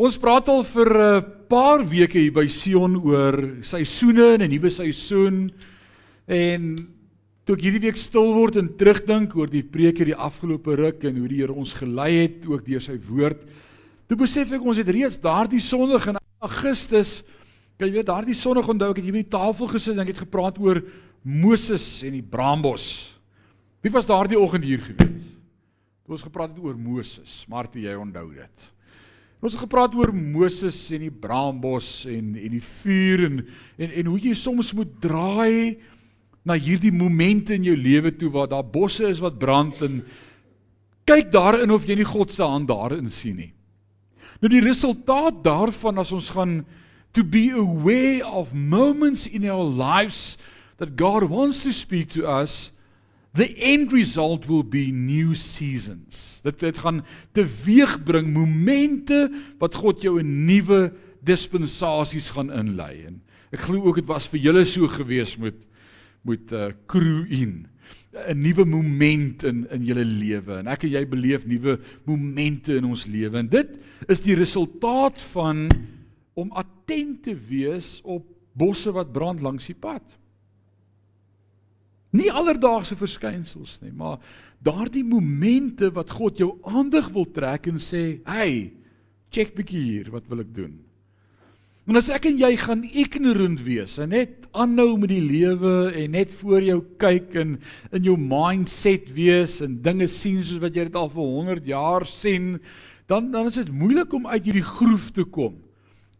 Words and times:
Ons 0.00 0.16
praat 0.16 0.46
al 0.48 0.62
vir 0.64 0.88
'n 0.96 1.24
paar 1.44 1.82
weke 1.84 2.16
hier 2.16 2.32
by 2.32 2.46
Sion 2.48 2.96
oor 3.04 3.60
seisoene 3.60 4.32
en 4.32 4.40
'n 4.40 4.48
nuwe 4.48 4.70
seisoen. 4.70 5.52
En 6.26 6.88
toe 7.44 7.54
ek 7.54 7.60
hierdie 7.60 7.84
week 7.84 7.98
stil 7.98 8.32
word 8.32 8.56
en 8.56 8.68
terugdink 8.78 9.36
oor 9.36 9.46
die 9.46 9.62
preek 9.62 9.98
hierdie 9.98 10.16
afgelope 10.16 10.74
ruk 10.74 11.04
en 11.04 11.18
hoe 11.18 11.28
die 11.28 11.36
Here 11.36 11.52
ons 11.52 11.74
gelei 11.74 12.22
het 12.22 12.46
ook 12.48 12.64
deur 12.64 12.80
sy 12.80 12.96
woord, 12.96 13.44
toe 14.08 14.16
besef 14.16 14.50
ek 14.52 14.64
ons 14.64 14.78
het 14.78 14.88
reeds 14.88 15.20
daardie 15.20 15.60
Sondag 15.60 16.08
in 16.08 16.16
Augustus, 16.40 17.22
jy 17.78 17.92
weet 17.92 18.06
daardie 18.06 18.34
Sondag 18.34 18.68
onthou 18.70 18.90
ek 18.92 18.96
het 18.96 19.04
hier 19.04 19.12
by 19.12 19.22
die 19.22 19.36
tafel 19.36 19.68
gesit 19.68 19.92
en 19.92 20.00
ek 20.00 20.16
het 20.16 20.24
gepraat 20.24 20.58
oor 20.58 20.82
Moses 21.22 22.02
en 22.04 22.12
die 22.12 22.22
braambos. 22.22 23.18
Wie 23.82 23.92
was 23.92 24.06
daardie 24.06 24.40
oggend 24.40 24.64
hier 24.64 24.80
gewees? 24.80 25.36
Toe 26.06 26.16
ons 26.16 26.22
gepraat 26.22 26.56
het 26.56 26.64
oor 26.64 26.74
Moses, 26.78 27.44
maar 27.48 27.68
toe 27.68 27.82
jy 27.82 27.94
onthou 27.94 28.32
dit. 28.32 28.79
Ons 29.40 29.54
het 29.56 29.62
gepraat 29.64 29.94
oor 29.96 30.12
Moses 30.12 30.76
en 30.92 31.00
die 31.06 31.12
braambos 31.12 32.04
en 32.10 32.34
en 32.36 32.52
die 32.52 32.64
vuur 32.64 33.24
en 33.24 33.38
en 33.80 33.94
en 34.02 34.10
hoe 34.12 34.18
jy 34.20 34.34
soms 34.36 34.74
moet 34.76 34.90
draai 35.00 35.78
na 36.44 36.56
hierdie 36.60 36.92
momente 36.92 37.56
in 37.56 37.64
jou 37.64 37.76
lewe 37.76 38.12
toe 38.16 38.28
waar 38.32 38.50
daar 38.52 38.66
bosse 38.66 39.08
is 39.08 39.22
wat 39.24 39.38
brand 39.40 39.80
en 39.84 40.02
kyk 41.08 41.32
daarin 41.32 41.72
of 41.72 41.88
jy 41.88 41.96
nie 42.00 42.08
God 42.08 42.32
se 42.32 42.44
hand 42.44 42.68
daarin 42.68 43.08
sien 43.10 43.40
nie. 43.40 43.52
Nou 44.40 44.52
die 44.52 44.62
resultaat 44.64 45.40
daarvan 45.44 46.00
as 46.00 46.12
ons 46.12 46.30
gaan 46.36 46.60
to 47.16 47.24
be 47.24 47.48
aware 47.50 48.26
of 48.28 48.52
moments 48.54 49.26
in 49.26 49.48
our 49.48 49.64
lives 49.64 50.36
that 50.78 50.96
God 51.00 51.28
wants 51.32 51.64
to 51.64 51.72
speak 51.72 52.12
to 52.12 52.28
us 52.28 52.72
the 53.34 53.48
end 53.62 53.92
result 53.92 54.46
will 54.46 54.64
be 54.64 54.90
new 54.90 55.34
seasons. 55.34 56.40
Dit 56.42 56.60
dit 56.60 56.78
gaan 56.78 57.04
teweegbring 57.36 58.32
momente 58.34 59.28
wat 59.58 59.74
God 59.74 60.02
jou 60.02 60.18
'n 60.20 60.46
nuwe 60.46 60.92
dispensasies 61.22 62.30
gaan 62.30 62.50
inlei 62.50 63.06
en 63.06 63.20
ek 63.52 63.66
glo 63.66 63.84
ook 63.84 64.00
dit 64.00 64.08
was 64.08 64.28
vir 64.28 64.40
julle 64.40 64.64
so 64.64 64.88
gewees 64.88 65.36
met 65.36 65.54
met 66.24 66.52
uh 66.52 66.72
crew 66.86 67.26
in 67.30 67.66
'n 68.12 68.40
nuwe 68.42 68.64
moment 68.64 69.44
in 69.44 69.66
in 69.70 69.84
julle 69.84 70.04
lewe 70.04 70.58
en 70.58 70.66
ek 70.66 70.84
en 70.84 70.90
jy 70.90 71.04
beleef 71.06 71.46
nuwe 71.46 71.78
momente 72.04 72.76
in 72.76 72.84
ons 72.84 73.06
lewe 73.06 73.38
en 73.38 73.48
dit 73.48 73.78
is 74.08 74.20
die 74.20 74.34
resultaat 74.34 75.20
van 75.32 75.68
om 76.34 76.52
attent 76.52 77.22
te 77.22 77.34
wees 77.34 78.00
op 78.02 78.26
bosse 78.52 78.92
wat 78.92 79.12
brand 79.12 79.40
langs 79.40 79.66
die 79.66 79.78
pad. 79.78 80.02
Nie 82.10 82.30
alledaagse 82.34 82.96
verskynsels 82.98 83.78
nie, 83.84 83.92
maar 83.94 84.18
daardie 84.66 85.04
momente 85.06 85.92
wat 85.94 86.10
God 86.10 86.40
jou 86.42 86.56
aandag 86.66 87.12
wil 87.14 87.28
trek 87.30 87.68
en 87.70 87.78
sê, 87.78 88.20
"Hey, 88.26 88.72
check 89.30 89.54
bietjie 89.54 89.82
hier, 89.82 90.10
wat 90.10 90.26
wil 90.28 90.40
ek 90.40 90.54
doen?" 90.54 90.80
En 91.90 91.96
as 91.96 92.08
ek 92.08 92.26
en 92.26 92.38
jy 92.38 92.56
gaan 92.56 92.84
ignorant 92.84 93.60
wees 93.66 93.98
en 93.98 94.12
net 94.12 94.44
aanhou 94.52 94.98
met 94.98 95.08
die 95.08 95.24
lewe 95.24 95.90
en 95.98 96.12
net 96.14 96.30
voor 96.38 96.62
jou 96.62 96.76
kyk 96.98 97.34
en 97.34 97.56
in 97.92 98.04
jou 98.04 98.16
mindset 98.16 99.08
wees 99.10 99.60
en 99.60 99.80
dinge 99.82 100.06
sien 100.06 100.44
soos 100.44 100.60
wat 100.60 100.76
jy 100.76 100.84
dit 100.84 100.94
al 100.94 101.08
vir 101.08 101.24
100 101.24 101.66
jaar 101.66 102.06
sien, 102.06 102.60
dan 103.08 103.32
dan 103.32 103.46
is 103.46 103.58
dit 103.58 103.72
moeilik 103.72 104.12
om 104.12 104.26
uit 104.26 104.44
hierdie 104.44 104.62
groef 104.62 105.10
te 105.10 105.24
kom. 105.24 105.56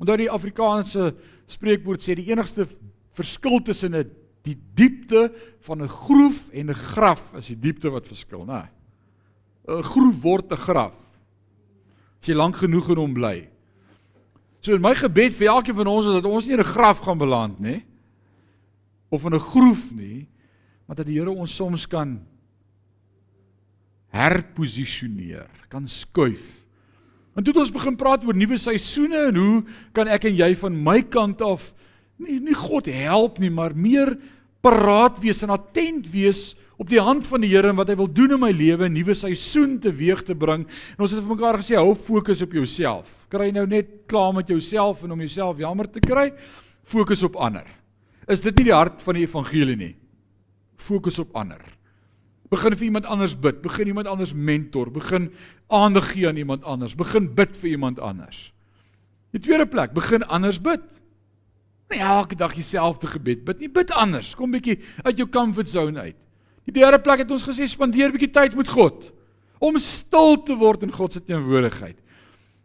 Onthou 0.01 0.17
die 0.17 0.31
Afrikaanse 0.33 1.13
spreekwoord 1.47 2.03
sê 2.03 2.17
die 2.19 2.31
enigste 2.33 2.67
verskil 3.15 3.61
tussen 3.63 3.95
'n 3.95 4.11
die 4.43 4.57
diepte 4.75 5.33
van 5.61 5.83
'n 5.83 5.89
groef 5.89 6.49
en 6.53 6.71
'n 6.71 6.75
graf 6.75 7.35
is 7.35 7.47
die 7.47 7.59
diepte 7.59 7.91
wat 7.91 8.07
verskil, 8.07 8.45
né? 8.45 8.69
'n 9.69 9.83
Groef 9.83 10.21
word 10.23 10.53
'n 10.53 10.57
graf. 10.57 10.95
As 12.21 12.27
jy 12.29 12.35
lank 12.35 12.57
genoeg 12.57 12.91
in 12.91 12.97
hom 12.97 13.15
bly. 13.15 13.49
So 14.61 14.75
in 14.75 14.81
my 14.81 14.95
gebed 14.95 15.35
vir 15.35 15.49
elkeen 15.49 15.75
van 15.75 15.87
ons 15.87 16.07
is 16.07 16.13
dat 16.13 16.25
ons 16.25 16.47
nie 16.47 16.55
in 16.55 16.61
'n 16.61 16.75
graf 16.75 17.01
gaan 17.01 17.19
beland 17.19 17.61
nie 17.61 17.85
of 19.11 19.25
in 19.25 19.35
'n 19.35 19.41
groef 19.41 19.93
nie, 19.93 20.29
maar 20.87 20.97
dat 20.97 21.07
die 21.07 21.19
Here 21.19 21.31
ons 21.31 21.55
soms 21.55 21.87
kan 21.87 22.27
herposisioneer, 24.11 25.49
kan 25.69 25.89
skuif. 25.89 26.61
En 27.35 27.45
toe 27.45 27.53
het 27.53 27.63
ons 27.63 27.73
begin 27.73 27.97
praat 27.97 28.25
oor 28.27 28.37
nuwe 28.37 28.59
seisoene 28.59 29.29
en 29.31 29.37
hoe 29.37 29.65
kan 29.93 30.09
ek 30.09 30.25
en 30.25 30.35
jy 30.35 30.51
van 30.57 30.83
my 30.83 31.03
kant 31.03 31.43
af 31.43 31.71
nie 32.21 32.39
nie 32.41 32.57
God 32.57 32.87
help 32.87 33.39
nie, 33.43 33.51
maar 33.51 33.75
meer 33.75 34.15
paraat 34.65 35.19
wees 35.23 35.43
en 35.43 35.55
attent 35.55 36.09
wees 36.13 36.51
op 36.81 36.89
die 36.89 37.01
hand 37.01 37.27
van 37.29 37.43
die 37.45 37.51
Here 37.53 37.69
en 37.69 37.77
wat 37.77 37.91
hy 37.93 37.97
wil 38.01 38.09
doen 38.09 38.37
in 38.37 38.41
my 38.41 38.51
lewe, 38.57 38.89
'n 38.89 38.93
nuwe 38.93 39.15
seisoen 39.15 39.79
teweeg 39.81 40.25
te 40.25 40.35
bring. 40.35 40.65
En 40.97 41.01
ons 41.05 41.13
het 41.13 41.21
vir 41.21 41.37
mekaar 41.37 41.61
gesê, 41.61 41.77
hou 41.77 41.95
fokus 41.95 42.43
op 42.43 42.53
jouself. 42.53 43.27
Kry 43.29 43.51
nou 43.51 43.67
net 43.67 44.07
klaar 44.07 44.33
met 44.33 44.49
jouself 44.49 45.05
en 45.05 45.13
om 45.13 45.19
jouself 45.19 45.59
jammer 45.59 45.91
te 45.91 46.01
kry, 46.01 46.33
fokus 46.85 47.23
op 47.23 47.37
ander. 47.37 47.67
Is 48.27 48.41
dit 48.41 48.57
nie 48.57 48.65
die 48.65 48.75
hart 48.75 49.03
van 49.03 49.15
die 49.15 49.27
evangelie 49.27 49.77
nie? 49.77 49.97
Fokus 50.77 51.19
op 51.19 51.37
ander. 51.37 51.61
Begin 52.51 52.75
vir 52.75 52.85
iemand 52.85 53.07
anders 53.07 53.39
bid, 53.39 53.63
begin 53.63 53.87
iemand 53.87 54.07
anders 54.07 54.35
mentor, 54.35 54.91
begin 54.91 55.31
aandag 55.69 56.13
gee 56.13 56.29
aan 56.29 56.37
iemand 56.37 56.65
anders, 56.65 56.97
begin 56.97 57.35
bid 57.35 57.57
vir 57.57 57.71
iemand 57.71 58.01
anders. 58.01 58.53
Die 59.31 59.41
tweede 59.41 59.67
plek, 59.67 59.93
begin 59.93 60.23
anders 60.27 60.59
bid. 60.59 60.81
Nie 61.91 62.03
elke 62.07 62.37
dag 62.39 62.55
dieselfde 62.55 63.09
gebed 63.11 63.45
bid 63.45 63.63
nie, 63.63 63.71
bid 63.73 63.91
anders. 63.99 64.35
Kom 64.39 64.53
bietjie 64.55 64.79
uit 65.03 65.17
jou 65.19 65.27
comfort 65.31 65.71
zone 65.71 66.11
uit. 66.11 66.19
Die 66.69 66.77
derde 66.77 67.01
plek 67.03 67.25
het 67.25 67.33
ons 67.35 67.47
gesê 67.47 67.67
spandeer 67.67 68.13
bietjie 68.15 68.31
tyd 68.31 68.55
met 68.59 68.71
God 68.71 69.11
om 69.61 69.77
stil 69.83 70.39
te 70.47 70.55
word 70.57 70.87
in 70.87 70.93
God 70.95 71.13
se 71.13 71.21
teenwoordigheid. 71.21 71.99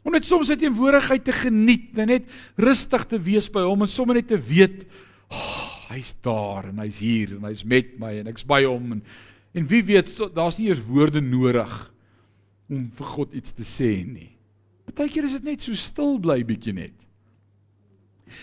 Om 0.05 0.13
net 0.15 0.27
soms 0.27 0.47
sy 0.47 0.55
teenwoordigheid 0.61 1.25
te 1.25 1.33
geniet, 1.35 1.89
net 1.97 2.29
rustig 2.61 3.03
te 3.11 3.19
wees 3.19 3.49
by 3.51 3.65
hom 3.65 3.83
en 3.83 3.91
sommer 3.91 4.15
net 4.15 4.29
te 4.29 4.37
weet, 4.39 4.85
oh, 5.33 5.65
hy's 5.89 6.13
daar 6.23 6.69
en 6.69 6.79
hy's 6.83 7.01
hier 7.03 7.33
en 7.35 7.47
hy's 7.49 7.65
met 7.67 7.97
my 7.99 8.13
en 8.21 8.29
ek's 8.31 8.45
by 8.47 8.61
hom 8.67 8.97
en 8.97 9.03
en 9.55 9.67
wie 9.71 9.79
weet 9.87 10.09
daar's 10.35 10.57
nie 10.59 10.67
eers 10.67 10.81
woorde 10.83 11.21
nodig 11.23 11.71
om 12.67 12.89
vir 12.97 13.11
God 13.13 13.35
iets 13.39 13.53
te 13.55 13.63
sê 13.63 13.91
nie. 14.03 14.33
Partykeer 14.85 15.27
is 15.29 15.37
dit 15.37 15.47
net 15.47 15.63
so 15.63 15.75
stil 15.79 16.17
bly 16.19 16.41
bietjie 16.47 16.73
net. 16.75 17.04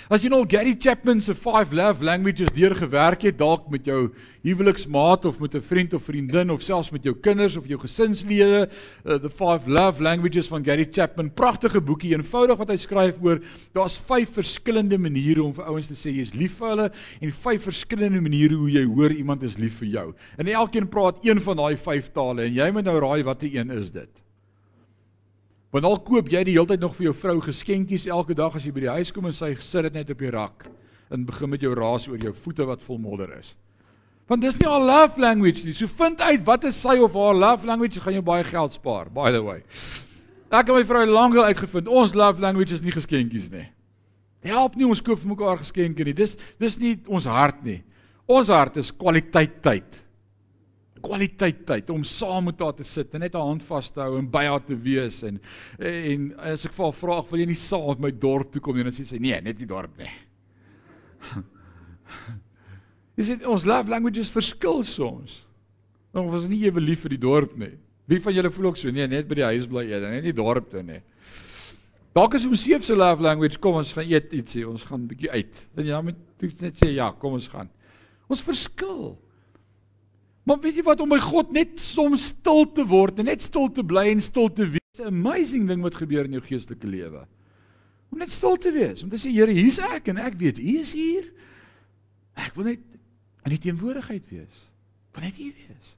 As 0.08 0.22
jy 0.22 0.30
nou 0.32 0.44
Gary 0.48 0.74
Chapman 0.78 1.20
se 1.20 1.34
5 1.34 1.72
love 1.72 2.04
languages 2.04 2.52
deurgewerk 2.54 3.22
het, 3.22 3.38
dalk 3.38 3.68
met 3.70 3.84
jou 3.86 4.10
huweliksmaat 4.42 5.24
of 5.24 5.38
met 5.40 5.54
'n 5.54 5.62
vriend 5.62 5.94
of 5.94 6.02
vriendin 6.02 6.50
of 6.50 6.62
selfs 6.62 6.90
met 6.90 7.02
jou 7.02 7.14
kinders 7.14 7.56
of 7.56 7.66
jou 7.66 7.78
gesinslede, 7.78 8.68
uh, 9.04 9.14
the 9.14 9.30
5 9.30 9.66
love 9.66 10.02
languages 10.02 10.48
van 10.48 10.64
Gary 10.64 10.88
Chapman, 10.90 11.32
pragtige 11.32 11.80
boekie, 11.80 12.14
eenvoudig 12.14 12.56
wat 12.58 12.68
hy 12.68 12.76
skryf 12.76 13.14
oor 13.22 13.40
daar's 13.72 13.96
5 13.96 14.32
verskillende 14.32 14.98
maniere 14.98 15.42
om 15.42 15.54
vir 15.54 15.64
ouens 15.64 15.86
te 15.86 15.94
sê 15.94 16.14
jy's 16.14 16.34
lief 16.34 16.58
vir 16.58 16.68
hulle 16.68 16.90
en 17.20 17.32
5 17.32 17.62
verskillende 17.62 18.20
maniere 18.20 18.54
hoe 18.54 18.70
jy 18.70 18.84
hoor 18.84 19.12
iemand 19.12 19.42
is 19.42 19.56
lief 19.56 19.78
vir 19.78 19.88
jou. 19.88 20.14
En 20.38 20.46
elkeen 20.46 20.88
praat 20.88 21.18
een 21.22 21.40
van 21.40 21.56
daai 21.56 21.76
5 21.76 22.12
tale 22.12 22.42
en 22.42 22.52
jy 22.54 22.70
moet 22.70 22.84
nou 22.84 22.98
raai 22.98 23.22
watter 23.22 23.48
een 23.48 23.70
is 23.70 23.90
dit. 23.90 24.21
Want 25.72 25.88
al 25.88 25.96
koop 26.04 26.28
jy 26.28 26.42
die 26.44 26.52
hele 26.52 26.68
tyd 26.68 26.82
nog 26.82 26.92
vir 26.98 27.08
jou 27.08 27.14
vrou 27.16 27.38
geskenkies 27.40 28.04
elke 28.12 28.34
dag 28.36 28.52
as 28.58 28.64
jy 28.66 28.74
by 28.76 28.84
die 28.84 28.92
huis 28.92 29.12
kom 29.14 29.24
en 29.30 29.32
sy 29.32 29.54
sit 29.56 29.86
dit 29.88 29.94
net 29.96 30.10
op 30.12 30.20
die 30.20 30.32
rak 30.34 30.66
en 31.12 31.24
begin 31.28 31.48
met 31.52 31.64
jou 31.64 31.72
raas 31.76 32.04
oor 32.10 32.20
jou 32.20 32.32
voete 32.44 32.66
wat 32.68 32.84
vol 32.84 32.98
modder 33.00 33.32
is. 33.38 33.54
Want 34.28 34.44
dis 34.44 34.58
nie 34.60 34.68
haar 34.68 34.84
love 34.84 35.20
language 35.20 35.64
nie. 35.64 35.74
So 35.76 35.88
vind 35.88 36.20
uit 36.20 36.44
wat 36.44 36.66
is 36.68 36.76
sy 36.80 36.98
of 37.00 37.16
haar 37.16 37.36
love 37.36 37.68
language, 37.68 38.00
gaan 38.00 38.16
jou 38.16 38.24
baie 38.24 38.44
geld 38.44 38.76
spaar, 38.76 39.08
by 39.12 39.32
the 39.32 39.40
way. 39.44 39.62
Ek 40.52 40.68
en 40.68 40.76
my 40.76 40.84
vrou 40.88 41.02
het 41.06 41.12
lank 41.12 41.36
al 41.40 41.48
uitgevind, 41.48 41.88
ons 41.88 42.12
love 42.16 42.40
language 42.44 42.76
is 42.76 42.84
nie 42.84 42.92
geskenkies 42.92 43.48
nie. 43.52 43.66
Help 44.44 44.76
nie 44.76 44.88
ons 44.88 45.00
koop 45.04 45.20
vir 45.22 45.32
mekaar 45.32 45.60
geskenke 45.62 46.04
nie. 46.04 46.16
Dis 46.16 46.36
dis 46.60 46.76
nie 46.80 46.98
ons 47.08 47.28
hart 47.30 47.64
nie. 47.64 47.80
Ons 48.28 48.52
hart 48.52 48.76
is 48.80 48.92
kwaliteit 48.92 49.60
tyd 49.64 50.02
kwaliteit 51.02 51.66
tyd 51.66 51.90
om 51.90 52.04
saam 52.08 52.44
met 52.48 52.60
haar 52.62 52.74
te 52.78 52.86
sit 52.86 53.14
en 53.14 53.20
net 53.24 53.34
haar 53.34 53.48
hand 53.50 53.64
vas 53.66 53.90
te 53.90 54.00
hou 54.00 54.18
en 54.18 54.28
by 54.30 54.44
haar 54.48 54.64
te 54.64 54.76
wees 54.78 55.22
en 55.28 55.40
en 55.78 56.28
as 56.52 56.66
ek 56.68 56.74
vir 56.76 56.84
haar 56.84 56.98
vra, 56.98 57.22
"Wil 57.30 57.40
jy 57.40 57.46
nie 57.46 57.54
saam 57.58 57.88
met 57.88 58.00
my 58.00 58.10
dorp 58.10 58.52
toe 58.52 58.62
kom 58.62 58.76
nie?" 58.76 58.84
dan 58.84 58.92
sê 58.92 59.04
sy, 59.06 59.18
"Nee, 59.18 59.40
net 59.40 59.58
die 59.58 59.66
dorp 59.66 59.98
nie." 59.98 60.10
Is 63.16 63.26
dit 63.28 63.44
ons 63.46 63.64
love 63.64 63.90
languages 63.90 64.30
verskil 64.30 64.84
soms? 64.84 65.44
Ons 66.12 66.32
was 66.32 66.48
nie 66.48 66.64
ewe 66.64 66.80
lief 66.80 67.00
vir 67.04 67.10
die 67.10 67.20
dorp 67.20 67.56
nie. 67.56 67.78
Wie 68.08 68.20
van 68.20 68.34
julle 68.34 68.50
voel 68.50 68.66
ook 68.66 68.76
so? 68.76 68.90
Nee, 68.90 69.06
net 69.08 69.28
by 69.28 69.34
die 69.34 69.44
huis 69.44 69.66
bly 69.70 69.84
eet, 69.88 70.02
net 70.10 70.24
die 70.24 70.36
dorp 70.36 70.70
toe 70.70 70.82
nie. 70.82 71.00
Dalk 72.12 72.34
is 72.36 72.44
seef 72.60 72.84
se 72.84 72.94
love 72.96 73.22
language, 73.24 73.56
kom 73.58 73.78
ons 73.80 73.94
gaan 73.96 74.08
eet 74.08 74.32
ietsie, 74.36 74.66
ons 74.68 74.84
gaan 74.84 75.00
'n 75.02 75.08
bietjie 75.08 75.30
uit. 75.30 75.66
Dan 75.74 75.86
ja, 75.86 76.02
met 76.02 76.16
net 76.60 76.76
sê 76.76 76.92
ja, 76.92 77.10
kom 77.12 77.32
ons 77.32 77.48
gaan. 77.48 77.70
Ons 78.28 78.42
verskil. 78.42 79.16
Maar 80.42 80.58
weet 80.62 80.80
jy 80.80 80.84
wat 80.86 81.00
om 81.00 81.12
by 81.12 81.20
God 81.22 81.52
net 81.54 81.78
soms 81.80 82.32
stil 82.32 82.64
te 82.74 82.84
word 82.88 83.20
en 83.22 83.28
net 83.30 83.44
stil 83.44 83.68
te 83.70 83.84
bly 83.86 84.08
en 84.10 84.22
stil 84.24 84.50
te 84.50 84.66
wees, 84.66 84.98
'n 84.98 85.12
amazing 85.12 85.68
ding 85.68 85.82
wat 85.82 85.94
gebeur 85.94 86.24
in 86.24 86.32
jou 86.36 86.42
geestelike 86.42 86.86
lewe. 86.86 87.26
Om 88.12 88.18
net 88.18 88.30
stil 88.30 88.56
te 88.56 88.72
wees, 88.72 89.02
om 89.02 89.08
te 89.08 89.16
sê 89.16 89.30
Here, 89.30 89.50
hier's 89.50 89.78
ek 89.78 90.08
en 90.08 90.18
ek 90.18 90.34
weet 90.36 90.58
U 90.58 90.78
is 90.80 90.92
hier. 90.92 91.32
Ek 92.36 92.54
wil 92.54 92.64
net 92.64 92.80
in 93.46 93.52
U 93.52 93.56
teenwoordigheid 93.56 94.28
wees. 94.28 94.56
Wil 95.14 95.22
net 95.22 95.38
U 95.38 95.44
wees. 95.44 95.96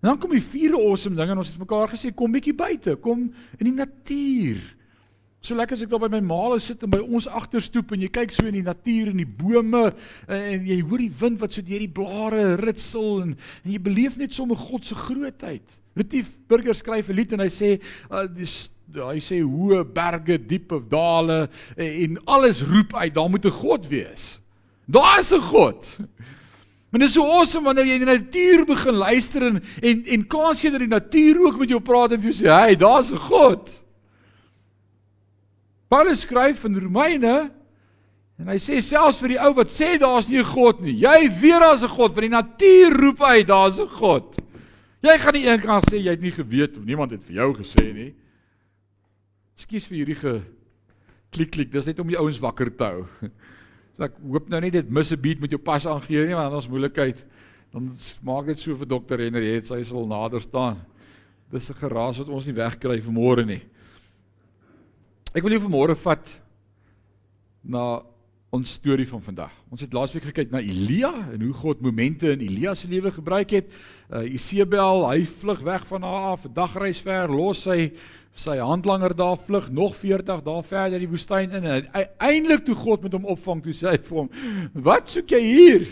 En 0.00 0.08
dan 0.08 0.18
kom 0.18 0.30
die 0.30 0.42
vierde 0.42 0.78
awesome 0.78 1.16
ding 1.16 1.30
en 1.30 1.38
ons 1.38 1.50
het 1.50 1.58
mekaar 1.58 1.90
gesê 1.90 2.14
kom 2.14 2.32
bietjie 2.32 2.54
buite, 2.54 2.96
kom 2.96 3.34
in 3.58 3.66
die 3.66 3.74
natuur. 3.74 4.62
So 5.40 5.54
lekker 5.54 5.76
as 5.78 5.84
ek 5.84 5.90
daar 5.92 6.02
by 6.02 6.10
my 6.10 6.20
maale 6.26 6.58
sit 6.62 6.82
en 6.82 6.90
by 6.90 6.98
ons 7.04 7.28
agterstoep 7.30 7.92
en 7.94 8.02
jy 8.02 8.08
kyk 8.10 8.32
so 8.34 8.46
in 8.48 8.56
die 8.58 8.66
natuur 8.66 9.12
en 9.12 9.20
die 9.20 9.28
bome 9.38 9.84
en 10.26 10.64
jy 10.66 10.80
hoor 10.82 11.04
die 11.04 11.12
wind 11.20 11.38
wat 11.42 11.54
so 11.54 11.62
deur 11.62 11.84
die 11.84 11.92
blare 11.94 12.56
ritsel 12.58 13.22
en 13.22 13.36
en 13.36 13.70
jy 13.70 13.78
beleef 13.82 14.18
net 14.18 14.34
sommer 14.34 14.58
God 14.58 14.88
se 14.88 14.98
grootheid. 14.98 15.62
Retief 15.98 16.34
Burger 16.50 16.74
skryf 16.74 17.10
'n 17.10 17.18
lied 17.20 17.36
en 17.36 17.44
hy 17.46 17.50
sê 17.54 17.70
uh, 18.10 18.26
die, 18.26 18.48
hy 18.98 19.18
sê 19.22 19.38
hoë 19.44 19.84
berge, 19.94 20.38
diepe 20.42 20.82
dale 20.90 21.48
en 21.76 22.18
alles 22.26 22.62
roep 22.66 22.94
uit, 22.98 23.14
daar 23.14 23.30
moet 23.30 23.46
'n 23.46 23.60
God 23.62 23.86
wees. 23.86 24.40
Daar 24.90 25.18
is 25.20 25.32
'n 25.32 25.40
God. 25.40 25.86
Maar 26.90 27.00
dit 27.00 27.08
is 27.08 27.14
so 27.14 27.22
awesome 27.22 27.64
wanneer 27.68 27.84
jy 27.84 27.96
in 28.00 28.06
die 28.06 28.16
natuur 28.16 28.64
begin 28.64 28.94
luister 28.96 29.42
en 29.44 29.60
en 29.82 29.98
en 30.06 30.22
kans 30.26 30.62
jy 30.62 30.70
dat 30.70 30.80
die 30.80 30.88
natuur 30.88 31.40
ook 31.44 31.58
met 31.58 31.68
jou 31.68 31.80
praat 31.80 32.12
en 32.12 32.20
vir 32.20 32.32
jou 32.32 32.38
sê, 32.38 32.48
"Hey, 32.48 32.76
daar's 32.76 33.12
'n 33.12 33.20
God." 33.28 33.87
Paulus 35.88 36.20
skryf 36.20 36.64
in 36.68 36.76
Romeine 36.76 37.50
en 38.38 38.50
hy 38.52 38.58
sê 38.62 38.78
selfs 38.84 39.18
vir 39.22 39.34
die 39.34 39.40
ou 39.40 39.54
wat 39.56 39.72
sê 39.72 39.96
daar's 39.98 40.28
nie 40.28 40.38
'n 40.38 40.44
God 40.44 40.80
nie, 40.80 40.92
jy 40.92 41.28
weet 41.40 41.60
daar's 41.60 41.82
'n 41.82 41.88
God, 41.88 42.14
want 42.14 42.26
die 42.26 42.36
natuur 42.36 42.92
roep 42.92 43.22
uit 43.22 43.46
daar's 43.46 43.80
'n 43.80 43.88
God. 43.88 44.36
Jy 45.02 45.18
gaan 45.18 45.34
nie 45.34 45.46
eendag 45.46 45.84
sê 45.86 45.96
jy 45.96 46.10
het 46.10 46.20
nie 46.20 46.34
geweet 46.34 46.76
of 46.76 46.84
niemand 46.84 47.10
het 47.10 47.22
vir 47.24 47.36
jou 47.36 47.54
gesê 47.54 47.94
nie. 47.94 48.14
Ekskuus 49.56 49.86
vir 49.86 49.98
hierdie 49.98 50.18
geklik 50.18 51.50
klik, 51.50 51.72
dis 51.72 51.86
net 51.86 52.00
om 52.00 52.08
die 52.08 52.18
ouens 52.18 52.38
wakker 52.38 52.70
te 52.70 52.84
hou. 52.84 53.06
So 53.98 54.04
ek 54.06 54.14
hoop 54.22 54.46
nou 54.48 54.60
nie 54.60 54.70
dit 54.70 54.90
mis 54.90 55.10
'n 55.10 55.20
beat 55.20 55.40
met 55.40 55.50
jou 55.50 55.58
pas 55.58 55.84
aangee 55.84 56.26
nie, 56.26 56.34
want 56.34 56.46
anders 56.46 56.68
moeilikheid. 56.68 57.24
Dan 57.72 57.96
maak 58.22 58.46
dit 58.46 58.58
so 58.60 58.76
vir 58.76 58.86
dokter 58.86 59.18
Henry, 59.18 59.56
het 59.56 59.66
sy 59.66 59.82
sal 59.82 60.06
nader 60.06 60.40
staan. 60.40 60.78
Dis 61.50 61.68
'n 61.68 61.74
geraas 61.74 62.18
wat 62.18 62.28
ons 62.28 62.46
nie 62.46 62.54
wegkry 62.54 63.00
vir 63.02 63.12
môre 63.12 63.44
nie. 63.44 63.62
Ek 65.38 65.44
wil 65.46 65.54
jou 65.54 65.68
vanmôre 65.68 65.94
vat 66.02 66.30
na 67.62 68.00
ons 68.50 68.72
storie 68.74 69.04
van 69.06 69.20
vandag. 69.22 69.52
Ons 69.70 69.84
het 69.84 69.92
laasweek 69.94 70.24
gekyk 70.32 70.48
na 70.50 70.58
Elia 70.58 71.12
en 71.30 71.44
hoe 71.44 71.52
God 71.60 71.84
momente 71.84 72.32
in 72.32 72.42
Elia 72.42 72.72
se 72.74 72.90
lewe 72.90 73.12
gebruik 73.14 73.54
het. 73.54 73.68
Uh 74.10 74.24
Isebel, 74.34 75.04
hy 75.06 75.22
vlug 75.38 75.62
weg 75.68 75.84
van 75.86 76.02
haar 76.02 76.26
af, 76.32 76.48
dagreis 76.56 77.04
ver, 77.04 77.30
los 77.30 77.62
sy 77.68 77.92
sy 78.38 78.56
handlanger 78.58 79.14
daar 79.18 79.38
vlug 79.46 79.70
nog 79.74 79.94
40 79.98 80.42
dae 80.46 80.66
verder 80.66 81.02
die 81.02 81.10
woestyn 81.10 81.54
in 81.58 81.70
en 81.70 81.86
uiteindelik 81.90 82.66
toe 82.66 82.76
God 82.78 83.06
met 83.06 83.14
hom 83.14 83.30
opvang, 83.30 83.62
toe 83.62 83.74
sê 83.74 83.92
hy 83.94 84.02
vir 84.10 84.20
hom: 84.24 84.30
"Wat 84.90 85.10
soek 85.14 85.38
jy 85.38 85.42
hier?" 85.46 85.88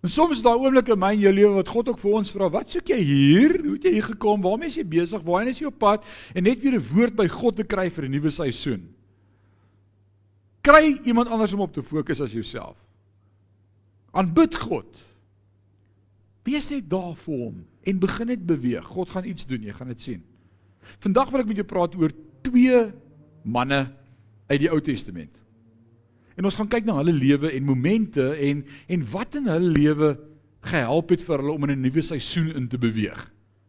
En 0.00 0.08
soms 0.08 0.38
is 0.38 0.44
daar 0.44 0.56
oomblikke 0.56 0.94
in 0.94 1.00
my 1.00 1.10
en 1.12 1.24
jou 1.26 1.32
lewe 1.34 1.58
wat 1.58 1.68
God 1.68 1.90
ook 1.92 1.98
vir 2.00 2.14
ons 2.20 2.30
vra, 2.32 2.48
wat 2.52 2.72
soek 2.72 2.88
jy 2.88 3.00
hier? 3.04 3.56
Hoe 3.60 3.74
het 3.74 3.84
jy 3.84 3.92
hier 3.98 4.06
gekom? 4.06 4.40
Waarmee 4.44 4.72
is 4.72 4.78
jy 4.80 4.86
besig? 4.88 5.24
Waarheen 5.26 5.52
is 5.52 5.60
jy 5.60 5.68
op 5.68 5.76
pad? 5.82 6.06
En 6.32 6.46
net 6.48 6.62
weer 6.62 6.78
'n 6.78 6.86
woord 6.94 7.16
by 7.16 7.28
God 7.28 7.56
te 7.56 7.64
kry 7.64 7.90
vir 7.90 8.04
'n 8.04 8.10
nuwe 8.10 8.30
seisoen. 8.30 8.88
Kry 10.62 11.00
iemand 11.04 11.28
anders 11.28 11.52
om 11.52 11.60
op 11.60 11.72
te 11.72 11.82
fokus 11.82 12.20
as 12.20 12.32
jouself. 12.32 12.76
Aanbid 14.12 14.54
God. 14.54 14.88
Wees 16.44 16.70
net 16.70 16.88
daar 16.90 17.14
vir 17.14 17.34
hom 17.34 17.66
en 17.82 17.98
begin 17.98 18.26
net 18.26 18.46
beweeg. 18.46 18.84
God 18.84 19.10
gaan 19.10 19.24
iets 19.24 19.46
doen, 19.46 19.62
jy 19.62 19.72
gaan 19.72 19.88
dit 19.88 20.02
sien. 20.02 20.22
Vandag 20.98 21.30
wil 21.30 21.40
ek 21.40 21.46
met 21.46 21.56
jou 21.56 21.66
praat 21.66 21.94
oor 21.94 22.12
twee 22.42 22.92
manne 23.42 23.92
uit 24.48 24.60
die 24.60 24.70
Ou 24.70 24.80
Testament. 24.80 25.39
En 26.40 26.48
ons 26.48 26.56
gaan 26.56 26.70
kyk 26.72 26.86
na 26.88 26.94
hulle 26.96 27.12
lewe 27.12 27.50
en 27.52 27.66
momente 27.68 28.24
en 28.32 28.62
en 28.88 29.02
wat 29.12 29.36
in 29.36 29.50
hulle 29.52 29.74
lewe 29.74 30.14
gehelp 30.72 31.12
het 31.12 31.24
vir 31.24 31.42
hulle 31.42 31.52
om 31.52 31.66
in 31.68 31.76
'n 31.76 31.84
nuwe 31.84 32.02
seisoen 32.02 32.48
in 32.56 32.68
te 32.68 32.80
beweeg. 32.80 33.20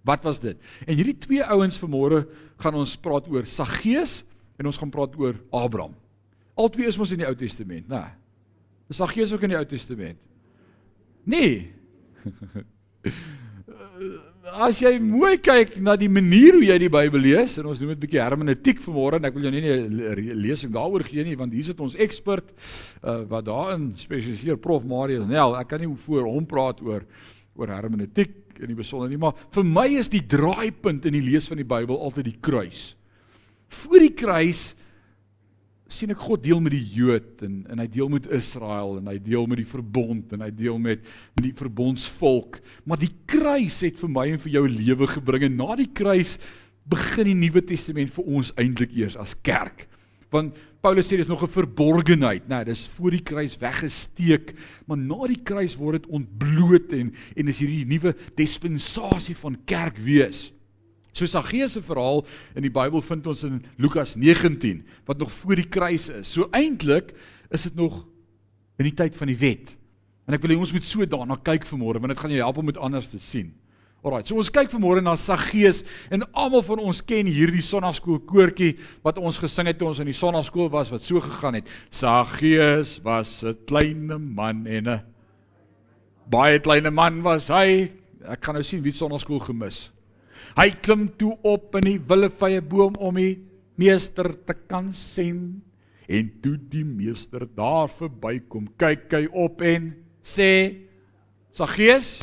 Wat 0.08 0.24
was 0.24 0.40
dit? 0.40 0.58
En 0.88 0.96
hierdie 0.96 1.18
twee 1.18 1.44
ouens 1.44 1.80
vanmôre 1.80 2.26
gaan 2.58 2.76
ons 2.76 2.96
praat 2.96 3.28
oor 3.28 3.46
Saggeus 3.46 4.24
en 4.58 4.66
ons 4.66 4.78
gaan 4.78 4.90
praat 4.90 5.20
oor 5.20 5.36
Abraham. 5.52 5.96
Albei 6.56 6.88
is 6.88 6.98
mos 6.98 7.12
in 7.12 7.20
die 7.20 7.28
Ou 7.28 7.36
Testament, 7.36 7.88
né? 7.88 8.16
Is 8.90 8.98
Saggeus 8.98 9.34
ook 9.34 9.44
in 9.44 9.50
die 9.50 9.58
Ou 9.58 9.66
Testament? 9.66 10.18
Nee. 11.24 11.74
as 14.52 14.82
jy 14.84 14.98
mooi 15.00 15.38
kyk 15.40 15.78
na 15.84 15.94
die 16.00 16.10
manier 16.12 16.56
hoe 16.58 16.64
jy 16.66 16.76
die 16.84 16.92
Bybel 16.92 17.24
lees 17.24 17.56
en 17.60 17.70
ons 17.72 17.80
noem 17.80 17.94
dit 17.94 17.98
'n 17.98 18.04
bietjie 18.04 18.22
hermeneutiek 18.22 18.82
vanmôre 18.84 19.16
en 19.16 19.26
ek 19.26 19.34
wil 19.34 19.44
jou 19.44 19.52
nie 19.52 19.62
'n 19.62 20.42
lesing 20.42 20.72
daaroor 20.74 21.04
gee 21.04 21.24
nie 21.24 21.36
want 21.36 21.54
hier 21.54 21.64
sit 21.64 21.80
ons 21.80 21.96
ekspert 21.96 22.52
uh, 23.04 23.24
wat 23.24 23.46
daarin 23.46 23.94
spesialiseer 23.96 24.58
Prof. 24.58 24.84
Marius 24.84 25.28
Nel. 25.28 25.56
Ek 25.56 25.68
kan 25.70 25.80
nie 25.80 25.88
voor 25.88 26.26
hom 26.26 26.46
praat 26.46 26.82
oor 26.82 27.06
oor 27.56 27.68
hermeneutiek 27.68 28.60
in 28.60 28.68
die 28.68 28.76
besonder 28.76 29.10
nie 29.10 29.18
maar 29.18 29.36
vir 29.52 29.64
my 29.64 29.88
is 29.88 30.10
die 30.10 30.26
draaipunt 30.26 31.06
in 31.06 31.14
die 31.14 31.24
lees 31.32 31.48
van 31.48 31.58
die 31.58 31.68
Bybel 31.68 31.98
altyd 31.98 32.26
die 32.26 32.40
kruis. 32.42 32.96
Voor 33.70 34.00
die 34.00 34.14
kruis 34.14 34.76
sien 35.92 36.14
ek 36.14 36.24
God 36.24 36.44
deel 36.44 36.62
met 36.64 36.74
die 36.76 36.88
Jood 36.96 37.44
en 37.46 37.62
en 37.72 37.82
hy 37.84 37.88
deel 37.92 38.10
met 38.14 38.30
Israel 38.32 38.98
en 39.00 39.10
hy 39.12 39.18
deel 39.22 39.48
met 39.50 39.62
die 39.62 39.70
verbond 39.70 40.34
en 40.34 40.44
hy 40.46 40.50
deel 40.56 40.80
met 40.82 41.04
met 41.36 41.46
die 41.50 41.56
verbondsvolk. 41.58 42.60
Maar 42.86 43.02
die 43.02 43.14
kruis 43.30 43.82
het 43.86 44.00
vir 44.02 44.12
my 44.12 44.28
en 44.32 44.42
vir 44.42 44.56
jou 44.58 44.66
lewe 44.72 45.08
gebring 45.08 45.48
en 45.50 45.58
na 45.60 45.76
die 45.80 45.92
kruis 45.92 46.38
begin 46.92 47.32
die 47.32 47.38
Nuwe 47.38 47.64
Testament 47.66 48.14
vir 48.16 48.28
ons 48.28 48.54
eintlik 48.60 48.96
eers 48.98 49.18
as 49.20 49.36
kerk. 49.46 49.88
Want 50.32 50.56
Paulus 50.82 51.12
sê 51.12 51.18
dis 51.18 51.28
nog 51.30 51.44
'n 51.44 51.48
verborgenheid, 51.48 52.48
né? 52.48 52.56
Nee, 52.56 52.66
dis 52.66 52.88
voor 52.88 53.12
die 53.12 53.22
kruis 53.22 53.58
weggesteek, 53.58 54.56
maar 54.88 54.98
na 54.98 55.28
die 55.28 55.44
kruis 55.44 55.76
word 55.76 56.02
dit 56.02 56.12
ontbloot 56.12 56.94
en 56.94 57.14
en 57.36 57.48
is 57.48 57.60
hierdie 57.60 57.86
nuwe 57.86 58.16
dispensasie 58.36 59.36
van 59.36 59.58
kerk 59.66 59.98
wees. 59.98 60.52
So 61.14 61.28
Saggeus 61.28 61.76
se 61.76 61.82
verhaal 61.84 62.24
in 62.56 62.64
die 62.64 62.72
Bybel 62.72 63.02
vind 63.04 63.28
ons 63.28 63.44
in 63.44 63.60
Lukas 63.78 64.16
19 64.16 64.86
wat 65.06 65.20
nog 65.20 65.32
voor 65.32 65.60
die 65.60 65.68
kruis 65.68 66.10
is. 66.10 66.32
So 66.32 66.48
eintlik 66.56 67.12
is 67.52 67.68
dit 67.68 67.76
nog 67.76 68.06
in 68.80 68.88
die 68.88 68.96
tyd 68.96 69.18
van 69.20 69.28
die 69.28 69.38
wet. 69.38 69.76
En 70.28 70.38
ek 70.38 70.46
wil 70.46 70.56
hê 70.56 70.60
ons 70.62 70.72
moet 70.72 70.88
so 70.88 71.04
daarna 71.06 71.36
kyk 71.44 71.68
vanmôre 71.68 72.00
want 72.00 72.14
dit 72.14 72.22
gaan 72.22 72.32
jou 72.32 72.40
help 72.44 72.62
om 72.62 72.72
dit 72.72 72.80
anders 72.80 73.12
te 73.12 73.20
sien. 73.20 73.52
Alraai, 74.02 74.24
so 74.26 74.40
ons 74.40 74.50
kyk 74.50 74.72
vanmôre 74.72 75.04
na 75.04 75.14
Saggeus 75.20 75.84
en 76.10 76.24
almal 76.32 76.64
van 76.66 76.80
ons 76.88 77.04
ken 77.06 77.28
hierdie 77.30 77.62
sonnaskool 77.62 78.18
koortjie 78.26 78.72
wat 79.06 79.20
ons 79.22 79.38
gesing 79.38 79.68
het 79.70 79.78
toe 79.78 79.92
ons 79.92 80.00
in 80.02 80.10
die 80.10 80.18
sonnaskool 80.18 80.72
was 80.74 80.90
wat 80.90 81.06
so 81.06 81.22
gegaan 81.22 81.60
het. 81.60 81.70
Saggeus 81.94 82.98
was 83.04 83.44
'n 83.44 83.58
klein 83.68 84.08
man 84.08 84.66
en 84.66 84.88
'n 84.88 85.04
baie 86.26 86.60
klein 86.60 86.92
man 86.94 87.22
was 87.22 87.50
hy. 87.50 87.92
Ek 88.26 88.42
kan 88.42 88.56
nou 88.56 88.64
sien 88.64 88.82
wie 88.82 88.92
sonnaskool 88.92 89.40
gemis. 89.40 89.92
Hy 90.58 90.70
klim 90.84 91.08
toe 91.20 91.36
op 91.48 91.76
in 91.80 91.88
die 91.88 92.00
willevye 92.00 92.62
boom 92.62 92.98
om 93.00 93.20
die 93.20 93.38
meester 93.80 94.34
te 94.46 94.56
kan 94.68 94.92
sien. 94.94 95.62
En 96.12 96.32
toe 96.44 96.58
die 96.58 96.84
meester 96.86 97.46
daar 97.48 97.90
verbykom, 97.94 98.68
kyk 98.80 99.14
hy 99.16 99.26
op 99.32 99.62
en 99.64 99.94
sê: 100.24 100.76
"Saggeus, 101.56 102.20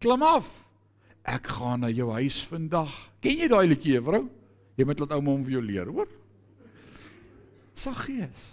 klim 0.00 0.22
af. 0.22 0.46
Ek 1.24 1.46
gaan 1.46 1.80
na 1.80 1.90
jou 1.90 2.10
huis 2.12 2.42
vandag." 2.44 2.92
Ken 3.20 3.38
jy 3.38 3.48
daai 3.48 3.66
liedjie, 3.66 3.96
juffrou? 3.96 4.28
Jy 4.76 4.84
moet 4.84 5.00
laat 5.00 5.16
ouma 5.16 5.32
hom 5.32 5.44
vir 5.44 5.52
jou 5.58 5.62
leer, 5.62 5.88
hoor? 5.90 6.08
Saggeus. 7.74 8.44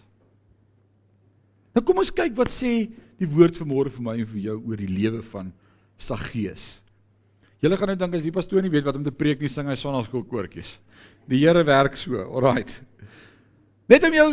Nou 1.75 1.84
kom 1.84 2.00
ons 2.00 2.13
kyk 2.13 2.34
wat 2.38 2.54
sê 2.56 2.88
die 3.20 3.27
woord 3.30 3.58
vanmôre 3.60 3.92
vir 3.92 4.04
my 4.06 4.15
en 4.22 4.30
vir 4.32 4.42
jou 4.48 4.58
oor 4.63 4.80
die 4.80 4.89
lewe 4.89 5.22
van 5.34 5.51
Saggeus. 5.98 6.80
Julle 7.65 7.79
gaan 7.79 7.89
nou 7.89 7.98
dink 7.98 8.13
as 8.19 8.25
die 8.25 8.34
pastoor 8.34 8.62
nie 8.62 8.69
weet 8.69 8.86
wat 8.86 8.98
om 9.00 9.05
te 9.05 9.13
preek 9.13 9.41
nie, 9.41 9.50
sing 9.50 9.65
hy 9.72 9.77
sonnaskool 9.79 10.22
koortjies. 10.29 10.75
Die 11.25 11.39
Here 11.41 11.63
werk 11.65 11.98
so. 11.98 12.22
Alraight. 12.22 12.75
Net 13.89 14.05
om 14.05 14.13
jou 14.13 14.27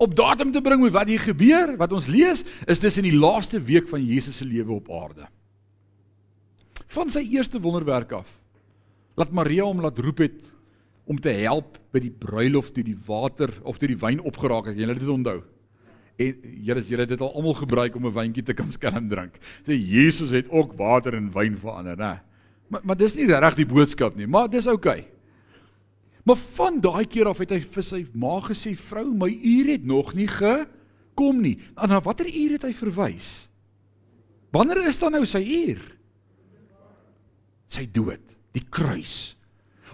op 0.00 0.14
datum 0.16 0.52
te 0.54 0.62
bring 0.64 0.80
met 0.80 0.94
wat 0.96 1.10
hier 1.12 1.20
gebeur, 1.20 1.74
wat 1.76 1.92
ons 1.92 2.08
lees, 2.08 2.40
is 2.64 2.80
dis 2.80 2.96
in 3.02 3.10
die 3.10 3.18
laaste 3.18 3.60
week 3.60 3.90
van 3.90 4.00
Jesus 4.00 4.40
se 4.40 4.48
lewe 4.48 4.78
op 4.78 4.88
aarde. 4.96 5.28
Van 6.90 7.12
sy 7.12 7.26
eerste 7.36 7.60
wonderwerk 7.60 8.14
af. 8.16 8.30
Laat 9.20 9.34
Maria 9.36 9.66
hom 9.68 9.82
laat 9.84 10.00
roep 10.00 10.24
het 10.24 10.40
om 11.04 11.20
te 11.20 11.34
help 11.42 11.76
by 11.92 12.00
die 12.00 12.14
bruilof 12.14 12.70
toe 12.72 12.86
die 12.86 12.96
water 12.96 13.52
of 13.68 13.76
toe 13.76 13.90
die 13.92 14.00
wyn 14.00 14.22
opgeraak 14.24 14.70
het. 14.70 14.80
Jy 14.80 14.88
het 14.88 15.02
dit 15.02 15.12
onthou. 15.12 15.42
En 16.20 16.34
Here, 16.64 16.82
julle 16.84 17.06
dit 17.08 17.20
al 17.20 17.32
almal 17.32 17.54
gebruik 17.56 17.94
om 17.96 18.06
'n 18.06 18.12
wyntjie 18.12 18.42
te 18.44 18.52
kan 18.54 18.70
skelm 18.70 19.08
drink. 19.08 19.38
Sê 19.64 19.72
Jesus 19.72 20.30
het 20.30 20.50
ook 20.50 20.76
water 20.76 21.14
in 21.14 21.32
wyn 21.32 21.56
verander, 21.58 21.96
né? 21.96 22.20
Maar 22.68 22.80
maar 22.84 22.96
dis 22.96 23.14
nie 23.14 23.26
reg 23.26 23.54
die 23.54 23.66
boodskap 23.66 24.16
nie, 24.16 24.26
maar 24.26 24.48
dis 24.48 24.66
oukei. 24.66 25.00
Okay. 25.00 25.10
Maar 26.24 26.36
van 26.36 26.80
daai 26.80 27.06
keer 27.06 27.26
af 27.26 27.38
het 27.38 27.50
hy 27.50 27.60
vir 27.60 27.82
sy 27.82 28.06
ma 28.14 28.40
gesê, 28.40 28.76
"Vrou, 28.76 29.14
my 29.14 29.30
uur 29.30 29.66
het 29.66 29.84
nog 29.84 30.14
nie 30.14 30.28
gekom 30.28 31.40
nie." 31.40 31.58
En 31.76 31.88
na 31.88 32.00
watter 32.00 32.26
uur 32.26 32.50
het 32.52 32.62
hy 32.62 32.72
verwys? 32.72 33.48
Wanneer 34.52 34.86
is 34.86 34.98
dan 34.98 35.12
nou 35.12 35.26
sy 35.26 35.38
uur? 35.38 35.96
Sy 37.68 37.88
dood, 37.92 38.20
die 38.52 38.64
kruis 38.68 39.36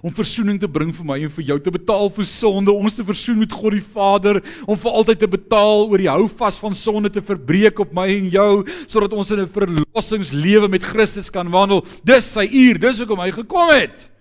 om 0.03 0.15
verzoening 0.15 0.59
te 0.61 0.69
bring 0.69 0.93
vir 0.95 1.07
my 1.09 1.19
en 1.23 1.33
vir 1.37 1.45
jou 1.53 1.59
te 1.61 1.71
betaal 1.71 2.11
vir 2.17 2.29
sonde, 2.29 2.73
ons 2.73 2.95
te 2.95 3.05
versoen 3.05 3.38
met 3.38 3.53
God 3.53 3.76
die 3.76 3.85
Vader, 3.95 4.41
om 4.67 4.79
vir 4.79 4.99
altyd 5.00 5.23
te 5.23 5.31
betaal 5.37 5.87
oor 5.87 5.99
die 6.03 6.11
houvas 6.11 6.59
van 6.62 6.75
sonde 6.75 7.12
te 7.12 7.23
verbreek 7.25 7.81
op 7.81 7.95
my 7.97 8.09
en 8.17 8.29
jou 8.33 8.50
sodat 8.87 9.12
ons 9.12 9.31
in 9.31 9.41
'n 9.41 9.49
verlossingslewe 9.49 10.69
met 10.69 10.83
Christus 10.83 11.31
kan 11.31 11.50
wandel. 11.50 11.85
Dis 12.05 12.33
sy 12.33 12.49
uur, 12.50 12.79
dis 12.79 12.99
hoekom 12.99 13.21
hy 13.21 13.31
gekom 13.33 13.71
het. 13.71 14.15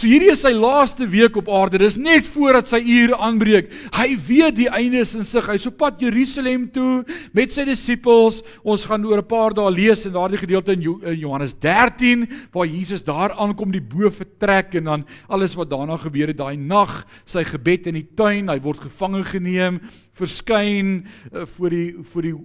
So 0.00 0.08
hierdie 0.08 0.30
is 0.32 0.40
sy 0.40 0.54
laaste 0.56 1.04
week 1.12 1.34
op 1.36 1.48
aarde. 1.52 1.76
Dis 1.82 1.98
net 2.00 2.24
voordat 2.32 2.70
sy 2.70 2.78
uur 2.80 3.10
aanbreek. 3.20 3.66
Hy 3.92 4.06
weet 4.30 4.56
die 4.56 4.68
einde 4.72 5.02
is 5.04 5.12
in 5.18 5.26
sig. 5.28 5.44
Hy's 5.44 5.66
op 5.68 5.76
pad 5.82 6.00
Jerusalem 6.00 6.62
toe 6.72 7.02
met 7.36 7.52
sy 7.52 7.66
disippels. 7.68 8.38
Ons 8.64 8.86
gaan 8.88 9.04
oor 9.04 9.20
'n 9.20 9.28
paar 9.28 9.52
dae 9.52 9.68
lees 9.68 10.06
in 10.06 10.16
daardie 10.16 10.40
gedeelte 10.40 10.72
in 10.72 10.80
Johannes 11.20 11.52
13 11.52 12.26
waar 12.50 12.64
Jesus 12.64 13.04
daar 13.04 13.36
aankom 13.36 13.70
die 13.70 13.84
bo 13.84 14.08
vertrek 14.08 14.74
en 14.80 14.84
dan 14.84 15.06
alles 15.28 15.54
wat 15.54 15.68
daarna 15.68 15.98
gebeur 15.98 16.28
het 16.28 16.38
daai 16.38 16.56
nag, 16.56 17.04
sy 17.26 17.44
gebed 17.44 17.86
in 17.86 17.94
die 17.94 18.08
tuin, 18.16 18.48
hy 18.48 18.58
word 18.58 18.80
gevange 18.80 19.24
geneem, 19.24 19.80
verskyn 20.16 21.04
uh, 21.34 21.44
voor 21.44 21.70
die 21.70 21.96
voor 22.00 22.22
die 22.22 22.36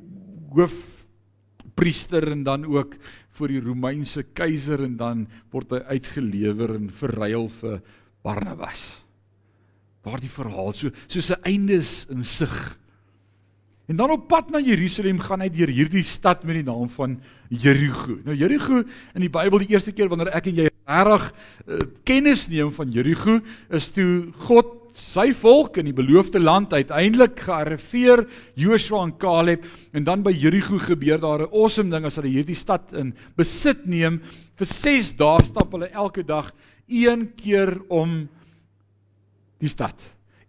hoofpriester 0.52 2.32
en 2.32 2.44
dan 2.44 2.66
ook 2.66 3.00
voor 3.36 3.52
die 3.52 3.64
Romeinse 3.64 4.24
keiser 4.36 4.84
en 4.86 4.96
dan 5.00 5.26
word 5.52 5.76
hy 5.76 5.82
uitgelewer 5.98 6.76
en 6.78 6.90
verruil 6.90 7.50
vir 7.60 7.82
Barnabas. 8.26 8.86
Daardie 10.06 10.32
verhaal 10.32 10.74
so 10.74 10.92
soos 11.08 11.32
'n 11.32 11.42
eindes 11.44 12.06
in 12.10 12.24
sig. 12.24 12.78
En 13.88 13.96
dan 13.96 14.12
op 14.12 14.28
pad 14.28 14.50
na 14.50 14.60
Jerusalem 14.60 15.20
gaan 15.20 15.42
hy 15.42 15.50
deur 15.50 15.70
hierdie 15.70 16.04
stad 16.04 16.44
met 16.44 16.56
die 16.56 16.66
naam 16.66 16.90
van 16.90 17.20
Jerigo. 17.50 18.18
Nou 18.26 18.36
Jerigo 18.36 18.82
in 19.14 19.22
die 19.22 19.30
Bybel 19.30 19.62
die 19.62 19.74
eerste 19.76 19.92
keer 19.92 20.10
wanneer 20.10 20.34
ek 20.34 20.50
en 20.50 20.56
jy 20.56 20.70
reg 20.86 21.28
uh, 21.68 21.80
kennis 22.04 22.48
neem 22.50 22.72
van 22.74 22.92
Jerigo 22.94 23.40
is 23.70 23.92
toe 23.94 24.32
God 24.48 24.75
sy 24.96 25.28
volk 25.36 25.76
in 25.82 25.90
die 25.90 25.96
beloofde 25.96 26.40
land 26.40 26.74
uiteindelik 26.74 27.42
gearriveer 27.44 28.24
Joshua 28.56 29.04
en 29.04 29.14
Caleb 29.20 29.66
en 29.96 30.08
dan 30.08 30.24
by 30.24 30.32
Jerigo 30.32 30.80
gebeur 30.80 31.20
daar 31.20 31.44
'n 31.44 31.52
awesome 31.52 31.92
ding 31.92 32.06
as 32.06 32.16
hulle 32.16 32.32
hierdie 32.32 32.56
stad 32.56 32.94
in 32.94 33.14
besit 33.36 33.86
neem. 33.86 34.22
Vir 34.56 34.66
6 34.66 35.16
dae 35.18 35.44
stap 35.44 35.72
hulle 35.72 35.92
elke 35.92 36.24
dag 36.24 36.54
een 36.88 37.36
keer 37.36 37.82
om 37.90 38.30
die 39.60 39.70
stad. 39.70 40.00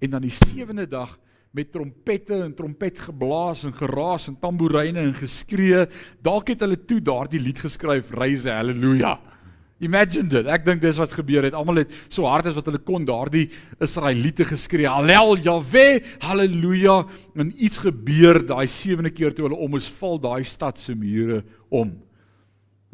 En 0.00 0.10
dan 0.10 0.22
die 0.22 0.30
sewende 0.30 0.86
dag 0.86 1.18
met 1.50 1.72
trompette 1.72 2.34
en 2.34 2.54
trompetgeblaas 2.54 3.64
en 3.64 3.72
geraas 3.72 4.28
en 4.28 4.38
tamboeryne 4.38 5.00
en 5.00 5.14
geskree. 5.14 5.86
Dalk 6.22 6.48
het 6.48 6.60
hulle 6.60 6.84
toe 6.84 7.00
daardie 7.00 7.40
lied 7.40 7.58
geskryf 7.58 8.10
reise 8.10 8.50
haleluja 8.50 9.35
Imagine 9.84 10.30
dit. 10.32 10.46
Ek 10.48 10.64
dink 10.64 10.80
dis 10.80 10.96
wat 10.96 11.12
gebeur 11.12 11.44
het. 11.44 11.56
Almal 11.56 11.82
het 11.82 11.92
so 12.08 12.24
hard 12.24 12.48
as 12.48 12.56
wat 12.56 12.68
hulle 12.70 12.80
kon 12.80 13.04
daardie 13.04 13.50
Israeliete 13.84 14.46
geskree. 14.48 14.88
Hallel 14.88 15.36
Jahwe, 15.44 16.00
haleluja. 16.24 17.02
En 17.36 17.52
iets 17.52 17.82
gebeur 17.84 18.40
daai 18.48 18.64
sewende 18.72 19.12
keer 19.12 19.36
toe 19.36 19.50
hulle 19.50 19.60
om 19.60 19.76
is 19.76 19.90
val 19.98 20.16
daai 20.22 20.44
stad 20.48 20.80
se 20.80 20.96
mure 20.96 21.42
om. 21.68 21.92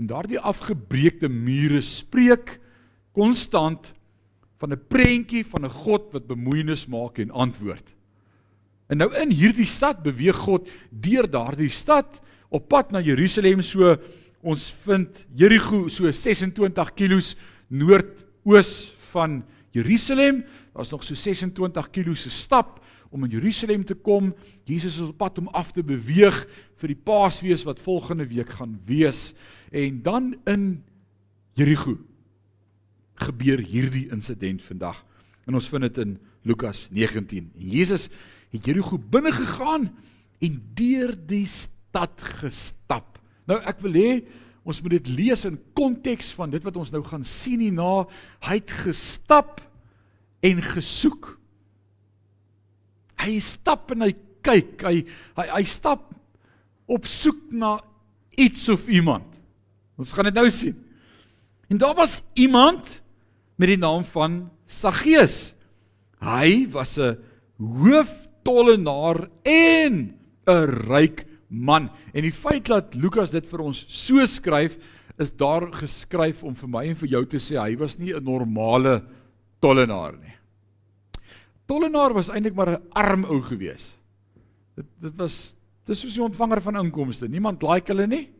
En 0.00 0.10
daardie 0.10 0.40
afgebreekte 0.42 1.30
mure 1.30 1.80
spreek 1.86 2.58
konstant 3.14 3.92
van 4.58 4.72
'n 4.72 4.82
prentjie 4.88 5.44
van 5.46 5.64
'n 5.64 5.70
God 5.70 6.12
wat 6.12 6.26
bemoeienis 6.26 6.86
maak 6.86 7.18
en 7.18 7.30
antwoord. 7.30 7.94
En 8.88 8.96
nou 8.96 9.10
in 9.14 9.30
hierdie 9.30 9.66
stad 9.66 10.02
beweeg 10.02 10.36
God 10.36 10.68
deur 10.90 11.30
daardie 11.30 11.70
stad 11.70 12.20
op 12.50 12.68
pad 12.68 12.90
na 12.90 13.00
Jerusalem 13.00 13.62
so 13.62 13.96
Ons 14.42 14.72
vind 14.82 15.22
Jerigo 15.38 15.86
so 15.86 16.10
26 16.10 16.94
km 16.98 17.20
noordoos 17.70 18.92
van 19.12 19.44
Jerusalem. 19.70 20.42
Daar's 20.74 20.90
nog 20.90 21.04
so 21.04 21.14
26 21.14 21.90
km 21.90 22.14
se 22.14 22.30
stap 22.30 22.80
om 23.10 23.24
in 23.24 23.30
Jerusalem 23.30 23.84
te 23.84 23.94
kom. 23.94 24.34
Jesus 24.64 24.98
is 24.98 25.08
op 25.12 25.16
pad 25.16 25.38
om 25.38 25.48
af 25.54 25.70
te 25.72 25.84
beweeg 25.84 26.42
vir 26.80 26.90
die 26.90 26.98
Paasfees 26.98 27.62
wat 27.68 27.80
volgende 27.84 28.26
week 28.26 28.50
gaan 28.58 28.80
wees. 28.88 29.30
En 29.70 30.02
dan 30.02 30.34
in 30.44 30.82
Jerigo 31.54 31.98
gebeur 33.22 33.62
hierdie 33.62 34.08
insident 34.10 34.62
vandag. 34.66 35.04
En 35.46 35.54
ons 35.54 35.68
vind 35.70 35.86
dit 35.86 36.02
in 36.02 36.18
Lukas 36.42 36.88
19. 36.90 37.52
En 37.54 37.68
Jesus 37.78 38.08
het 38.50 38.66
Jerigo 38.66 38.98
binne 38.98 39.30
gegaan 39.32 39.92
en 40.42 40.60
deur 40.74 41.14
die 41.14 41.46
stad 41.46 42.18
gestap. 42.42 43.21
Nou 43.48 43.58
ek 43.66 43.82
wil 43.84 43.98
hê 43.98 44.10
ons 44.62 44.78
moet 44.82 44.94
dit 44.94 45.08
lees 45.16 45.44
in 45.48 45.58
konteks 45.74 46.30
van 46.36 46.52
dit 46.52 46.62
wat 46.62 46.76
ons 46.78 46.92
nou 46.94 47.02
gaan 47.06 47.24
sien 47.26 47.62
hierna. 47.64 48.04
Hy 48.46 48.60
het 48.60 48.74
gestap 48.84 49.60
en 50.42 50.62
gesoek. 50.62 51.32
Hy 53.22 53.38
stap 53.42 53.90
en 53.94 54.06
hy 54.06 54.12
kyk. 54.46 54.82
Hy 54.86 55.02
hy 55.38 55.46
hy 55.56 55.64
stap 55.70 56.08
op 56.90 57.06
soek 57.08 57.50
na 57.54 57.76
iets 58.38 58.68
of 58.72 58.88
iemand. 58.90 59.26
Ons 59.98 60.14
gaan 60.14 60.30
dit 60.30 60.38
nou 60.38 60.48
sien. 60.50 60.78
En 61.70 61.78
daar 61.80 61.94
was 61.96 62.20
iemand 62.34 63.00
met 63.56 63.72
die 63.72 63.80
naam 63.80 64.04
van 64.04 64.50
Saggeus. 64.66 65.54
Hy 66.22 66.68
was 66.70 66.98
'n 66.98 67.18
hooftollenaar 67.58 69.28
en 69.42 70.14
'n 70.46 70.66
ryk 70.88 71.31
man. 71.52 71.90
En 72.12 72.24
die 72.24 72.32
feit 72.32 72.66
dat 72.66 72.96
Lukas 72.98 73.30
dit 73.30 73.46
vir 73.46 73.60
ons 73.60 73.84
so 73.92 74.24
skryf, 74.26 74.78
is 75.20 75.30
daar 75.36 75.68
geskryf 75.76 76.42
om 76.42 76.54
vir 76.56 76.70
my 76.72 76.84
en 76.88 76.98
vir 77.02 77.10
jou 77.14 77.24
te 77.28 77.40
sê 77.42 77.58
hy 77.60 77.76
was 77.76 77.98
nie 77.98 78.12
'n 78.14 78.24
normale 78.24 79.02
tollenaar 79.60 80.16
nie. 80.18 80.34
Tollenaar 81.68 82.14
was 82.14 82.28
eintlik 82.28 82.54
maar 82.54 82.70
'n 82.70 82.82
arm 82.90 83.24
ou 83.24 83.40
gewees. 83.42 83.94
Dit 84.76 84.86
dit 85.00 85.14
was 85.16 85.54
dis 85.86 86.00
soos 86.00 86.16
'n 86.16 86.32
ontvanger 86.32 86.60
van 86.60 86.84
inkomste. 86.84 87.28
Niemand 87.28 87.62
like 87.62 87.92
hulle 87.92 88.06
nie. 88.06 88.30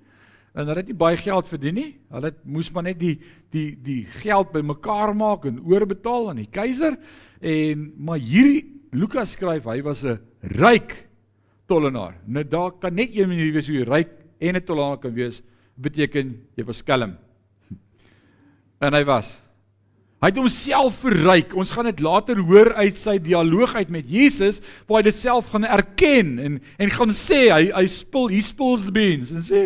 En 0.54 0.66
hulle 0.66 0.78
het 0.78 0.86
nie 0.86 0.94
baie 0.94 1.16
geld 1.16 1.48
verdien 1.48 1.74
nie. 1.74 1.98
Hulle 2.10 2.24
het 2.24 2.44
moes 2.44 2.70
maar 2.70 2.82
net 2.82 2.98
die 2.98 3.20
die 3.50 3.76
die 3.82 4.04
geld 4.04 4.52
bymekaar 4.52 5.14
maak 5.16 5.44
en 5.44 5.62
oorbetaal 5.64 6.30
aan 6.30 6.36
die 6.36 6.50
keiser. 6.50 6.98
En 7.40 7.92
maar 7.96 8.18
hierdie 8.18 8.82
Lukas 8.92 9.32
skryf 9.32 9.64
hy 9.64 9.82
was 9.82 10.04
'n 10.04 10.18
ryk 10.40 11.08
tollenaar. 11.72 12.18
Nou 12.28 12.44
daar 12.44 12.74
kan 12.80 12.94
net 12.94 13.16
een 13.16 13.30
manier 13.30 13.52
wees 13.56 13.70
hoe 13.70 13.80
jy 13.80 13.88
ryk 13.88 14.12
en 14.40 14.56
'n 14.56 14.64
tollenaar 14.64 15.00
kan 15.00 15.14
wees, 15.14 15.42
beteken 15.74 16.36
jy 16.56 16.64
was 16.64 16.84
skelm. 16.84 17.16
En 18.82 18.94
hy 18.94 19.04
was. 19.04 19.38
Hy 20.22 20.28
het 20.30 20.38
homself 20.38 21.00
verryk. 21.02 21.54
Ons 21.58 21.72
gaan 21.74 21.88
dit 21.90 22.00
later 22.00 22.38
hoor 22.38 22.68
uit 22.78 22.98
sy 22.98 23.16
dialoog 23.18 23.74
uit 23.74 23.88
met 23.90 24.06
Jesus 24.06 24.60
waar 24.86 25.00
hy 25.00 25.08
dit 25.08 25.18
self 25.18 25.48
gaan 25.50 25.66
erken 25.66 26.36
en 26.38 26.60
en 26.78 26.92
gaan 26.94 27.10
sê 27.10 27.48
hy 27.50 27.72
hy 27.74 27.86
spil 27.90 28.30
he 28.30 28.38
spills 28.42 28.86
the 28.86 28.94
beans 28.94 29.32
en 29.34 29.42
sê 29.42 29.64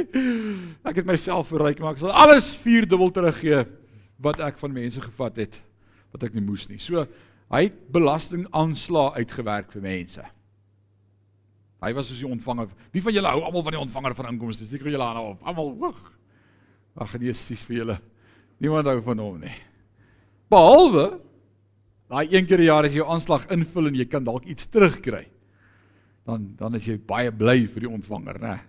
ek 0.81 1.03
het 1.03 1.09
myself 1.09 1.53
verryk 1.53 1.81
maar 1.81 1.93
ek 1.93 2.01
sal 2.01 2.15
alles 2.25 2.49
vier 2.63 2.89
dubbel 2.89 3.13
teruggee 3.13 3.67
wat 4.25 4.41
ek 4.41 4.57
van 4.63 4.73
mense 4.73 5.01
gevat 5.05 5.45
het 5.45 5.61
wat 6.17 6.25
ek 6.25 6.33
nie 6.33 6.47
moes 6.47 6.65
nie. 6.71 6.81
So 6.81 7.05
hy 7.53 7.67
het 7.69 7.77
belasting 7.93 8.49
aanslaa 8.57 9.13
uitgewerk 9.21 9.69
vir 9.77 9.85
mense. 9.85 10.25
Hy 11.87 11.95
was 11.95 12.09
soos 12.11 12.19
die 12.23 12.29
ontvanger. 12.29 12.71
Wie 12.95 13.03
van 13.05 13.15
julle 13.15 13.31
hou 13.31 13.45
almal 13.47 13.65
van 13.67 13.77
die 13.77 13.83
ontvanger 13.85 14.15
van 14.19 14.31
inkomste? 14.33 14.67
Steek 14.67 14.83
julle 14.83 15.07
aan 15.07 15.21
op. 15.23 15.45
Almal 15.47 15.73
hoog. 15.79 16.01
Ag 16.97 17.15
nee, 17.21 17.35
sies 17.37 17.63
vir 17.69 17.77
julle. 17.83 17.97
Niemand 18.63 18.89
hou 18.91 18.99
van 19.05 19.23
hom 19.23 19.39
nie. 19.45 19.55
Behalwe 20.51 21.07
daai 22.11 22.27
een 22.31 22.47
keer 22.47 22.59
'n 22.59 22.71
jaar 22.71 22.85
as 22.85 22.93
jy 22.93 23.03
jou 23.03 23.11
aanslag 23.11 23.47
invul 23.51 23.89
en 23.89 23.95
jy 23.95 24.07
kan 24.07 24.25
dalk 24.25 24.45
iets 24.45 24.67
terugkry. 24.67 25.27
Dan 26.25 26.55
dan 26.57 26.75
is 26.75 26.87
jy 26.87 26.99
baie 26.99 27.31
bly 27.31 27.67
vir 27.67 27.81
die 27.81 27.91
ontvanger, 27.91 28.39
né? 28.41 28.61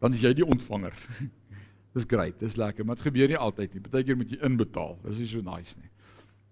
Dan 0.00 0.12
is 0.12 0.20
jy 0.20 0.32
die 0.34 0.46
ontvanger. 0.46 0.92
Dis 1.94 2.06
great, 2.08 2.38
dis 2.40 2.56
lekker, 2.56 2.86
maar 2.86 2.96
dit 2.96 3.04
gebeur 3.04 3.28
nie 3.28 3.36
altyd 3.36 3.74
nie. 3.74 3.80
Partykeer 3.80 4.16
moet 4.16 4.30
jy 4.30 4.38
inbetaal. 4.40 4.98
Dis 5.04 5.18
nie 5.18 5.26
so 5.26 5.40
nice 5.44 5.76
nie. 5.76 5.90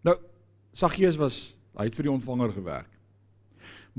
Nou, 0.05 0.19
Saggeus 0.75 1.17
was 1.17 1.55
hy 1.79 1.85
het 1.85 1.97
vir 1.97 2.03
die 2.03 2.13
ontvanger 2.13 2.53
gewerk. 2.53 3.00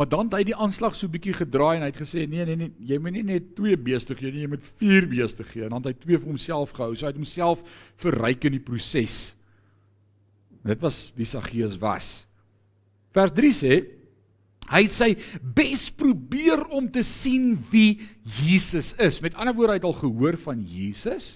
Maar 0.01 0.10
dan 0.10 0.31
het 0.31 0.34
hy 0.34 0.46
die 0.50 0.55
aanslag 0.58 0.96
so 0.98 1.05
bietjie 1.13 1.36
gedraai 1.38 1.75
en 1.75 1.84
hy 1.86 1.91
het 1.91 2.00
gesê 2.01 2.24
nee 2.25 2.41
nee 2.48 2.58
nee, 2.58 2.72
jy 2.89 2.98
moet 2.98 3.13
nie 3.13 3.22
net 3.27 3.51
twee 3.53 3.77
beeste 3.77 4.15
gee 4.17 4.31
nie, 4.34 4.48
jy 4.48 4.50
moet 4.50 4.63
vier 4.81 5.05
beeste 5.05 5.46
gee. 5.46 5.67
En 5.67 5.75
dan 5.75 5.84
het 5.84 5.91
hy 5.91 6.05
twee 6.08 6.17
vir 6.17 6.31
homself 6.31 6.72
gehou. 6.74 6.96
So 6.96 7.05
hy 7.05 7.12
het 7.12 7.20
homself 7.20 7.62
verryk 8.01 8.48
in 8.50 8.55
die 8.55 8.63
proses. 8.65 9.20
Dit 10.65 10.81
was 10.81 11.03
wie 11.13 11.27
Saggeus 11.29 11.77
was. 11.84 12.10
Vers 13.13 13.36
3 13.38 13.53
sê 13.60 13.77
hy 14.72 14.81
het 14.88 14.98
sy 14.98 15.12
bes 15.53 15.86
probeer 15.93 16.65
om 16.74 16.89
te 16.89 17.05
sien 17.05 17.53
wie 17.70 18.00
Jesus 18.39 18.96
is. 18.98 19.22
Met 19.22 19.38
ander 19.38 19.53
woorde, 19.53 19.75
hy 19.75 19.84
het 19.84 19.89
al 19.91 20.00
gehoor 20.01 20.39
van 20.48 20.65
Jesus. 20.65 21.36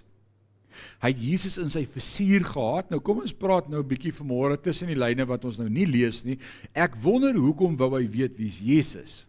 Hy 1.01 1.11
het 1.11 1.21
Jesus 1.21 1.57
in 1.61 1.69
sy 1.69 1.85
fusier 1.85 2.43
gehad. 2.45 2.89
Nou 2.91 2.99
kom 2.99 3.21
ons 3.21 3.33
praat 3.33 3.69
nou 3.69 3.81
'n 3.81 3.87
bietjie 3.87 4.13
vanmôre 4.13 4.57
tussen 4.61 4.87
die 4.87 4.99
lyne 4.99 5.25
wat 5.25 5.45
ons 5.45 5.57
nou 5.57 5.69
nie 5.69 5.85
lees 5.85 6.23
nie. 6.23 6.37
Ek 6.73 6.95
wonder 7.01 7.33
hoekom 7.33 7.77
wou 7.77 7.91
hy 7.97 8.07
weet 8.07 8.37
wie's 8.37 8.59
Jesus? 8.59 9.25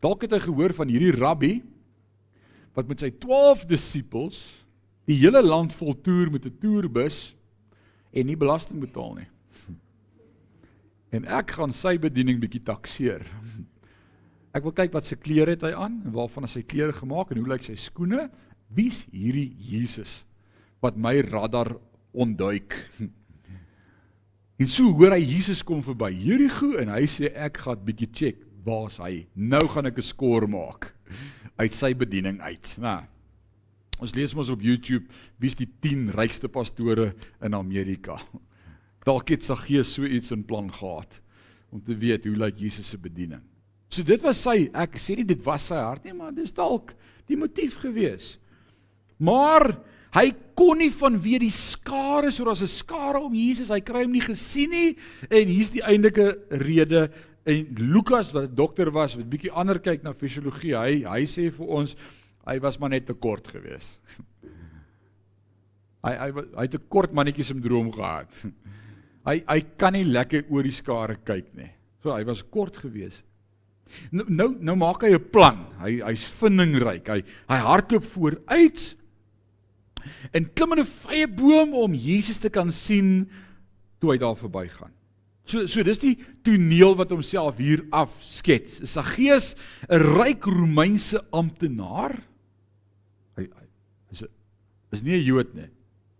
Dalk 0.00 0.22
het 0.22 0.32
hy 0.32 0.38
gehoor 0.38 0.74
van 0.74 0.88
hierdie 0.88 1.16
rabbi 1.16 1.62
wat 2.74 2.88
met 2.88 3.00
sy 3.00 3.10
12 3.10 3.66
disippels 3.66 4.44
die 5.08 5.16
hele 5.18 5.42
land 5.42 5.72
vol 5.74 5.94
toer 5.94 6.30
met 6.30 6.44
'n 6.46 6.58
toerbus 6.60 7.34
en 8.12 8.26
nie 8.26 8.36
belasting 8.36 8.80
betaal 8.80 9.14
nie. 9.14 9.28
En 11.10 11.24
ek 11.24 11.50
gaan 11.56 11.72
sy 11.72 11.96
bediening 11.98 12.40
bietjie 12.40 12.62
takseer. 12.62 13.24
Ek 14.56 14.64
wil 14.64 14.74
kyk 14.76 14.94
wat 14.96 15.08
se 15.08 15.18
klere 15.20 15.54
het 15.54 15.64
hy 15.66 15.74
aan 15.76 16.00
en 16.06 16.14
waarvan 16.16 16.48
is 16.48 16.56
sy 16.56 16.64
klere 16.66 16.96
gemaak 16.96 17.32
en 17.32 17.42
hoe 17.42 17.50
lyk 17.52 17.66
sy 17.66 17.76
skoene? 17.78 18.28
Wie's 18.74 19.04
hierdie 19.12 19.52
Jesus 19.60 20.22
wat 20.84 20.96
my 20.96 21.18
radar 21.26 21.76
ontduik. 22.12 22.76
En 24.58 24.66
so 24.66 24.90
hoor 24.90 25.14
hy 25.14 25.20
Jesus 25.22 25.60
kom 25.62 25.84
verby 25.86 26.08
Jerigo 26.18 26.72
en 26.80 26.88
hy 26.90 27.04
sê 27.06 27.28
ek 27.30 27.60
gaan 27.62 27.78
bietjie 27.86 28.08
check 28.10 28.40
waar's 28.66 28.96
hy. 28.98 29.28
Nou 29.38 29.60
gaan 29.70 29.86
ek 29.86 30.00
'n 30.02 30.08
skoor 30.08 30.48
maak 30.50 30.88
uit 31.62 31.70
sy 31.70 31.92
bediening 31.94 32.40
uit. 32.42 32.72
Nou 32.82 33.04
Ons 33.98 34.14
lees 34.14 34.34
mos 34.34 34.50
op 34.50 34.62
YouTube 34.62 35.06
wie's 35.42 35.56
die 35.58 35.68
10 35.82 36.12
rykste 36.14 36.48
pastore 36.50 37.12
in 37.42 37.54
Amerika. 37.54 38.18
Dalk 39.06 39.30
het 39.34 39.46
Saggeus 39.46 39.90
so 39.94 40.06
iets 40.06 40.30
in 40.34 40.44
plan 40.46 40.70
gehad 40.72 41.20
om 41.74 41.82
te 41.82 41.96
weet 41.98 42.26
hoe 42.26 42.36
lyk 42.38 42.60
Jesus 42.62 42.88
se 42.88 42.98
bediening. 42.98 43.42
So 43.88 44.04
dit 44.04 44.22
was 44.24 44.40
sy, 44.44 44.68
ek 44.76 44.98
sê 45.00 45.16
nie 45.16 45.26
dit 45.28 45.40
was 45.46 45.70
sy 45.70 45.78
hart 45.80 46.04
nie, 46.04 46.16
maar 46.16 46.34
dis 46.36 46.52
dalk 46.52 46.92
die 47.28 47.38
motief 47.40 47.78
gewees. 47.80 48.36
Maar 49.18 49.72
hy 50.16 50.26
kon 50.58 50.78
nie 50.80 50.90
vanweë 50.92 51.40
die 51.46 51.54
skare, 51.54 52.30
so 52.32 52.44
daar's 52.44 52.62
'n 52.62 52.68
skare 52.68 53.20
om 53.20 53.34
Jesus, 53.34 53.70
hy 53.70 53.80
kry 53.80 54.02
hom 54.04 54.12
nie 54.12 54.24
gesien 54.24 54.70
nie 54.70 54.96
en 55.30 55.48
hier's 55.48 55.70
die 55.70 55.82
eintlike 55.82 56.38
rede 56.50 57.10
en 57.48 57.74
Lukas 57.76 58.32
wat 58.32 58.54
dokter 58.56 58.90
was, 58.92 59.16
wat 59.16 59.28
bietjie 59.30 59.52
ander 59.52 59.78
kyk 59.78 60.02
na 60.02 60.12
fisiologie, 60.12 60.74
hy 60.76 61.04
hy 61.04 61.24
sê 61.26 61.50
vir 61.50 61.66
ons 61.66 61.96
hy 62.46 62.58
was 62.60 62.78
maar 62.80 62.90
net 62.90 63.06
te 63.06 63.14
kort 63.14 63.48
geweest. 63.48 64.00
hy 66.04 66.12
hy 66.12 66.28
hy 66.56 66.62
het 66.62 66.74
'n 66.74 66.88
kort 66.88 67.12
mannetjie 67.12 67.44
sindroom 67.44 67.92
gehad. 67.92 68.28
hy 69.28 69.42
hy 69.48 69.60
kan 69.76 69.92
nie 69.92 70.04
lekker 70.04 70.44
oor 70.50 70.62
die 70.62 70.72
skare 70.72 71.16
kyk 71.24 71.54
nie. 71.54 71.70
So 72.02 72.12
hy 72.12 72.24
was 72.24 72.42
kort 72.42 72.76
geweest. 72.76 73.27
Nou 74.10 74.26
nou, 74.28 74.48
nou 74.60 74.76
maak 74.76 75.02
hy 75.02 75.14
'n 75.14 75.30
plan. 75.32 75.58
Hy 75.80 76.00
hy's 76.04 76.26
vindingryk. 76.40 77.08
Hy 77.08 77.22
hy 77.48 77.58
hardloop 77.64 78.04
vooruit 78.04 78.94
en 80.32 80.46
klim 80.54 80.72
in 80.72 80.80
'n 80.80 80.84
vrye 80.86 81.26
boom 81.26 81.74
om 81.74 81.94
Jesus 81.94 82.38
te 82.38 82.48
kan 82.50 82.72
sien 82.72 83.28
toe 84.00 84.12
hy 84.12 84.18
daar 84.18 84.36
verbygaan. 84.36 84.92
So 85.48 85.66
so 85.66 85.82
dis 85.82 85.98
die 85.98 86.16
toneel 86.44 86.94
wat 86.96 87.10
homself 87.10 87.56
hier 87.56 87.86
afskets. 87.90 88.84
Saggeus, 88.84 89.56
'n 89.88 90.00
ryk 90.18 90.44
Romeinse 90.44 91.20
amptenaar. 91.32 92.22
Hy, 93.36 93.44
hy 93.44 93.66
is 94.12 94.22
'n 94.22 94.28
is 94.92 95.02
nie 95.02 95.16
'n 95.16 95.24
Jood 95.24 95.54
nie. 95.54 95.70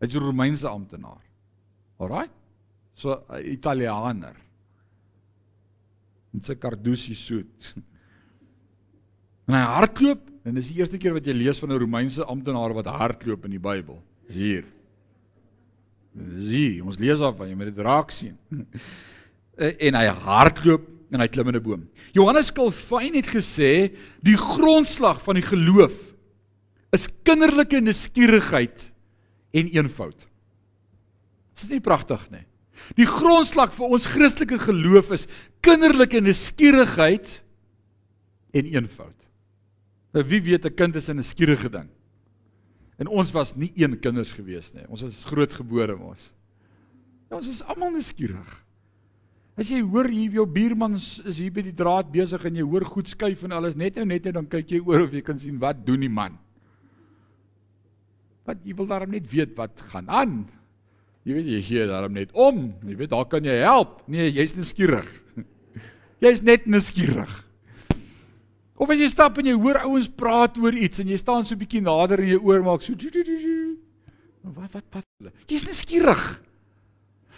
Hy's 0.01 0.15
'n 0.15 0.21
Romeinse 0.21 0.65
amptenaar. 0.65 1.23
Alraai. 2.01 2.29
So 2.95 3.25
'n 3.29 3.45
Italianer 3.45 4.48
met 6.35 6.47
sy 6.47 6.57
kardusie 6.61 7.17
soet. 7.19 7.75
En 9.49 9.57
hy 9.57 9.63
hardloop 9.65 10.27
en 10.45 10.59
dis 10.59 10.69
die 10.69 10.81
eerste 10.81 10.99
keer 11.01 11.15
wat 11.17 11.25
jy 11.25 11.33
lees 11.33 11.61
van 11.61 11.73
'n 11.73 11.81
Romeinse 11.81 12.25
amptenaar 12.25 12.75
wat 12.77 12.87
hardloop 12.87 13.47
in 13.49 13.57
die 13.57 13.63
Bybel. 13.63 14.03
Dis 14.29 14.37
hier. 14.37 14.65
Zie, 16.39 16.85
ons 16.85 16.99
lees 16.99 17.21
af 17.21 17.37
van 17.39 17.49
jy 17.49 17.55
moet 17.55 17.71
dit 17.75 17.85
raak 17.85 18.11
sien. 18.11 18.37
En 19.59 19.97
hy 19.99 20.07
hardloop 20.07 20.85
en 21.11 21.19
hy 21.19 21.27
klim 21.27 21.49
in 21.49 21.57
'n 21.57 21.63
boom. 21.63 21.89
Johannes 22.15 22.53
Calvin 22.53 23.15
het 23.15 23.27
gesê 23.27 23.91
die 24.23 24.37
grondslag 24.37 25.19
van 25.23 25.35
die 25.35 25.43
geloof 25.43 26.15
is 26.95 27.09
kinderlike 27.25 27.81
nuuskierigheid 27.81 28.93
en 29.51 29.67
eenvoud. 29.67 30.21
Is 31.57 31.67
dit 31.67 31.71
nie 31.71 31.81
pragtig 31.81 32.31
nie? 32.31 32.45
Die 32.97 33.07
grondslag 33.07 33.73
vir 33.77 33.95
ons 33.95 34.07
Christelike 34.07 34.59
geloof 34.59 35.12
is 35.17 35.27
kinderlike 35.64 36.21
nuuskierigheid 36.21 37.43
en 38.57 38.64
eenvoud. 38.64 39.17
Nou 40.17 40.25
wie 40.25 40.43
weet 40.43 40.64
'n 40.64 40.75
kind 40.75 40.97
is 40.97 41.09
'n 41.09 41.17
nuuskierige 41.17 41.71
ding. 41.71 41.88
En 42.99 43.07
ons 43.07 43.31
was 43.33 43.55
nie 43.55 43.73
een 43.77 43.99
kinders 44.01 44.33
gewees 44.33 44.73
nie. 44.73 44.87
Ons 44.88 45.03
is 45.03 45.25
grootgebore 45.25 45.97
mos. 45.97 46.31
Ja, 47.31 47.37
ons 47.37 47.49
is 47.49 47.62
almal 47.62 47.93
nuuskierig. 47.95 48.64
As 49.59 49.71
jy 49.71 49.81
hoor 49.83 50.07
hier 50.07 50.31
jou 50.38 50.47
buurman 50.47 50.95
is 50.95 51.38
hier 51.38 51.51
by 51.51 51.64
die 51.67 51.75
draad 51.75 52.12
besig 52.12 52.45
en 52.45 52.55
jy 52.55 52.62
hoor 52.62 52.85
goed 52.85 53.09
skuif 53.11 53.43
en 53.43 53.53
alles 53.53 53.75
net 53.75 53.97
nou 53.97 54.05
net 54.07 54.25
nou 54.25 54.33
dan 54.33 54.47
kyk 54.47 54.71
jy 54.71 54.81
oor 54.87 55.03
of 55.03 55.12
jy 55.12 55.23
kan 55.27 55.38
sien 55.38 55.59
wat 55.59 55.81
doen 55.87 56.01
die 56.01 56.12
man. 56.12 56.38
Wat 58.47 58.62
jy 58.64 58.77
wil 58.79 58.87
daarom 58.87 59.11
net 59.11 59.27
weet 59.31 59.57
wat 59.59 59.83
gaan 59.91 60.09
aan. 60.09 60.37
Jy 61.26 61.35
weet 61.35 61.50
jy 61.52 61.61
gee 61.62 61.87
daarom 61.87 62.14
net 62.16 62.31
om. 62.33 62.74
Jy 62.87 62.96
weet 62.96 63.11
daar 63.11 63.26
kan 63.28 63.44
jy 63.44 63.59
help. 63.62 64.00
Nee, 64.07 64.31
jy's 64.33 64.54
nuuskierig. 64.57 65.09
Jy's 66.24 66.42
net 66.42 66.66
nuuskierig. 66.66 67.31
Of 68.78 68.90
as 68.94 69.00
jy 69.02 69.09
stap 69.11 69.38
en 69.38 69.46
jy 69.50 69.57
hoor 69.59 69.81
ouens 69.85 70.09
praat 70.09 70.57
oor 70.62 70.74
iets 70.74 71.02
en 71.02 71.11
jy 71.11 71.18
staan 71.18 71.46
so 71.46 71.59
bietjie 71.59 71.83
nader 71.83 72.22
en 72.22 72.31
jy 72.31 72.38
oor 72.38 72.62
maak 72.66 72.83
so 72.87 72.94
Wat 74.48 74.72
wat 74.72 74.85
wat? 74.94 75.33
Jy's 75.50 75.66
nuuskierig. 75.66 76.22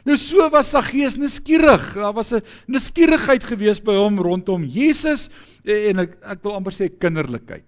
Nou 0.06 0.16
so 0.16 0.46
was 0.52 0.70
Saggeus 0.72 1.16
nuuskierig. 1.20 1.94
Daar 1.94 2.14
was 2.14 2.32
'n 2.32 2.42
nuuskierigheid 2.66 3.44
gewees 3.44 3.80
by 3.80 3.94
hom 3.96 4.18
rondom 4.18 4.64
Jesus 4.64 5.28
en 5.64 5.98
ek 5.98 6.16
ek 6.22 6.42
wil 6.42 6.54
amper 6.54 6.72
sê 6.72 6.88
kinderlikheid. 6.88 7.64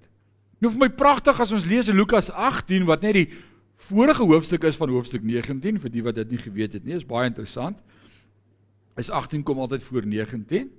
Nou 0.61 0.71
vir 0.71 0.79
my 0.79 0.89
pragtig 0.89 1.41
as 1.41 1.53
ons 1.53 1.67
lees 1.67 1.89
in 1.89 1.97
Lukas 1.97 2.31
18 2.31 2.87
wat 2.87 3.03
net 3.03 3.15
die 3.15 3.29
vorige 3.89 4.23
hoofstuk 4.23 4.65
is 4.69 4.79
van 4.79 4.93
hoofstuk 4.95 5.25
19 5.27 5.81
vir 5.83 5.93
die 5.93 6.05
wat 6.07 6.19
dit 6.21 6.31
nie 6.31 6.41
geweet 6.41 6.77
het 6.79 6.85
nie, 6.85 6.95
is 6.95 7.07
baie 7.09 7.29
interessant. 7.31 7.79
Is 9.01 9.11
18 9.11 9.43
kom 9.43 9.59
altyd 9.59 9.83
voor 9.83 10.07
19. 10.07 10.71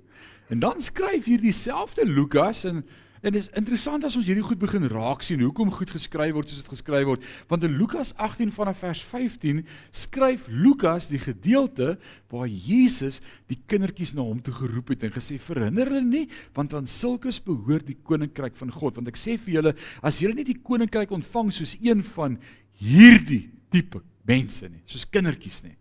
En 0.48 0.58
dan 0.58 0.82
skryf 0.82 1.24
hier 1.24 1.40
dieselfde 1.40 2.06
Lukas 2.06 2.64
en 2.64 2.84
en 3.24 3.32
dit 3.32 3.40
is 3.40 3.48
interessant 3.56 4.04
as 4.04 4.18
ons 4.18 4.26
hierdie 4.28 4.44
goed 4.44 4.60
begin 4.60 4.84
raak 4.92 5.22
sien 5.24 5.40
hoekom 5.40 5.70
goed 5.72 5.88
geskryf 5.94 6.34
word 6.36 6.50
soos 6.50 6.60
dit 6.60 6.72
geskryf 6.74 7.06
word 7.08 7.22
want 7.48 7.62
in 7.64 7.78
Lukas 7.78 8.10
18 8.20 8.50
vanaf 8.52 8.82
vers 8.84 9.00
15 9.08 9.62
skryf 9.96 10.44
Lukas 10.52 11.06
die 11.08 11.20
gedeelte 11.22 11.94
waar 12.28 12.50
Jesus 12.50 13.22
die 13.48 13.56
kindertjies 13.70 14.12
na 14.12 14.26
hom 14.26 14.42
toe 14.44 14.52
geroep 14.58 14.92
het 14.92 15.06
en 15.08 15.14
gesê 15.14 15.38
verhinder 15.40 15.88
hulle 15.88 16.04
nie 16.04 16.26
want 16.58 16.76
aan 16.76 16.90
sulkes 16.90 17.40
behoort 17.46 17.88
die 17.88 17.96
koninkryk 17.96 18.60
van 18.60 18.74
God 18.76 19.00
want 19.00 19.08
ek 19.08 19.20
sê 19.20 19.38
vir 19.40 19.56
julle 19.56 19.74
as 20.04 20.20
julle 20.20 20.36
nie 20.36 20.48
die 20.50 20.60
koninkryk 20.60 21.16
ontvang 21.16 21.54
soos 21.56 21.78
een 21.80 22.04
van 22.18 22.36
hierdie 22.84 23.48
tipe 23.72 24.02
mense 24.28 24.68
nie, 24.68 24.82
soos 24.88 25.06
kindertjies 25.08 25.62
nie. 25.64 25.76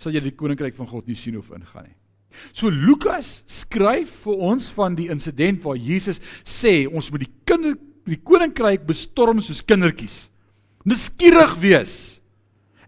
Sal 0.00 0.14
jy 0.16 0.22
die 0.24 0.34
koninkryk 0.36 0.76
van 0.78 0.88
God 0.90 1.06
nie 1.06 1.16
sien 1.18 1.36
of 1.38 1.52
ingaan 1.54 1.86
nie. 1.86 1.98
So 2.56 2.72
Lukas 2.72 3.42
skryf 3.50 4.22
vir 4.24 4.44
ons 4.48 4.70
van 4.72 4.96
die 4.96 5.10
insident 5.12 5.60
waar 5.64 5.76
Jesus 5.76 6.20
sê 6.48 6.86
ons 6.88 7.10
moet 7.12 7.26
die 7.26 7.34
kinder 7.48 7.76
die 8.08 8.18
koninkryk 8.18 8.86
bestorm 8.88 9.42
soos 9.44 9.62
kindertjies. 9.62 10.26
Nuuskierig 10.88 11.54
wees. 11.62 11.94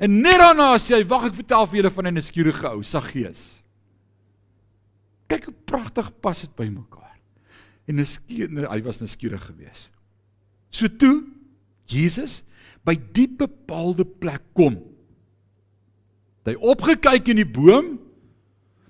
En 0.02 0.16
net 0.24 0.40
daarna 0.42 0.72
sê 0.82 0.96
hy 0.98 1.04
wag 1.10 1.28
ek 1.28 1.36
vertel 1.38 1.68
vir 1.70 1.78
julle 1.78 1.92
van 1.94 2.06
'n 2.08 2.14
nuuskierige 2.18 2.66
ou, 2.72 2.82
Saggeus. 2.82 3.54
Kyk 5.28 5.44
hoe 5.44 5.54
pragtig 5.66 6.10
pas 6.20 6.40
dit 6.40 6.56
by 6.56 6.66
mekaar. 6.68 7.14
En 7.86 7.96
nuuskierig 7.96 8.68
hy 8.68 8.80
was 8.82 9.00
nuuskierig 9.00 9.44
geweest. 9.46 9.90
So 10.70 10.88
toe 10.88 11.24
Jesus 11.86 12.42
by 12.84 12.94
die 13.16 13.28
bepaalde 13.28 14.04
plek 14.04 14.42
kom. 14.56 14.76
Hy 16.44 16.56
opgekyk 16.60 17.30
in 17.32 17.40
die 17.40 17.48
boom. 17.48 17.94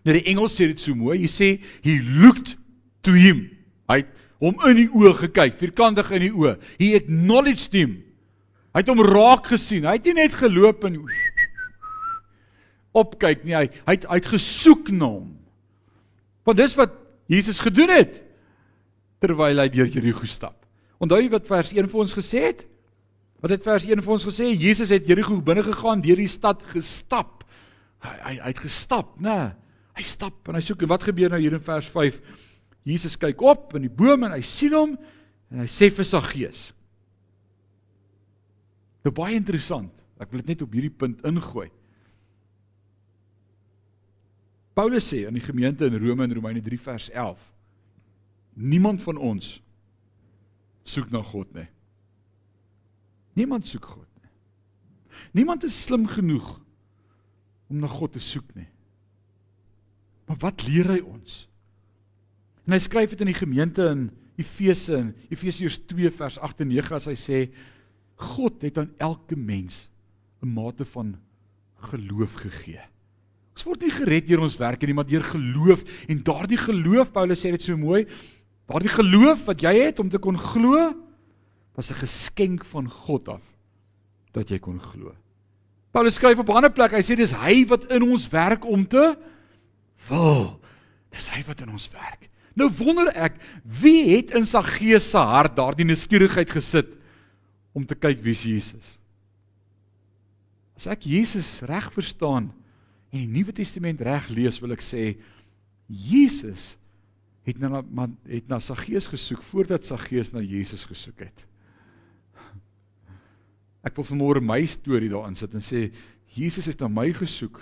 Nou 0.05 0.17
die 0.17 0.25
Engels 0.31 0.57
sê 0.59 0.69
dit 0.73 0.81
so 0.83 0.97
mooi. 0.99 1.21
Hy 1.23 1.31
sê 1.31 1.51
he 1.85 2.01
looked 2.03 2.57
to 3.07 3.15
him. 3.15 3.47
Hy 3.91 4.03
het 4.03 4.11
hom 4.43 4.59
in 4.69 4.83
die 4.83 4.91
oë 4.91 5.15
gekyk, 5.23 5.57
vierkantig 5.61 6.11
in 6.17 6.27
die 6.27 6.35
oë. 6.35 6.57
He 6.81 6.93
acknowledged 6.99 7.77
him. 7.77 8.01
Hy 8.75 8.83
het 8.83 8.91
hom 8.91 9.05
raak 9.07 9.49
gesien. 9.53 9.87
Hy 9.87 9.95
het 9.97 10.11
nie 10.11 10.17
net 10.19 10.35
geloop 10.37 10.85
en 10.89 10.99
opkyk 12.95 13.47
nie. 13.47 13.55
Hy 13.55 13.69
hy 13.71 13.97
het, 13.97 14.09
hy 14.11 14.19
het 14.19 14.31
gesoek 14.35 14.91
na 14.93 15.13
hom. 15.15 15.31
Want 16.45 16.61
dis 16.61 16.75
wat 16.77 16.99
Jesus 17.31 17.63
gedoen 17.63 17.93
het 17.95 18.21
terwyl 19.25 19.63
hy 19.63 19.71
deur 19.73 19.89
Jerigo 19.89 20.27
stap. 20.29 20.59
Onthou 21.01 21.23
jy 21.23 21.31
wat 21.33 21.47
vers 21.49 21.71
1 21.73 21.89
vir 21.89 22.03
ons 22.03 22.17
gesê 22.17 22.43
het? 22.51 22.67
Wat 23.45 23.53
het 23.53 23.67
vers 23.67 23.85
1 23.85 24.01
vir 24.01 24.13
ons 24.15 24.25
gesê? 24.25 24.47
Jesus 24.57 24.89
het 24.89 25.05
Jerigo 25.05 25.35
binne 25.45 25.61
gegaan, 25.67 26.01
deur 26.01 26.17
die 26.17 26.31
stad 26.33 26.63
gestap. 26.73 27.43
Hy 28.01 28.13
hy, 28.23 28.33
hy 28.39 28.53
het 28.55 28.63
gestap, 28.65 29.11
né? 29.21 29.53
Hy 29.99 30.05
stap 30.09 30.49
en 30.49 30.57
hy 30.57 30.63
soek 30.65 30.87
en 30.87 30.91
wat 30.95 31.05
gebeur 31.05 31.35
nou 31.35 31.41
hier 31.43 31.59
in 31.59 31.65
vers 31.67 31.91
5? 31.93 32.17
Jesus 32.89 33.19
kyk 33.21 33.45
op 33.45 33.77
in 33.77 33.85
die 33.85 33.93
boom 33.93 34.25
en 34.25 34.33
hy 34.33 34.41
sien 34.49 34.73
hom 34.73 34.95
en 34.97 35.61
hy 35.61 35.69
sê 35.69 35.91
vir 35.93 36.09
Saggeus. 36.09 36.63
Nou 39.05 39.13
baie 39.13 39.37
interessant. 39.37 39.93
Ek 40.17 40.33
wil 40.33 40.41
dit 40.41 40.55
net 40.55 40.65
op 40.65 40.73
hierdie 40.73 40.95
punt 41.05 41.21
ingooi. 41.29 41.69
Paulus 44.73 45.13
sê 45.13 45.27
aan 45.29 45.37
die 45.37 45.45
gemeente 45.45 45.85
in 45.85 46.01
Rome 46.01 46.25
in 46.25 46.33
Romeine 46.41 46.65
3 46.65 46.81
vers 46.89 47.13
11: 47.13 47.45
Niemand 48.73 49.05
van 49.05 49.21
ons 49.21 49.59
soek 50.89 51.13
na 51.13 51.21
God 51.21 51.53
nie. 51.53 51.69
Niemand 53.35 53.67
soek 53.69 53.85
God 53.85 54.09
nie. 54.23 54.31
Niemand 55.41 55.65
is 55.67 55.77
slim 55.87 56.07
genoeg 56.11 56.61
om 57.71 57.81
na 57.83 57.91
God 57.91 58.15
te 58.15 58.23
soek 58.23 58.55
nie. 58.55 58.69
Maar 60.29 60.41
wat 60.47 60.67
leer 60.69 60.89
hy 60.95 61.01
ons? 61.03 61.45
En 62.65 62.77
hy 62.77 62.81
skryf 62.81 63.13
dit 63.13 63.25
in 63.25 63.33
die 63.33 63.37
gemeente 63.37 63.87
in 63.91 64.09
Efese 64.41 64.97
in 64.99 65.13
Efesiërs 65.31 65.79
2 65.91 66.11
vers 66.17 66.39
8 66.43 66.65
en 66.65 66.73
9 66.73 66.97
as 66.97 67.07
hy 67.11 67.17
sê 67.19 67.41
God 68.19 68.63
het 68.65 68.79
aan 68.81 68.91
elke 69.03 69.37
mens 69.37 69.89
'n 70.43 70.55
mate 70.55 70.85
van 70.85 71.17
geloof 71.91 72.35
gegee. 72.43 72.81
Ons 73.55 73.65
word 73.65 73.83
nie 73.83 73.91
gered 73.91 74.27
deur 74.27 74.41
ons 74.41 74.57
werke 74.59 74.87
nie, 74.87 74.95
maar 74.95 75.07
deur 75.07 75.23
geloof 75.23 75.85
en 76.09 76.23
daardie 76.23 76.59
geloof, 76.59 77.13
Paulus 77.13 77.41
sê 77.41 77.51
dit 77.51 77.63
so 77.63 77.77
mooi, 77.77 78.07
daardie 78.67 78.91
geloof 78.91 79.45
wat 79.47 79.63
jy 79.63 79.75
het 79.79 79.99
om 79.99 80.11
te 80.11 80.19
kon 80.19 80.39
glo, 80.39 80.91
was 81.75 81.91
'n 81.91 82.01
geskenk 82.01 82.65
van 82.65 82.89
God 82.91 83.29
af 83.29 83.43
dat 84.33 84.49
jy 84.49 84.59
kon 84.59 84.81
glo. 84.81 85.15
Paulus 85.91 86.15
skryf 86.15 86.39
op 86.39 86.49
'n 86.49 86.57
ander 86.57 86.73
plek, 86.73 86.91
hy 86.91 87.03
sê 87.03 87.17
dis 87.17 87.31
hy 87.31 87.67
wat 87.67 87.85
in 87.91 88.03
ons 88.03 88.29
werk 88.29 88.65
om 88.65 88.87
te 88.87 89.17
wil. 90.09 90.61
Dis 91.11 91.29
hy 91.29 91.43
wat 91.47 91.61
in 91.61 91.71
ons 91.71 91.89
werk. 91.91 92.29
Nou 92.55 92.71
wonder 92.71 93.11
ek, 93.15 93.39
wie 93.63 94.17
het 94.17 94.31
in 94.31 94.47
sy 94.47 94.63
gees 94.63 95.11
se 95.11 95.19
hart 95.19 95.57
daardie 95.57 95.87
nuuskierigheid 95.87 96.51
gesit 96.51 96.91
om 97.73 97.87
te 97.87 97.95
kyk 97.95 98.23
wie 98.23 98.35
Jesus? 98.35 98.99
As 100.77 100.87
ek 100.87 101.07
Jesus 101.07 101.61
reg 101.67 101.93
verstaan 101.93 102.53
en 103.13 103.19
die 103.19 103.31
Nuwe 103.31 103.53
Testament 103.53 104.01
reg 104.01 104.29
lees, 104.29 104.61
wil 104.61 104.73
ek 104.73 104.83
sê 104.83 105.17
Jesus 105.87 106.77
het 107.45 107.59
na 107.61 107.83
het 108.27 108.49
na 108.49 108.59
sy 108.59 108.75
gees 108.75 109.07
gesoek 109.07 109.43
voordat 109.43 109.85
sy 109.85 109.97
gees 109.97 110.33
na 110.33 110.41
Jesus 110.41 110.87
gesoek 110.89 111.27
het. 111.27 111.45
Ek 113.85 113.97
wil 113.99 114.07
vanmôre 114.09 114.43
my 114.45 114.63
storie 114.69 115.11
daarin 115.13 115.37
sit 115.37 115.55
en 115.55 115.65
sê 115.65 115.89
Jesus 116.35 116.67
het 116.71 116.81
na 116.81 116.89
my 116.89 117.11
gesoek 117.15 117.61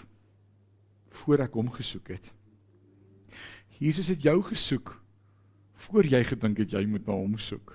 voor 1.22 1.44
ek 1.44 1.58
hom 1.58 1.68
gesoek 1.74 2.14
het. 2.14 2.30
Jesus 3.82 4.08
het 4.12 4.22
jou 4.22 4.38
gesoek 4.46 4.94
voor 5.88 6.06
jy 6.06 6.22
gedink 6.24 6.62
het 6.62 6.74
jy 6.76 6.84
moet 6.86 7.06
na 7.08 7.16
hom 7.18 7.34
soek. 7.42 7.74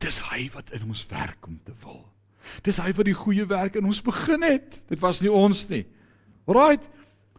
Dis 0.00 0.18
hy 0.30 0.48
wat 0.54 0.72
in 0.74 0.88
ons 0.88 1.04
werk 1.10 1.46
om 1.46 1.58
te 1.64 1.74
wil. 1.84 2.00
Dis 2.64 2.80
hy 2.80 2.90
wat 2.96 3.08
die 3.08 3.16
goeie 3.16 3.44
werk 3.48 3.76
in 3.78 3.88
ons 3.88 4.02
begin 4.04 4.42
het. 4.44 4.80
Dit 4.88 5.00
was 5.04 5.20
nie 5.22 5.32
ons 5.32 5.66
nie. 5.68 5.84
Right? 6.48 6.82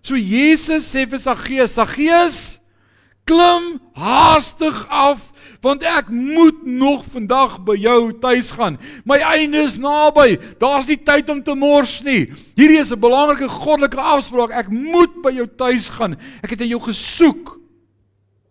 So 0.05 0.17
Jesus 0.17 0.87
sê 0.93 1.07
vir 1.09 1.21
sy 1.21 1.35
gees 1.41 2.45
klim 3.25 3.79
haastig 3.97 4.85
af 4.89 5.31
want 5.65 5.81
ek 5.81 6.11
moet 6.13 6.61
nog 6.65 7.05
vandag 7.09 7.57
by 7.65 7.73
jou 7.81 8.13
tuis 8.21 8.51
gaan. 8.53 8.77
My 9.01 9.17
einde 9.33 9.63
is 9.65 9.79
naby. 9.81 10.35
Daar's 10.61 10.85
nie 10.85 10.99
tyd 11.01 11.31
om 11.33 11.41
te 11.41 11.55
mors 11.57 12.03
nie. 12.05 12.29
Hierdie 12.53 12.77
is 12.77 12.91
'n 12.93 12.99
belangrike 13.01 13.49
goddelike 13.49 13.97
afspraak. 13.97 14.51
Ek 14.51 14.69
moet 14.69 15.21
by 15.23 15.31
jou 15.33 15.47
tuis 15.47 15.89
gaan. 15.89 16.17
Ek 16.43 16.51
het 16.51 16.59
jou 16.59 16.79
gesoek. 16.79 17.59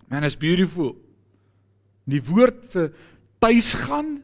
Man 0.08 0.24
is 0.24 0.36
beautiful. 0.36 0.96
Die 2.06 2.22
woord 2.22 2.72
vir 2.72 2.92
tuis 3.38 3.72
gaan 3.74 4.22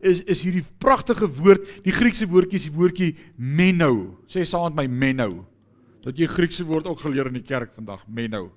is 0.00 0.20
is 0.20 0.42
hierdie 0.42 0.64
pragtige 0.78 1.28
woord. 1.28 1.64
Die 1.84 1.92
Griekse 1.92 2.28
woordjie 2.28 2.60
is 2.60 2.68
die 2.68 2.76
woordjie 2.76 3.16
menno. 3.36 4.18
Sê 4.28 4.44
saam 4.44 4.74
met 4.74 4.84
my 4.84 4.86
menno. 4.86 5.46
Dat 6.04 6.18
jy 6.18 6.26
Griekse 6.26 6.64
woord 6.64 6.86
ook 6.86 7.00
geleer 7.00 7.26
in 7.26 7.40
die 7.40 7.46
kerk 7.46 7.72
vandag, 7.74 8.04
menno. 8.06 8.52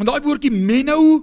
En 0.00 0.08
daai 0.08 0.22
woordjie 0.24 0.52
menno 0.52 1.20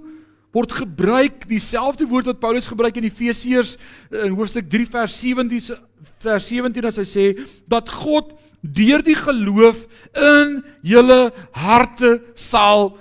word 0.54 0.72
gebruik 0.78 1.44
dieselfde 1.50 2.06
woord 2.08 2.30
wat 2.30 2.40
Paulus 2.40 2.68
gebruik 2.70 2.96
in 2.96 3.08
Efesiërs 3.08 3.74
in 4.14 4.36
hoofstuk 4.38 4.70
3 4.70 4.86
vers 4.94 5.16
17 5.20 5.80
vers 6.22 6.46
17 6.48 6.86
as 6.88 7.00
hy 7.02 7.06
sê 7.06 7.26
dat 7.70 7.90
God 7.90 8.32
deur 8.62 9.02
die 9.06 9.18
geloof 9.18 9.84
in 10.14 10.60
julle 10.86 11.18
harte 11.54 12.18
sal 12.38 12.94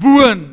woon. 0.00 0.44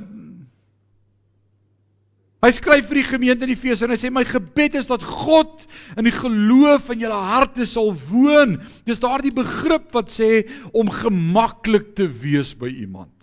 Hy 2.42 2.50
skryf 2.58 2.88
vir 2.90 3.04
die 3.04 3.06
gemeente 3.06 3.46
in 3.46 3.54
Efese 3.54 3.86
en 3.86 3.94
hy 3.94 4.00
sê 4.02 4.10
my 4.10 4.24
gebed 4.26 4.80
is 4.80 4.90
dat 4.90 5.04
God 5.06 5.68
in 5.94 6.08
die 6.08 6.16
geloof 6.16 6.90
in 6.96 7.04
julle 7.04 7.22
harte 7.30 7.68
sal 7.70 7.94
woon. 8.10 8.58
Dis 8.88 9.04
daardie 9.04 9.36
begrip 9.36 9.92
wat 9.94 10.10
sê 10.16 10.48
om 10.74 10.90
gemaklik 10.90 11.92
te 12.00 12.10
wees 12.10 12.56
by 12.58 12.72
iemand. 12.72 13.14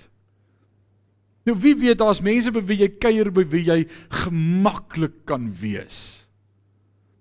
Nou 1.48 1.56
wie 1.56 1.74
weet 1.80 1.98
daar's 1.98 2.20
mense 2.20 2.52
by 2.52 2.60
wie 2.68 2.82
jy 2.82 2.90
kuier 3.00 3.30
by 3.32 3.46
wie 3.48 3.64
jy 3.64 3.78
gemaklik 4.24 5.22
kan 5.28 5.46
wees. 5.56 6.18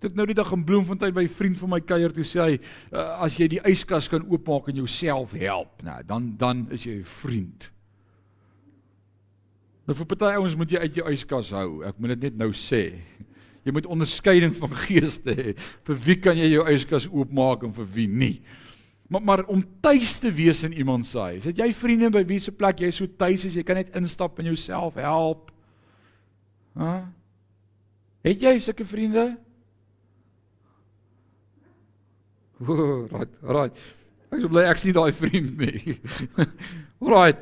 Dit 0.03 0.17
nou 0.17 0.25
die 0.29 0.35
dag 0.37 0.51
in 0.53 0.65
Bloemfontein 0.67 1.15
by 1.15 1.23
'n 1.23 1.37
vriend 1.37 1.57
van 1.57 1.69
my 1.69 1.79
kuier 1.79 2.11
toe 2.11 2.25
sê 2.27 2.39
hy 2.43 2.59
uh, 2.91 3.23
as 3.23 3.39
jy 3.39 3.47
die 3.47 3.63
yskas 3.63 4.09
kan 4.11 4.27
oopmaak 4.27 4.67
en 4.67 4.75
jouself 4.83 5.31
help, 5.31 5.81
nou 5.81 6.03
dan 6.03 6.35
dan 6.37 6.67
is 6.71 6.83
jy 6.83 6.99
'n 6.99 7.03
vriend. 7.23 7.71
Nou 9.87 9.95
vir 9.95 10.05
party 10.05 10.35
ouens 10.35 10.55
moet 10.55 10.71
jy 10.71 10.79
uit 10.83 10.95
jou 10.95 11.07
yskas 11.09 11.49
hou. 11.55 11.83
Ek 11.87 11.95
moet 11.97 12.09
dit 12.09 12.27
net 12.27 12.37
nou 12.37 12.51
sê. 12.51 12.99
Jy 13.63 13.71
moet 13.71 13.85
onderskeiding 13.85 14.55
van 14.55 14.75
geeste 14.75 15.31
hê. 15.31 15.55
Vir 15.87 15.95
wie 15.95 16.15
kan 16.19 16.37
jy 16.37 16.51
jou 16.51 16.67
yskas 16.67 17.07
oopmaak 17.07 17.63
en 17.63 17.73
vir 17.73 17.87
wie 17.93 18.07
nie? 18.07 18.41
Maar 19.07 19.23
maar 19.23 19.43
om 19.45 19.63
tuis 19.79 20.17
te 20.17 20.31
wees 20.31 20.63
in 20.63 20.73
iemand 20.73 21.07
se 21.07 21.19
huis. 21.19 21.43
Het 21.43 21.57
jy 21.57 21.73
vriende 21.73 22.09
by 22.11 22.25
wie 22.27 22.39
se 22.43 22.51
plek 22.51 22.79
jy 22.83 22.91
so 22.91 23.07
tuis 23.17 23.45
is, 23.47 23.55
jy 23.55 23.63
kan 23.63 23.79
net 23.79 23.93
instap 23.95 24.39
en 24.39 24.49
jouself 24.51 24.99
help. 24.99 25.51
Hæ? 26.75 26.95
Het 28.27 28.41
jy 28.43 28.57
sulke 28.59 28.85
vriende? 28.85 29.29
Ooh, 32.67 33.05
right, 33.13 33.33
right. 33.45 33.85
Ek 34.33 34.47
bly 34.49 34.65
ek 34.67 34.81
sien 34.81 34.95
daai 34.97 35.13
vriend 35.15 35.55
nie. 35.61 35.95
right. 37.13 37.39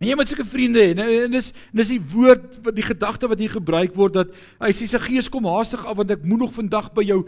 En 0.00 0.08
jy 0.08 0.16
moet 0.16 0.32
sulke 0.32 0.48
vriende 0.48 0.82
hê. 0.82 0.94
En 0.96 1.36
dis 1.36 1.52
dis 1.76 1.92
die 1.92 2.00
woord 2.16 2.58
wat 2.64 2.74
die 2.74 2.86
gedagte 2.86 3.30
wat 3.30 3.38
hier 3.38 3.52
gebruik 3.52 3.94
word 3.94 4.16
dat 4.16 4.34
hy 4.58 4.72
sê 4.74 4.88
sy 4.90 4.98
gees 5.06 5.30
kom 5.30 5.46
haastig 5.46 5.84
af 5.84 6.00
want 6.00 6.10
ek 6.16 6.24
moet 6.24 6.48
nog 6.48 6.56
vandag 6.56 6.90
by 6.96 7.04
jou 7.06 7.20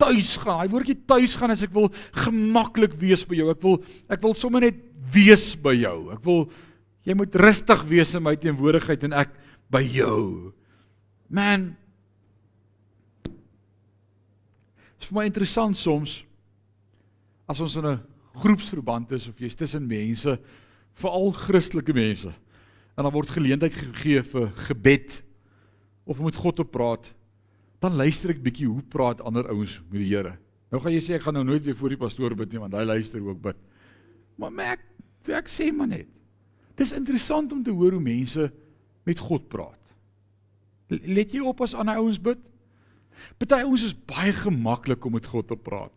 tuis 0.00 0.34
gaan. 0.40 0.62
Hy 0.62 0.70
woordjie 0.72 0.98
tuis 1.08 1.36
gaan 1.38 1.52
as 1.54 1.64
ek 1.66 1.74
wil 1.76 1.90
gemaklik 2.24 2.96
wees 3.00 3.26
by 3.28 3.38
jou. 3.40 3.50
Ek 3.52 3.62
wil 3.64 3.76
ek 4.10 4.24
wil 4.24 4.34
sommer 4.38 4.64
net 4.64 4.80
wees 5.12 5.52
by 5.60 5.74
jou. 5.76 5.98
Ek 6.14 6.24
wil 6.26 6.46
jy 7.06 7.16
moet 7.16 7.36
rustig 7.40 7.84
wees 7.90 8.14
in 8.16 8.24
my 8.24 8.34
teenwoordigheid 8.38 9.06
en 9.08 9.16
ek 9.24 9.36
by 9.72 9.82
jou. 9.84 10.52
Man. 11.30 11.70
Dit 14.98 15.06
is 15.06 15.10
vir 15.12 15.20
my 15.20 15.28
interessant 15.28 15.78
soms 15.78 16.20
as 17.50 17.60
ons 17.60 17.76
in 17.76 17.86
'n 17.86 18.00
groepsverband 18.40 19.12
is 19.12 19.28
of 19.28 19.38
jy's 19.38 19.56
tussen 19.58 19.86
mense, 19.86 20.38
veral 20.94 21.32
Christelike 21.32 21.92
mense, 21.92 22.28
en 22.96 23.04
dan 23.04 23.12
word 23.12 23.30
geleentheid 23.30 23.74
gegee 23.74 24.22
vir 24.22 24.52
gebed 24.68 25.22
of 26.06 26.18
om 26.18 26.24
met 26.24 26.36
God 26.36 26.56
te 26.56 26.64
praat 26.64 27.10
dan 27.80 27.96
luister 27.96 28.34
ek 28.34 28.42
bietjie 28.44 28.68
hoe 28.68 28.82
praat 28.92 29.22
ander 29.24 29.48
ouens 29.48 29.78
met 29.88 30.02
die 30.02 30.10
Here. 30.12 30.36
Nou 30.70 30.80
gaan 30.82 30.94
jy 30.94 31.02
sê 31.02 31.16
ek 31.16 31.24
gaan 31.26 31.38
nou 31.38 31.46
nooit 31.48 31.64
weer 31.66 31.76
voor 31.76 31.94
die 31.94 32.00
pastoor 32.00 32.36
bid 32.38 32.52
nie 32.52 32.62
want 32.62 32.76
hy 32.76 32.84
luister 32.86 33.22
ook 33.24 33.40
bid. 33.42 33.58
Maar 34.40 34.76
ek 34.76 34.86
ek 35.40 35.50
sê 35.52 35.68
maar 35.74 35.90
net. 35.90 36.08
Dis 36.78 36.94
interessant 36.96 37.52
om 37.52 37.62
te 37.64 37.72
hoor 37.74 37.96
hoe 37.96 38.02
mense 38.02 38.46
met 39.08 39.20
God 39.20 39.48
praat. 39.52 39.78
Let 40.90 41.34
jy 41.34 41.42
op 41.46 41.60
as 41.64 41.74
ander 41.76 42.00
ouens 42.00 42.18
bid? 42.22 42.40
Party 43.40 43.60
ouens 43.66 43.84
is 43.84 43.94
baie 43.94 44.32
gemaklik 44.32 45.04
om 45.04 45.14
met 45.18 45.28
God 45.28 45.48
te 45.50 45.58
praat. 45.58 45.94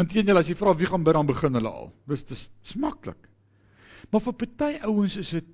Inteendeel 0.00 0.40
as 0.40 0.48
jy 0.48 0.56
vra 0.56 0.72
wie 0.76 0.88
gaan 0.88 1.04
bid 1.04 1.16
dan 1.18 1.28
begin 1.28 1.58
hulle 1.58 1.72
al. 1.82 1.90
Dis 2.08 2.24
dis 2.28 2.46
maklik. 2.80 3.28
Maar 4.10 4.24
vir 4.24 4.38
party 4.44 4.72
ouens 4.88 5.18
is 5.20 5.34
dit 5.36 5.50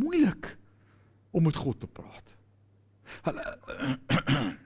moeilik 0.00 0.54
om 1.34 1.44
met 1.48 1.58
God 1.58 1.80
te 1.82 1.90
praat. 1.90 2.29
Hulle 3.26 3.58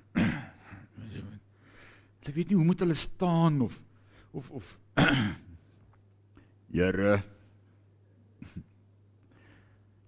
Hulle 2.24 2.34
weet 2.34 2.48
nie 2.48 2.56
hoe 2.56 2.64
moet 2.64 2.80
hulle 2.84 2.98
staan 2.98 3.60
of 3.60 3.82
of 4.32 4.50
of 4.50 4.78
Here 6.74 7.22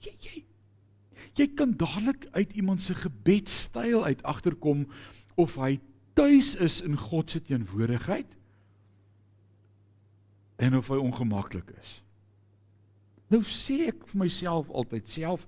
jy, 0.04 0.12
jy 0.18 0.44
jy 1.36 1.46
kan 1.52 1.76
dadelik 1.76 2.26
uit 2.32 2.52
iemand 2.56 2.82
se 2.82 2.94
gebedstyl 2.96 4.04
uit 4.04 4.22
agterkom 4.24 4.86
of 5.36 5.58
hy 5.60 5.76
tuis 6.16 6.54
is 6.56 6.80
in 6.80 6.96
God 6.96 7.30
se 7.30 7.42
teenwoordigheid 7.44 8.36
en 10.56 10.76
of 10.76 10.88
hy 10.88 10.96
ongemaklik 10.96 11.68
is. 11.76 12.00
Nou 13.32 13.42
sê 13.42 13.88
ek 13.90 14.04
vir 14.12 14.20
myself 14.22 14.68
altyd 14.70 15.08
self 15.10 15.46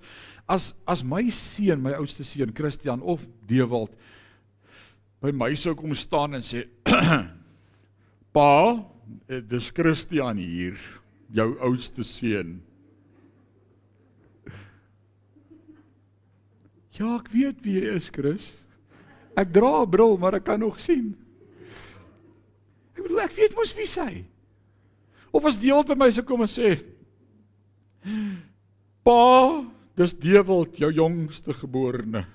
as 0.49 0.73
as 0.89 1.03
my 1.03 1.29
seun, 1.31 1.83
my 1.83 1.93
oudste 1.95 2.25
seun 2.27 2.51
Christian 2.55 3.01
of 3.01 3.23
Dewald 3.47 3.93
by 5.19 5.31
my 5.35 5.51
sou 5.59 5.75
kom 5.75 5.95
staan 5.95 6.37
en 6.37 6.43
sê 6.45 6.65
Pa, 8.35 8.77
eh, 9.27 9.41
dis 9.41 9.71
Christian 9.73 10.37
hier, 10.37 10.77
jou 11.33 11.49
oudste 11.65 12.05
seun. 12.07 12.59
Ja, 16.99 17.15
ek 17.15 17.29
weet 17.31 17.61
wie 17.63 17.77
jy 17.77 17.93
is, 17.95 18.09
Chris. 18.11 18.49
Ek 19.39 19.53
dra 19.55 19.85
'n 19.85 19.87
bril, 19.87 20.17
maar 20.19 20.35
ek 20.35 20.43
kan 20.43 20.59
nog 20.59 20.81
sien. 20.83 21.13
Ek 22.91 22.99
bedoel 23.05 23.23
ek 23.23 23.37
weet 23.39 23.55
mos 23.55 23.71
wie 23.77 23.87
hy. 23.87 24.25
Of 25.31 25.47
as 25.47 25.55
Dewald 25.55 25.87
by 25.87 25.95
my 25.95 26.09
sou 26.11 26.27
kom 26.27 26.43
en 26.43 26.51
sê 26.51 26.75
Pa, 29.05 29.23
dis 29.99 30.13
Dewald, 30.21 30.77
jou 30.79 30.91
jongste 30.93 31.55
geborene. 31.57 32.25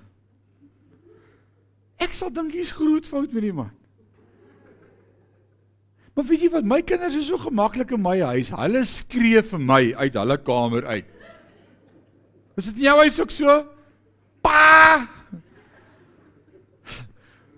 Ek 2.03 2.13
sal 2.17 2.33
dink 2.35 2.53
hier's 2.57 2.75
groot 2.75 3.07
fout 3.09 3.33
met 3.33 3.47
die 3.47 3.55
man. 3.55 3.73
Maar 6.15 6.27
weet 6.29 6.45
jy 6.47 6.51
wat, 6.53 6.67
my 6.69 6.79
kinders 6.87 7.17
is 7.19 7.27
so 7.27 7.41
gemaklik 7.43 7.91
in 7.97 8.03
my 8.03 8.15
huis. 8.23 8.53
Hulle 8.55 8.85
skree 8.87 9.43
vir 9.43 9.63
my 9.63 9.83
uit 9.99 10.19
hulle 10.21 10.37
kamer 10.47 10.87
uit. 10.93 11.09
Is 12.55 12.69
dit 12.71 12.83
nie 12.83 12.87
jou 12.87 12.99
huis 13.01 13.19
ook 13.19 13.35
so? 13.35 13.57
Pa! 14.45 15.09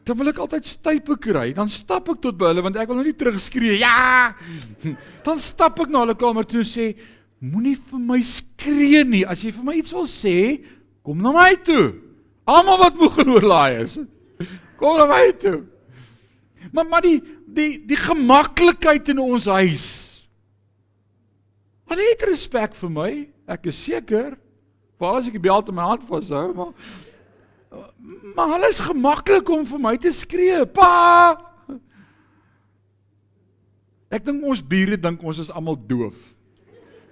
Dan 0.07 0.21
wil 0.21 0.31
ek 0.31 0.40
altyd 0.40 0.69
stype 0.71 1.19
kry. 1.21 1.51
Dan 1.53 1.69
stap 1.73 2.09
ek 2.14 2.23
tot 2.25 2.38
by 2.38 2.53
hulle 2.53 2.64
want 2.64 2.79
ek 2.81 2.88
wil 2.88 3.01
nou 3.01 3.05
nie 3.05 3.16
terugskree. 3.19 3.77
Ja! 3.83 4.33
Dan 5.27 5.42
stap 5.42 5.83
ek 5.83 5.92
na 5.92 6.07
hulle 6.07 6.16
kamer 6.16 6.47
toe 6.49 6.62
en 6.62 6.71
sê, 6.71 6.92
moenie 7.42 7.77
vir 7.77 8.03
my 8.03 8.18
skree 8.25 9.05
nie. 9.05 9.25
As 9.29 9.44
jy 9.44 9.53
vir 9.55 9.66
my 9.66 9.77
iets 9.79 9.94
wil 9.94 10.09
sê, 10.11 10.37
kom 11.07 11.20
na 11.22 11.33
my 11.35 11.53
toe. 11.66 11.94
Almal 12.46 12.81
wat 12.85 12.99
moeg 13.01 13.22
en 13.25 13.33
oorlaai 13.35 13.83
is. 13.83 13.96
Kom 14.79 14.99
na 15.01 15.07
my 15.11 15.33
toe. 15.40 15.64
Maar 16.70 16.87
maar 16.87 17.03
die 17.03 17.18
die 17.57 17.72
die 17.88 17.99
gemaklikheid 17.99 19.09
in 19.09 19.22
ons 19.22 19.49
huis. 19.51 19.87
Hulle 21.90 22.07
het 22.11 22.22
respek 22.29 22.77
vir 22.79 22.92
my. 22.92 23.11
Ek 23.51 23.66
is 23.72 23.81
seker. 23.81 24.37
Veral 25.01 25.20
as 25.20 25.29
ek 25.31 25.37
die 25.38 25.42
bel 25.42 25.64
te 25.64 25.75
my 25.75 25.87
hand 25.90 26.07
vashou, 26.09 26.46
maar 26.55 26.72
maar 28.37 28.53
hulle 28.55 28.70
is 28.70 28.79
gemaklik 28.81 29.49
om 29.53 29.66
vir 29.68 29.83
my 29.83 29.96
te 30.01 30.12
skree. 30.14 30.62
Pa! 30.70 31.35
Ek 34.12 34.25
dink 34.25 34.44
ons 34.46 34.62
bure 34.62 34.96
dink 34.96 35.25
ons 35.27 35.42
is 35.42 35.51
almal 35.51 35.77
doof. 35.88 36.14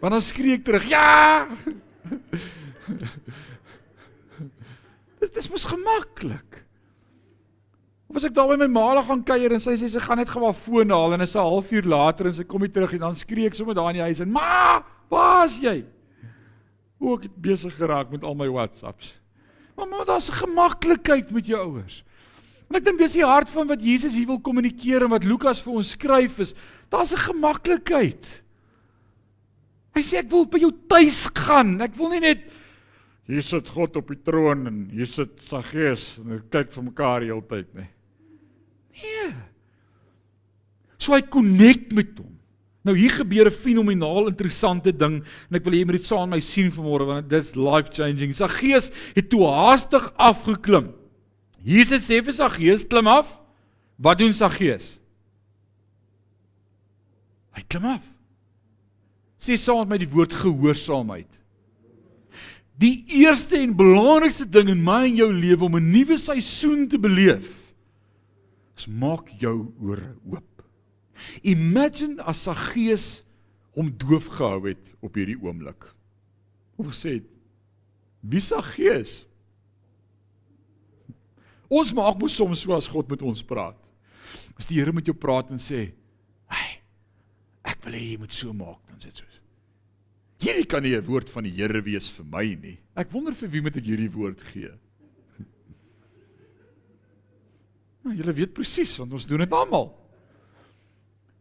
Want 0.05 0.19
dan 0.19 0.23
skree 0.23 0.59
ek 0.59 0.65
terug. 0.67 0.85
Ja! 0.93 1.47
Dit 5.23 5.39
is 5.41 5.49
mos 5.49 5.65
gemaklik. 5.65 6.59
Of 8.13 8.19
as 8.21 8.27
ek 8.29 8.35
daar 8.37 8.51
by 8.53 8.59
my 8.61 8.69
ma 8.69 9.01
gaan 9.01 9.25
kuier 9.25 9.57
en 9.57 9.65
sy 9.65 9.79
sê 9.81 9.89
sy 9.89 10.03
gaan 10.05 10.21
net 10.21 10.29
gou 10.29 10.45
haar 10.45 10.59
foon 10.59 10.93
haal 10.93 11.17
en 11.17 11.25
is 11.25 11.33
'n 11.33 11.41
halfuur 11.41 11.89
later 11.89 12.29
en 12.29 12.37
sy 12.37 12.45
kom 12.45 12.61
nie 12.61 12.69
terug 12.69 12.93
nie, 12.93 13.01
dan 13.01 13.17
skree 13.17 13.49
ek 13.49 13.57
sommer 13.57 13.73
daar 13.73 13.97
in 13.97 14.03
die 14.03 14.05
huis 14.05 14.21
en 14.21 14.29
ma, 14.29 14.85
waar's 15.09 15.57
jy? 15.57 15.89
Hoe 17.01 17.17
ek 17.17 17.33
het 17.33 17.41
besig 17.41 17.73
geraak 17.81 18.13
met 18.13 18.29
al 18.29 18.37
my 18.37 18.53
WhatsApps. 18.53 19.17
Maar 19.73 20.05
daar's 20.05 20.29
'n 20.29 20.45
gemaklikheid 20.45 21.33
met 21.33 21.49
jou 21.49 21.65
ouers. 21.65 22.05
En 22.69 22.77
ek 22.77 22.85
dink 22.85 22.99
dis 22.99 23.17
die 23.17 23.25
hart 23.25 23.49
van 23.49 23.73
wat 23.73 23.81
Jesus 23.81 24.13
hier 24.13 24.27
wil 24.27 24.41
kommunikeer 24.41 25.09
en 25.09 25.17
wat 25.17 25.25
Lukas 25.25 25.65
vir 25.65 25.73
ons 25.73 25.97
skryf 25.97 26.41
is, 26.41 26.55
daar's 26.91 27.17
'n 27.17 27.33
gemaklikheid. 27.33 28.44
Hy 29.95 30.03
sê 30.03 30.21
ek 30.25 30.31
wil 30.33 30.47
by 30.51 30.61
jou 30.63 30.73
tuis 30.91 31.25
gaan. 31.39 31.77
Ek 31.85 31.95
wil 31.99 32.15
nie 32.17 32.23
net 32.25 32.47
hier 33.25 33.45
sit 33.45 33.71
God 33.73 33.97
op 33.97 34.11
die 34.13 34.21
troon 34.21 34.67
en 34.69 34.81
hier 34.93 35.09
sit 35.09 35.39
Saggeus 35.49 36.19
en 36.21 36.43
kyk 36.53 36.73
vir 36.75 36.87
mekaar 36.91 37.25
die 37.25 37.31
hele 37.33 37.45
tyd 37.49 37.71
nie. 37.77 37.89
Nee. 39.01 39.29
So 41.01 41.15
hy 41.17 41.23
connect 41.33 41.95
met 41.97 42.13
hom. 42.21 42.35
Nou 42.85 42.93
hier 42.97 43.11
gebeur 43.11 43.49
'n 43.49 43.61
fenomenaal 43.65 44.29
interessante 44.29 44.93
ding 44.93 45.25
en 45.25 45.57
ek 45.57 45.65
wil 45.65 45.73
hê 45.73 45.79
jy 45.81 45.87
moet 45.87 45.97
dit 45.97 46.07
saam 46.07 46.29
met 46.29 46.37
my 46.37 46.41
sien 46.41 46.71
vanmôre 46.71 47.07
want 47.07 47.29
dit 47.29 47.41
is 47.41 47.57
life 47.57 47.89
changing. 47.93 48.35
Saggeus 48.35 48.91
het 49.17 49.31
toe 49.31 49.49
haastig 49.49 50.13
afgeklim. 50.19 50.93
Jesus 51.65 52.05
sê 52.05 52.21
vir 52.23 52.33
Saggeus 52.33 52.85
klim 52.85 53.07
af. 53.07 53.41
Wat 53.97 54.19
doen 54.19 54.35
Saggeus? 54.35 54.99
Hy 57.57 57.63
klim 57.69 57.87
af. 57.87 58.14
Sê 59.45 59.59
saam 59.61 59.83
met 59.85 59.99
my 59.99 59.99
die 60.01 60.09
woord 60.09 60.33
gehoorsaamheid. 60.33 61.29
Die 62.81 63.05
eerste 63.21 63.59
en 63.61 63.77
belangrikste 63.77 64.47
ding 64.49 64.71
in 64.73 64.81
my 64.83 65.03
en 65.05 65.19
jou 65.19 65.29
lewe 65.33 65.65
om 65.69 65.77
'n 65.77 65.91
nuwe 65.93 66.17
seisoen 66.19 66.89
te 66.89 66.99
beleef 66.99 67.65
is 68.77 68.87
maak 68.87 69.29
jou 69.39 69.73
ore 69.81 70.17
oop. 70.27 70.65
Imagine 71.43 72.23
as 72.23 72.43
Saggeus 72.43 73.23
hom 73.75 73.91
doof 73.91 74.27
gehou 74.27 74.67
het 74.67 74.91
op 75.03 75.15
hierdie 75.15 75.39
oomblik. 75.39 75.87
Of 76.79 76.95
sê 76.99 77.23
wie 78.21 78.41
Saggeus? 78.41 79.25
Ons 81.69 81.93
maak 81.93 82.19
mos 82.21 82.35
soms 82.35 82.61
so 82.61 82.75
as 82.75 82.89
God 82.89 83.09
met 83.11 83.23
ons 83.23 83.43
praat. 83.43 83.79
As 84.59 84.67
die 84.67 84.79
Here 84.79 84.93
met 84.93 85.07
jou 85.07 85.15
praat 85.15 85.51
en 85.51 85.59
sê, 85.59 85.77
"Hey, 85.77 85.93
ek 85.93 86.04
wil 87.85 87.97
hê 87.97 88.03
jy 88.13 88.19
moet 88.19 88.35
so 88.35 88.53
maak," 88.53 88.81
dan 88.89 88.99
sê 89.01 89.11
dit 89.13 89.19
so. 89.23 89.25
Hierdie 90.45 90.67
kan 90.69 90.83
nie 90.83 90.95
'n 90.97 91.05
woord 91.05 91.31
van 91.31 91.45
die 91.45 91.53
Here 91.53 91.81
wees 91.83 92.11
vir 92.11 92.25
my 92.25 92.45
nie. 92.55 92.79
Ek 92.97 93.11
wonder 93.13 93.33
vir 93.33 93.49
wie 93.49 93.63
moet 93.63 93.77
ek 93.77 93.85
hierdie 93.85 94.13
woord 94.13 94.41
gee? 94.53 94.71
Nou, 98.05 98.15
julle 98.15 98.35
weet 98.35 98.53
presies 98.53 98.99
want 98.99 99.13
ons 99.13 99.25
doen 99.25 99.39
dit 99.39 99.53
almal. 99.53 99.95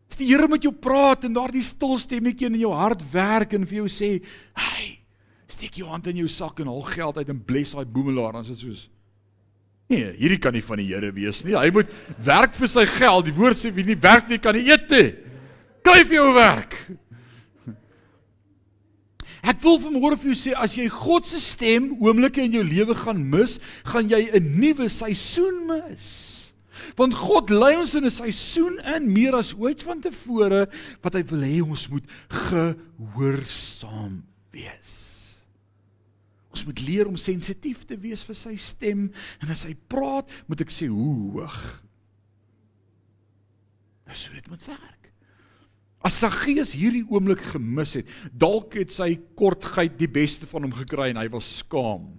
As 0.10 0.16
die 0.16 0.28
Here 0.28 0.48
met 0.48 0.64
jou 0.64 0.72
praat 0.72 1.26
en 1.26 1.34
daardie 1.34 1.64
stil 1.64 1.98
stemmetjie 1.98 2.48
in 2.48 2.60
jou 2.60 2.72
hart 2.72 3.02
werk 3.12 3.54
en 3.54 3.66
vir 3.66 3.84
jou 3.84 3.90
sê, 3.90 4.24
"Hey, 4.56 5.00
steek 5.48 5.76
jou 5.76 5.90
hand 5.90 6.08
in 6.08 6.16
jou 6.18 6.28
sak 6.28 6.60
en 6.60 6.68
haal 6.68 6.82
geld 6.82 7.18
uit 7.18 7.30
en 7.30 7.44
bless 7.44 7.74
daai 7.74 7.86
boemelaar," 7.86 8.34
dan 8.34 8.44
is 8.44 8.50
dit 8.50 8.60
soos 8.60 8.90
Nee, 9.90 10.14
hierdie 10.18 10.40
kan 10.40 10.54
nie 10.54 10.64
van 10.64 10.80
die 10.80 10.88
Here 10.88 11.12
wees 11.12 11.44
nie. 11.44 11.56
Hy 11.58 11.70
moet 11.70 11.90
werk 12.24 12.56
vir 12.56 12.68
sy 12.68 12.86
geld. 12.86 13.26
Die 13.26 13.36
woord 13.36 13.60
sê 13.60 13.72
wie 13.76 13.84
nie 13.84 14.00
werk 14.00 14.30
nie 14.30 14.40
kan 14.42 14.56
nie 14.56 14.66
eet 14.72 14.90
nie. 14.90 15.10
Kry 15.84 16.04
vir 16.08 16.16
jou 16.20 16.34
werk. 16.36 16.78
Ek 19.44 19.60
wil 19.60 19.76
vanmôre 19.84 20.16
vir 20.16 20.32
jou 20.32 20.40
sê 20.40 20.54
as 20.56 20.78
jy 20.80 20.86
God 20.88 21.28
se 21.28 21.40
stem 21.44 21.90
oomblikke 21.98 22.46
in 22.46 22.54
jou 22.56 22.64
lewe 22.64 22.96
gaan 22.96 23.20
mis, 23.28 23.58
gaan 23.84 24.08
jy 24.08 24.32
'n 24.32 24.56
nuwe 24.60 24.88
seisoen 24.88 25.68
mis. 25.68 26.54
Want 26.96 27.14
God 27.14 27.50
lei 27.50 27.76
ons 27.76 27.96
in 27.96 28.06
'n 28.06 28.10
seisoen 28.10 28.80
in 28.96 29.12
meer 29.12 29.36
as 29.36 29.54
ooit 29.54 29.84
vantevore 29.84 30.70
wat 31.04 31.14
hy 31.14 31.24
wil 31.24 31.44
hê 31.44 31.62
ons 31.62 31.90
moet 31.90 32.06
gehoorsaam 32.30 34.24
wees. 34.52 35.36
Ons 36.54 36.66
moet 36.66 36.80
leer 36.80 37.08
om 37.08 37.18
sensitief 37.18 37.86
te 37.86 37.98
wees 37.98 38.24
vir 38.24 38.36
sy 38.36 38.56
stem 38.56 39.12
en 39.42 39.50
as 39.50 39.64
hy 39.64 39.76
praat, 39.90 40.30
moet 40.48 40.62
ek 40.62 40.72
sê 40.72 40.88
hoe 40.88 41.34
hoog. 41.34 41.84
Dis 44.08 44.28
hoe 44.28 44.36
dit 44.36 44.50
moet 44.50 44.68
werk. 44.68 45.03
As 46.04 46.20
Saggeus 46.20 46.74
hierdie 46.76 47.06
oomblik 47.08 47.42
gemis 47.54 47.96
het, 47.96 48.10
dalk 48.36 48.76
het 48.76 48.92
sy 48.92 49.14
kortheid 49.40 49.96
die 50.00 50.12
beste 50.12 50.50
van 50.50 50.68
hom 50.68 50.74
gekry 50.76 51.14
en 51.14 51.22
hy 51.22 51.30
was 51.32 51.48
skaam 51.62 52.12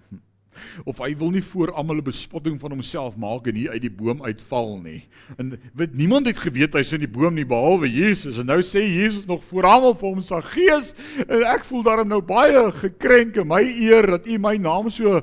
of 0.88 1.00
hy 1.02 1.10
wil 1.18 1.32
nie 1.34 1.42
voor 1.42 1.72
almal 1.74 1.98
'n 1.98 2.06
bespotting 2.06 2.60
van 2.60 2.70
homself 2.70 3.16
maak 3.16 3.46
en 3.46 3.54
hier 3.54 3.70
uit 3.70 3.82
die 3.82 3.90
boom 3.90 4.22
uitval 4.22 4.78
nie. 4.80 5.02
En 5.36 5.58
weet 5.74 5.94
niemand 5.94 6.26
het 6.26 6.38
geweet 6.38 6.74
hy's 6.74 6.92
in 6.92 7.00
die 7.00 7.10
boom 7.10 7.34
nie 7.34 7.46
behalwe 7.46 7.90
Jesus. 7.90 8.38
En 8.38 8.46
nou 8.46 8.60
sê 8.62 8.80
Jesus 8.86 9.26
nog 9.26 9.44
voor 9.44 9.64
almal 9.64 9.94
vir 9.94 10.08
hom 10.08 10.22
sy 10.22 10.40
gees 10.40 10.94
en 11.28 11.42
ek 11.42 11.64
voel 11.64 11.82
daarom 11.82 12.08
nou 12.08 12.20
baie 12.22 12.72
gekrenk 12.72 13.36
in 13.36 13.48
my 13.48 13.62
eer 13.62 14.06
dat 14.06 14.26
u 14.26 14.38
my 14.38 14.56
naam 14.56 14.90
so 14.90 15.22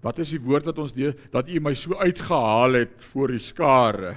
Wat 0.00 0.18
is 0.18 0.30
die 0.30 0.40
woord 0.40 0.64
wat 0.64 0.78
ons 0.78 0.94
deur 0.96 1.14
dat 1.30 1.48
u 1.48 1.60
my 1.60 1.74
so 1.74 1.94
uitgehaal 1.94 2.72
het 2.72 3.04
voor 3.12 3.28
die 3.28 3.38
skare? 3.38 4.16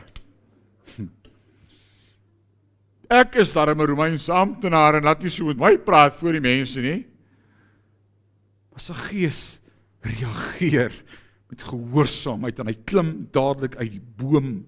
Ek 3.14 3.36
is 3.38 3.54
daarom 3.54 3.82
'n 3.82 3.86
Romeinse 3.86 4.32
amptenaar 4.32 4.96
en 4.96 5.04
laat 5.04 5.22
nie 5.22 5.30
so 5.30 5.46
met 5.46 5.58
my 5.58 5.78
praat 5.78 6.16
voor 6.16 6.32
die 6.34 6.42
mense 6.42 6.82
nie. 6.82 7.06
Maar 8.72 8.82
sy 8.82 8.94
gees 8.94 9.60
reageer 10.02 10.92
met 11.50 11.62
gehoorsaamheid 11.62 12.60
en 12.60 12.68
hy 12.68 12.78
klim 12.86 13.28
dadelik 13.32 13.76
uit 13.76 13.92
die 13.92 14.02
boom. 14.18 14.66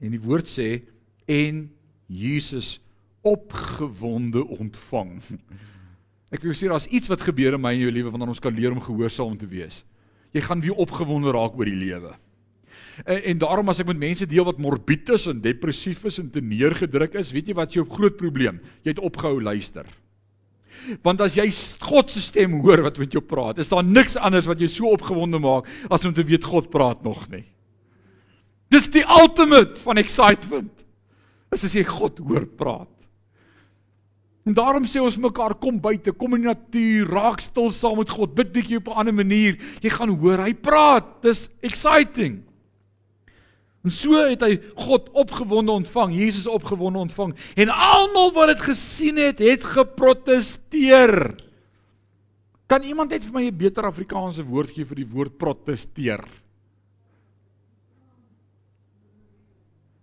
En 0.00 0.10
die 0.10 0.20
woord 0.20 0.46
sê 0.46 0.84
en 1.24 1.70
Jesus 2.06 2.78
opgewonde 3.24 4.44
ontvang. 4.44 5.22
Ek 6.34 6.42
wil 6.44 6.52
sê 6.52 6.68
daar's 6.68 6.90
iets 6.92 7.08
wat 7.08 7.24
gebeur 7.24 7.56
in 7.56 7.60
my 7.60 7.72
en 7.72 7.80
jou 7.80 7.92
lewe 7.92 8.12
wanneer 8.12 8.28
ons 8.28 8.44
kan 8.44 8.54
leer 8.54 8.72
om 8.72 8.84
gehoorsaam 8.84 9.38
te 9.38 9.48
wees. 9.48 9.84
Jy 10.36 10.44
gaan 10.44 10.60
weer 10.60 10.76
opgewonde 10.76 11.32
raak 11.32 11.56
oor 11.56 11.64
die 11.64 11.84
lewe. 11.88 12.12
En, 13.04 13.22
en 13.22 13.38
daarom 13.38 13.68
as 13.70 13.80
ek 13.82 13.90
met 13.90 14.00
mense 14.00 14.26
deel 14.26 14.46
wat 14.48 14.60
morbied 14.62 15.14
is 15.14 15.28
en 15.30 15.42
depressief 15.44 16.04
is 16.08 16.18
en 16.22 16.30
te 16.30 16.42
neergedruk 16.42 17.14
is, 17.20 17.32
weet 17.34 17.50
jy 17.50 17.56
wat 17.58 17.72
is 17.72 17.80
jou 17.80 17.86
groot 17.88 18.16
probleem? 18.18 18.60
Jy 18.82 18.96
het 18.96 19.04
opgehou 19.04 19.38
luister. 19.42 19.86
Want 21.04 21.20
as 21.24 21.36
jy 21.36 21.46
God 21.84 22.10
se 22.14 22.22
stem 22.22 22.58
hoor 22.62 22.84
wat 22.86 22.98
met 23.00 23.14
jou 23.14 23.22
praat, 23.24 23.58
is 23.58 23.70
daar 23.70 23.86
niks 23.86 24.16
anders 24.16 24.48
wat 24.48 24.60
jou 24.62 24.70
so 24.70 24.92
opgewonde 24.94 25.40
maak 25.42 25.68
as 25.90 26.06
om 26.06 26.14
te 26.14 26.26
weet 26.26 26.46
God 26.46 26.70
praat 26.72 27.02
nog 27.06 27.26
nie. 27.32 27.44
Dis 28.72 28.90
die 28.92 29.04
ultimate 29.04 29.80
van 29.80 30.00
excitement. 30.00 30.72
As 31.52 31.64
jy 31.64 31.84
God 31.88 32.20
hoor 32.20 32.44
praat. 32.46 32.92
En 34.48 34.54
daarom 34.56 34.86
sê 34.88 35.00
ons 35.00 35.16
mekaar 35.20 35.58
kom 35.60 35.76
buite, 35.80 36.12
kom 36.16 36.36
in 36.36 36.46
die 36.46 36.48
natuur, 36.48 37.08
raak 37.12 37.42
stil 37.44 37.68
saam 37.74 37.98
met 38.00 38.12
God, 38.12 38.32
bid 38.36 38.52
bietjie 38.54 38.78
op 38.80 38.88
'n 38.88 39.00
ander 39.00 39.14
manier. 39.14 39.58
Jy 39.82 39.90
gaan 39.92 40.08
hoor 40.08 40.40
hy 40.40 40.54
praat. 40.54 41.20
Dis 41.22 41.50
exciting. 41.60 42.47
En 43.86 43.94
so 43.94 44.18
het 44.18 44.42
hy 44.42 44.56
God 44.74 45.06
opgewonde 45.14 45.72
ontvang, 45.72 46.16
Jesus 46.18 46.48
opgewonde 46.50 46.98
ontvang. 46.98 47.36
En 47.54 47.70
almal 47.70 48.32
wat 48.34 48.52
dit 48.52 48.64
gesien 48.70 49.20
het, 49.22 49.38
het 49.38 49.64
geprotesteer. 49.64 51.36
Kan 52.68 52.82
iemand 52.82 53.14
net 53.14 53.24
vir 53.24 53.32
my 53.32 53.46
'n 53.46 53.56
beter 53.56 53.86
Afrikaanse 53.86 54.44
woord 54.44 54.70
gee 54.70 54.84
vir 54.84 54.96
die 54.96 55.08
woord 55.08 55.38
protesteer? 55.38 56.24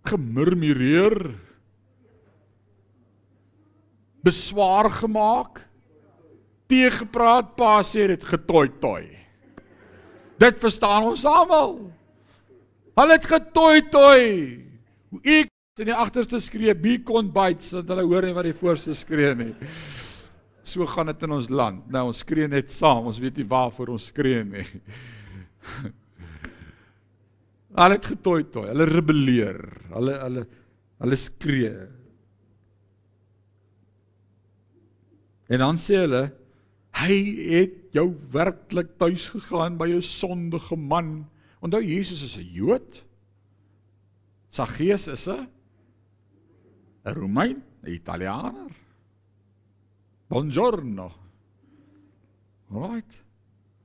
gemurmureer. 0.06 1.34
Beswaar 4.22 4.90
gemaak. 4.90 5.64
Teëgepraat 6.70 7.54
pa 7.58 7.82
sê 7.86 8.08
dit 8.10 8.24
getoi 8.24 8.68
toi 8.80 9.04
dit 10.36 10.58
verstaan 10.60 11.06
ons 11.08 11.22
almal 11.24 11.76
hulle 12.96 13.16
het 13.16 13.28
getoi 13.28 13.82
toi 13.92 14.20
ek 15.22 15.52
in 15.82 15.90
die 15.90 15.96
agterste 15.96 16.40
skree 16.40 16.72
be 16.74 16.96
con 17.04 17.28
bites 17.32 17.74
dat 17.74 17.90
hulle 17.92 18.06
hoor 18.08 18.24
nie 18.24 18.36
wat 18.36 18.48
die 18.48 18.56
voorste 18.56 18.94
skree 18.96 19.34
nie. 19.36 19.52
So 20.66 20.86
gaan 20.88 21.12
dit 21.12 21.22
in 21.22 21.34
ons 21.36 21.50
land. 21.52 21.84
Nou 21.92 22.08
ons 22.08 22.22
skree 22.24 22.48
net 22.50 22.72
saam. 22.74 23.06
Ons 23.06 23.20
weet 23.22 23.36
nie 23.38 23.46
waarvoor 23.48 23.92
ons 23.94 24.08
skree 24.10 24.42
nie. 24.48 24.64
Hulle 27.76 27.98
het 27.98 28.06
getoi 28.08 28.40
toi 28.48 28.64
hulle 28.70 28.86
rebelleer. 28.88 29.60
Hulle 29.92 30.14
hulle 30.22 30.46
hulle 31.04 31.18
skree. 31.20 31.74
En 35.52 35.60
dan 35.60 35.80
sê 35.80 36.00
hulle 36.06 36.22
hy 37.02 37.16
het 37.52 37.74
jou 37.92 38.06
werklik 38.32 38.94
tuis 38.96 39.28
gegaan 39.34 39.76
by 39.76 39.90
'n 39.92 40.02
sondige 40.02 40.76
man. 40.76 41.28
Onthou 41.60 41.82
Jesus 41.82 42.22
is 42.22 42.36
'n 42.36 42.48
Jood. 42.52 43.04
Saggeus 44.50 45.06
is 45.08 45.26
'n 45.28 45.48
'n 47.04 47.14
Romein, 47.14 47.62
'n 47.82 47.92
Italiaaner. 47.92 48.72
Buongiorno. 50.28 51.12
Right. 52.70 53.26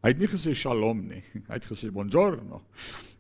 Hy 0.02 0.10
het 0.10 0.18
nie 0.18 0.30
gesê 0.32 0.56
shalom 0.58 1.04
nie. 1.12 1.22
Hy 1.50 1.58
het 1.60 1.68
gesê 1.70 1.92
buongiorno. 1.94 2.64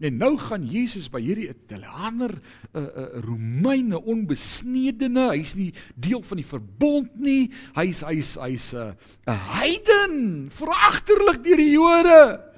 En 0.02 0.16
nou 0.18 0.32
gaan 0.42 0.64
Jesus 0.66 1.12
by 1.14 1.22
hierdie 1.22 1.52
Italianer, 1.52 2.34
'n 2.42 2.42
uh, 2.74 2.82
'n 2.82 2.88
uh, 2.90 3.22
Romeine 3.22 4.02
onbesnedene, 4.02 5.28
hy's 5.30 5.54
nie 5.56 5.70
deel 5.94 6.24
van 6.26 6.42
die 6.42 6.48
verbond 6.48 7.14
nie. 7.22 7.52
Hy's 7.78 8.02
hy's 8.02 8.34
hy's 8.42 8.74
'n 8.74 8.98
uh, 8.98 9.30
'n 9.30 9.38
heiden, 9.62 10.50
veragterlik 10.50 11.44
deur 11.46 11.62
die 11.62 11.76
Jode. 11.78 12.51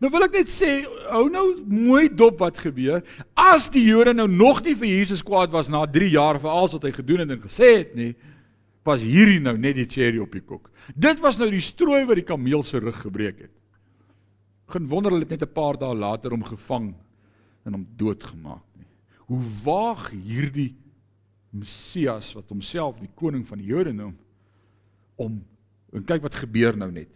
Nou 0.00 0.10
wil 0.12 0.26
ek 0.26 0.38
net 0.38 0.52
sê, 0.52 0.84
hou 1.10 1.26
nou 1.32 1.44
mooi 1.64 2.08
dop 2.12 2.40
wat 2.44 2.58
gebeur. 2.60 3.02
As 3.38 3.70
die 3.72 3.86
Jode 3.86 4.12
nou 4.16 4.28
nog 4.28 4.62
nie 4.64 4.74
vir 4.76 4.88
Jesus 4.90 5.24
kwaad 5.24 5.52
was 5.54 5.70
na 5.72 5.84
3 5.88 6.10
jaar 6.12 6.40
vir 6.42 6.52
alles 6.52 6.76
wat 6.76 6.86
hy 6.88 6.92
gedoen 6.96 7.24
het 7.24 7.34
en 7.36 7.44
gesê 7.44 7.70
het 7.78 7.94
nie, 7.98 8.12
was 8.86 9.02
hierdie 9.02 9.40
nou 9.42 9.56
net 9.58 9.78
die 9.80 9.88
cherry 9.90 10.20
op 10.22 10.34
die 10.36 10.44
koek. 10.44 10.70
Dit 10.94 11.20
was 11.24 11.40
nou 11.40 11.48
die 11.50 11.64
strooi 11.64 12.04
wat 12.06 12.20
die 12.20 12.26
kameel 12.28 12.62
se 12.64 12.78
rug 12.82 13.00
gebreek 13.02 13.46
het. 13.48 13.54
Geen 14.70 14.86
wonder 14.90 15.14
hulle 15.14 15.26
het 15.26 15.34
net 15.34 15.42
'n 15.42 15.54
paar 15.54 15.78
dae 15.78 15.94
later 15.94 16.30
hom 16.30 16.44
gevang 16.44 16.94
en 17.64 17.72
hom 17.72 17.86
doodgemaak 17.96 18.64
nie. 18.78 18.86
Hoe 19.26 19.42
waag 19.64 20.10
hierdie 20.10 20.74
Messias 21.50 22.34
wat 22.34 22.48
homself 22.48 22.98
die 23.00 23.10
koning 23.14 23.46
van 23.46 23.58
die 23.58 23.66
Jode 23.66 23.92
noem 23.92 24.16
om 25.16 25.44
en 25.92 26.04
kyk 26.04 26.22
wat 26.22 26.34
gebeur 26.34 26.76
nou 26.76 26.90
net. 26.92 27.08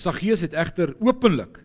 Saggeus 0.00 0.40
het 0.40 0.56
egter 0.56 0.94
openlik 0.98 1.60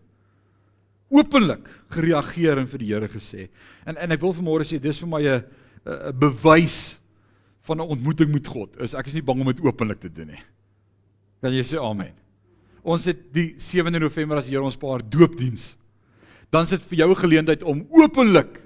openlik 1.13 1.67
gereageer 1.93 2.59
en 2.59 2.67
vir 2.69 2.81
die 2.81 2.91
Here 2.91 3.09
gesê. 3.11 3.47
En 3.85 3.97
en 3.97 4.15
ek 4.15 4.23
wil 4.23 4.33
vanmôre 4.35 4.65
sê 4.67 4.79
dis 4.81 4.99
vir 5.03 5.09
my 5.09 5.21
'n 5.21 5.43
'n 5.85 6.19
bewys 6.19 6.97
van 7.63 7.77
'n 7.77 7.89
ontmoeting 7.89 8.31
met 8.31 8.47
God 8.47 8.75
is 8.81 8.93
ek 8.93 9.07
is 9.07 9.13
nie 9.13 9.21
bang 9.21 9.39
om 9.39 9.47
dit 9.47 9.61
openlik 9.61 9.99
te 10.01 10.09
doen 10.09 10.27
nie. 10.27 10.43
Kan 11.41 11.53
jy 11.53 11.63
sê 11.63 11.77
amen? 11.77 12.13
Ons 12.83 13.05
het 13.05 13.33
die 13.33 13.55
7de 13.57 13.99
November 13.99 14.37
as 14.37 14.47
Here 14.47 14.61
ons 14.61 14.77
paar 14.77 15.01
doopdiens. 15.01 15.75
Dan 16.51 16.65
sit 16.65 16.81
vir 16.81 16.97
jou 16.97 17.09
'n 17.11 17.15
geleentheid 17.15 17.63
om 17.63 17.87
openlik 17.91 18.61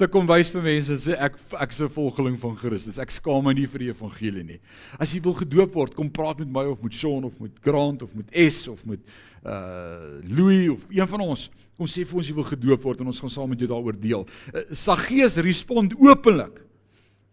te 0.00 0.08
kom 0.08 0.24
wys 0.28 0.48
vir 0.52 0.62
mense 0.64 0.96
sê 1.02 1.16
ek 1.20 1.36
ek 1.60 1.74
is 1.74 1.80
'n 1.80 1.92
volgeling 1.92 2.36
van 2.40 2.56
Christus. 2.56 2.98
Ek 2.98 3.10
skaam 3.10 3.44
my 3.44 3.52
nie 3.52 3.66
vir 3.66 3.78
die 3.78 3.90
evangelie 3.92 4.44
nie. 4.44 4.60
As 4.98 5.12
jy 5.12 5.20
wil 5.20 5.34
gedoop 5.34 5.74
word, 5.74 5.94
kom 5.94 6.10
praat 6.10 6.38
met 6.38 6.48
my 6.48 6.64
of 6.64 6.82
met 6.82 6.94
Sean 6.94 7.24
of 7.24 7.38
met 7.40 7.52
Grant 7.60 8.02
of 8.02 8.14
met 8.14 8.26
S 8.32 8.68
of 8.68 8.84
met 8.86 9.00
uh 9.44 10.20
Louis 10.24 10.70
of 10.70 10.80
een 10.88 11.06
van 11.06 11.20
ons. 11.20 11.50
Kom 11.76 11.86
sê 11.86 12.06
vir 12.06 12.16
ons 12.16 12.28
jy 12.28 12.34
wil 12.34 12.44
gedoop 12.44 12.82
word 12.82 13.00
en 13.00 13.06
ons 13.06 13.20
gaan 13.20 13.30
saam 13.30 13.48
met 13.48 13.58
jou 13.58 13.68
daaroor 13.68 14.00
deel. 14.00 14.26
Uh, 14.54 14.60
Saggeus 14.72 15.36
respond 15.36 15.94
openlik. 16.00 16.64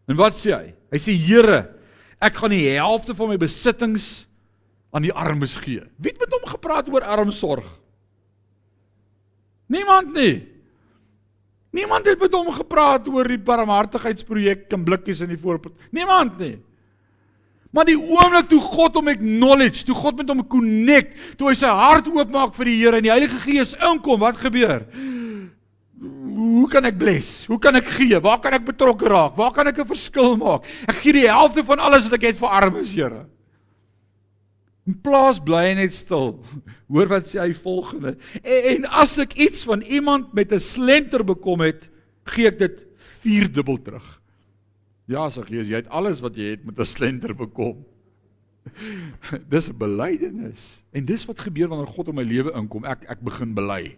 En 0.08 0.16
wat 0.16 0.36
sê 0.36 0.52
hy? 0.56 0.74
Hy 0.92 0.98
sê 0.98 1.16
Here, 1.16 1.74
ek 2.20 2.36
gaan 2.36 2.52
die 2.52 2.68
helfte 2.76 3.16
van 3.16 3.30
my 3.30 3.38
besittings 3.38 4.28
aan 4.92 5.04
die 5.04 5.14
armes 5.14 5.56
gee. 5.56 5.84
Wie 5.98 6.12
het 6.12 6.20
met 6.20 6.32
hom 6.32 6.48
gepraat 6.48 6.88
oor 6.90 7.02
armsorg? 7.04 7.68
Niemand 9.68 10.14
nie. 10.14 10.57
Niemand 11.78 12.08
het 12.10 12.20
met 12.20 12.34
hom 12.34 12.50
gepraat 12.56 13.10
oor 13.12 13.28
die 13.30 13.38
barmhartigheidsprojek 13.38 14.72
in 14.74 14.86
blikkies 14.88 15.22
in 15.22 15.30
die 15.30 15.38
voorpad. 15.38 15.76
Niemand 15.94 16.40
nie. 16.42 16.56
Maar 17.70 17.86
die 17.86 18.00
oomblik 18.00 18.48
toe 18.50 18.62
God 18.64 18.96
hom 18.98 19.12
acknowledge, 19.12 19.84
toe 19.86 19.96
God 19.96 20.18
met 20.18 20.32
hom 20.32 20.42
connect, 20.50 21.14
toe 21.38 21.52
hy 21.52 21.58
sy 21.60 21.70
hart 21.70 22.08
oopmaak 22.10 22.56
vir 22.58 22.72
die 22.72 22.78
Here 22.80 22.98
en 22.98 23.06
die 23.06 23.14
Heilige 23.14 23.38
Gees 23.44 23.76
inkom, 23.78 24.24
wat 24.24 24.40
gebeur? 24.42 24.88
hoe 26.38 26.68
kan 26.70 26.86
ek 26.86 26.98
bless? 27.00 27.46
Hoe 27.50 27.58
kan 27.62 27.78
ek 27.80 27.90
gee? 27.98 28.20
Waar 28.22 28.40
kan 28.44 28.56
ek 28.58 28.68
betrokke 28.68 29.10
raak? 29.10 29.38
Waar 29.38 29.54
kan 29.56 29.68
ek 29.68 29.80
'n 29.82 29.88
verskil 29.88 30.38
maak? 30.38 30.66
Ek 30.88 31.02
gee 31.02 31.14
die 31.14 31.30
helfte 31.30 31.64
van 31.64 31.80
alles 31.80 32.04
wat 32.04 32.14
ek 32.14 32.28
het 32.34 32.38
vir 32.38 32.50
armes, 32.50 32.92
Here. 32.94 33.26
In 34.88 34.96
plaas 35.04 35.40
bly 35.44 35.74
net 35.76 35.94
stil. 35.94 36.38
Hoor 36.92 37.10
wat 37.12 37.28
sê 37.28 37.42
hy 37.44 37.52
volgende. 37.60 38.16
En, 38.42 38.62
en 38.74 38.88
as 39.04 39.18
ek 39.24 39.36
iets 39.36 39.66
van 39.68 39.84
iemand 39.84 40.34
met 40.38 40.54
'n 40.54 40.64
slenter 40.64 41.26
bekom 41.28 41.62
het, 41.66 41.90
gee 42.32 42.48
ek 42.48 42.60
dit 42.60 42.80
vierdubbel 42.96 43.82
terug. 43.84 44.08
Ja, 45.08 45.28
sê 45.32 45.44
Jesus, 45.48 45.72
jy 45.72 45.84
het 45.84 45.92
alles 45.92 46.24
wat 46.24 46.36
jy 46.36 46.56
het 46.56 46.66
met 46.66 46.80
'n 46.80 46.88
slenter 46.88 47.36
bekom. 47.36 47.84
dis 49.54 49.70
'n 49.70 49.78
belydenis. 49.78 50.84
En 50.92 51.06
dis 51.06 51.26
wat 51.26 51.40
gebeur 51.40 51.68
wanneer 51.68 51.92
God 51.92 52.08
in 52.08 52.16
my 52.16 52.24
lewe 52.24 52.52
inkom. 52.56 52.86
Ek 52.86 53.04
ek 53.08 53.22
begin 53.24 53.54
bely. 53.54 53.98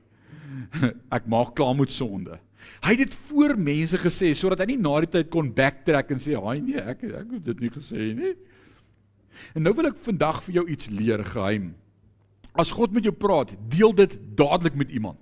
ek 1.18 1.26
maak 1.26 1.56
klaar 1.56 1.76
met 1.76 1.92
sonde. 1.92 2.40
Hy 2.84 2.94
het 2.96 3.10
dit 3.10 3.18
voor 3.30 3.56
mense 3.58 3.98
gesê 3.98 4.34
sodat 4.36 4.60
hy 4.60 4.74
nie 4.74 4.82
na 4.82 5.00
die 5.06 5.10
tyd 5.10 5.30
kon 5.30 5.54
backtrack 5.54 6.12
en 6.12 6.20
sê, 6.20 6.36
"Haai 6.36 6.62
nee, 6.62 6.78
ek 6.78 7.04
ek 7.04 7.30
het 7.38 7.46
dit 7.46 7.60
nie 7.60 7.70
gesê 7.70 8.14
nie." 8.14 8.36
En 9.56 9.64
nou 9.64 9.74
wil 9.78 9.90
ek 9.92 10.02
vandag 10.06 10.42
vir 10.46 10.60
jou 10.60 10.66
iets 10.76 10.90
leer 10.92 11.24
geheim. 11.26 11.72
As 12.60 12.74
God 12.76 12.94
met 12.96 13.06
jou 13.08 13.14
praat, 13.16 13.54
deel 13.72 13.94
dit 13.96 14.16
dadelik 14.38 14.76
met 14.76 14.92
iemand. 14.92 15.20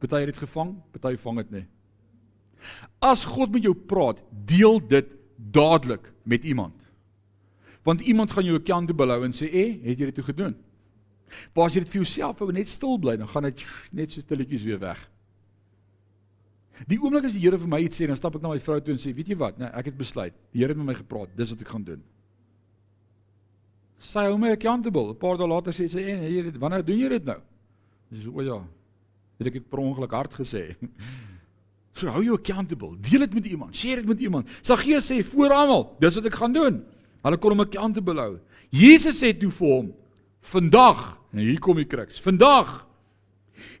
Party 0.00 0.22
het 0.22 0.32
dit 0.34 0.42
gevang, 0.44 0.74
party 0.94 1.16
vang 1.20 1.40
dit 1.42 1.54
nie. 1.56 1.64
As 3.04 3.24
God 3.28 3.52
met 3.54 3.64
jou 3.66 3.74
praat, 3.74 4.20
deel 4.30 4.80
dit 4.88 5.12
dadelik 5.36 6.12
met 6.24 6.44
iemand. 6.44 6.74
Want 7.86 8.00
iemand 8.00 8.32
gaan 8.32 8.44
jou 8.44 8.58
accountable 8.58 9.12
hou 9.12 9.24
en 9.24 9.32
sê, 9.32 9.46
"Eh, 9.52 9.82
het 9.82 9.98
jy 9.98 10.06
dit 10.06 10.14
toe 10.14 10.24
gedoen?" 10.24 10.56
Maar 11.54 11.64
as 11.64 11.74
jy 11.74 11.80
dit 11.80 11.92
vir 11.92 12.02
jouself 12.02 12.38
hou 12.38 12.52
net 12.52 12.68
stil 12.68 12.98
bly, 12.98 13.16
dan 13.16 13.28
gaan 13.28 13.42
dit 13.42 13.64
net 13.92 14.12
so 14.12 14.20
stilletjies 14.20 14.62
weer 14.62 14.78
weg. 14.78 15.10
Die 16.86 16.98
oomblik 17.00 17.24
as 17.24 17.36
die 17.36 17.40
Here 17.40 17.58
vir 17.58 17.70
my 17.70 17.80
iets 17.80 18.00
sê, 18.00 18.06
dan 18.06 18.18
stap 18.18 18.36
ek 18.36 18.42
na 18.42 18.52
my 18.52 18.60
vrou 18.60 18.80
toe 18.80 18.92
en 18.92 19.00
sê, 19.00 19.14
"Weet 19.14 19.28
jy 19.28 19.36
wat? 19.36 19.58
Nee, 19.58 19.68
ek 19.68 19.86
het 19.86 19.96
besluit. 19.96 20.34
Die 20.52 20.60
Here 20.60 20.68
het 20.68 20.76
met 20.76 20.86
my 20.86 20.94
gepraat. 20.94 21.28
Dis 21.36 21.50
wat 21.50 21.60
ek 21.60 21.68
gaan 21.68 21.84
doen." 21.84 22.02
Sy 23.98 24.20
hou 24.20 24.36
my 24.38 24.50
accountable. 24.50 25.10
'n 25.10 25.16
Paar 25.16 25.36
dae 25.38 25.46
later 25.46 25.72
sê 25.72 25.88
sy, 25.88 25.98
"En 25.98 26.20
hier, 26.20 26.52
wanneer 26.58 26.84
doen 26.84 26.98
jy 26.98 27.08
dit 27.08 27.24
nou?" 27.24 27.40
Dis 28.10 28.26
o 28.26 28.40
ja. 28.42 28.62
Het 29.38 29.46
ek 29.46 29.52
dit 29.52 29.70
per 29.70 29.78
ongeluk 29.78 30.12
hard 30.12 30.32
gesê. 30.32 30.76
So 31.96 32.08
hou 32.08 32.22
jou 32.22 32.36
accountable. 32.36 32.98
Deel 33.00 33.20
dit 33.20 33.34
met 33.34 33.46
iemand. 33.46 33.76
Share 33.76 33.96
dit 33.96 34.06
met 34.06 34.20
iemand. 34.20 34.48
Saggeus 34.60 35.10
sê 35.10 35.24
voor 35.24 35.48
almal, 35.48 35.96
dis 35.98 36.14
wat 36.14 36.26
ek 36.26 36.34
gaan 36.34 36.52
doen. 36.52 36.84
Hulle 37.22 37.38
kon 37.38 37.50
hom 37.50 37.60
accountable 37.60 38.20
hou. 38.20 38.38
Jesus 38.70 39.22
sê 39.22 39.32
toe 39.32 39.50
vir 39.50 39.68
hom, 39.68 39.94
Vandag, 40.46 41.16
en 41.32 41.40
hier 41.42 41.58
kom 41.58 41.76
die 41.76 41.88
kruks. 41.88 42.20
Vandag 42.22 42.85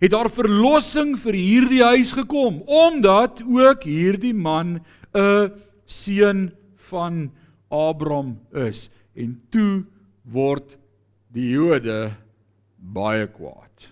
het 0.00 0.10
daar 0.10 0.30
verlossing 0.30 1.16
vir 1.18 1.34
hierdie 1.34 1.82
huis 1.82 2.12
gekom 2.12 2.62
omdat 2.66 3.42
ook 3.42 3.82
hierdie 3.82 4.34
man 4.34 4.80
'n 5.14 5.52
seun 5.86 6.52
van 6.90 7.30
Abraham 7.68 8.38
is 8.52 8.90
en 9.14 9.40
toe 9.50 9.84
word 10.22 10.76
die 11.32 11.50
Jode 11.50 12.14
baie 12.76 13.26
kwaad. 13.26 13.88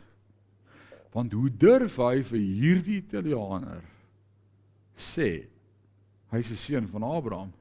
Want 1.14 1.32
hoe 1.32 1.50
durf 1.50 1.96
hy 1.96 2.22
vir 2.22 2.38
hierdie 2.38 2.98
Italianer 3.02 3.82
sê 4.98 5.46
hy's 6.30 6.50
'n 6.50 6.56
seun 6.56 6.88
van 6.88 7.02
Abraham? 7.02 7.52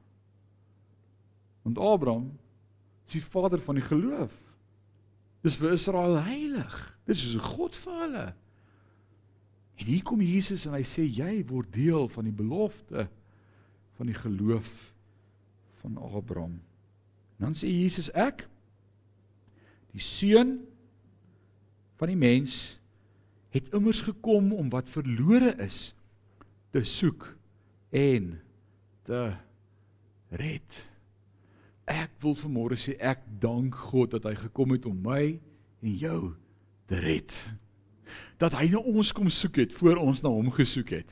Want 1.62 1.78
Abraham 1.78 2.38
is 3.06 3.12
die 3.12 3.22
vader 3.22 3.60
van 3.60 3.74
die 3.74 3.84
geloof. 3.84 4.32
Dis 5.42 5.56
vir 5.56 5.72
Israel 5.72 6.22
heilig. 6.24 6.93
Dis 7.04 7.24
is 7.26 7.36
'n 7.36 7.40
God 7.44 7.76
vir 7.76 8.00
hulle. 8.00 8.34
En 9.74 9.86
hier 9.86 10.02
kom 10.02 10.20
Jesus 10.20 10.66
en 10.66 10.72
hy 10.72 10.82
sê 10.82 11.02
jy 11.02 11.42
word 11.46 11.72
deel 11.72 12.08
van 12.08 12.24
die 12.24 12.32
belofte 12.32 13.08
van 13.96 14.06
die 14.06 14.14
geloof 14.14 14.92
van 15.82 15.98
Abraham. 15.98 16.60
En 17.38 17.50
dan 17.50 17.54
sê 17.54 17.70
Jesus 17.70 18.10
ek 18.10 18.46
die 19.94 20.02
seun 20.02 20.66
van 21.98 22.10
die 22.10 22.18
mens 22.18 22.78
het 23.54 23.70
immers 23.74 24.00
gekom 24.02 24.52
om 24.52 24.70
wat 24.72 24.90
verlore 24.90 25.54
is 25.62 25.94
te 26.74 26.82
soek 26.82 27.28
en 27.94 28.32
te 29.06 29.22
red. 30.34 30.80
Ek 31.86 32.10
wil 32.24 32.34
vanmôre 32.38 32.78
sê 32.80 32.96
ek 32.98 33.22
dank 33.42 33.76
God 33.92 34.16
dat 34.16 34.26
hy 34.26 34.34
gekom 34.46 34.74
het 34.74 34.88
om 34.90 34.98
my 35.04 35.36
en 35.84 35.94
jou 36.00 36.34
red. 37.02 37.34
Dat 38.38 38.54
hy 38.58 38.68
na 38.72 38.78
ons 38.78 39.12
kom 39.12 39.30
soek 39.30 39.56
het 39.56 39.72
voor 39.72 39.96
ons 40.02 40.22
na 40.22 40.28
hom 40.32 40.50
gesoek 40.54 40.90
het. 41.00 41.10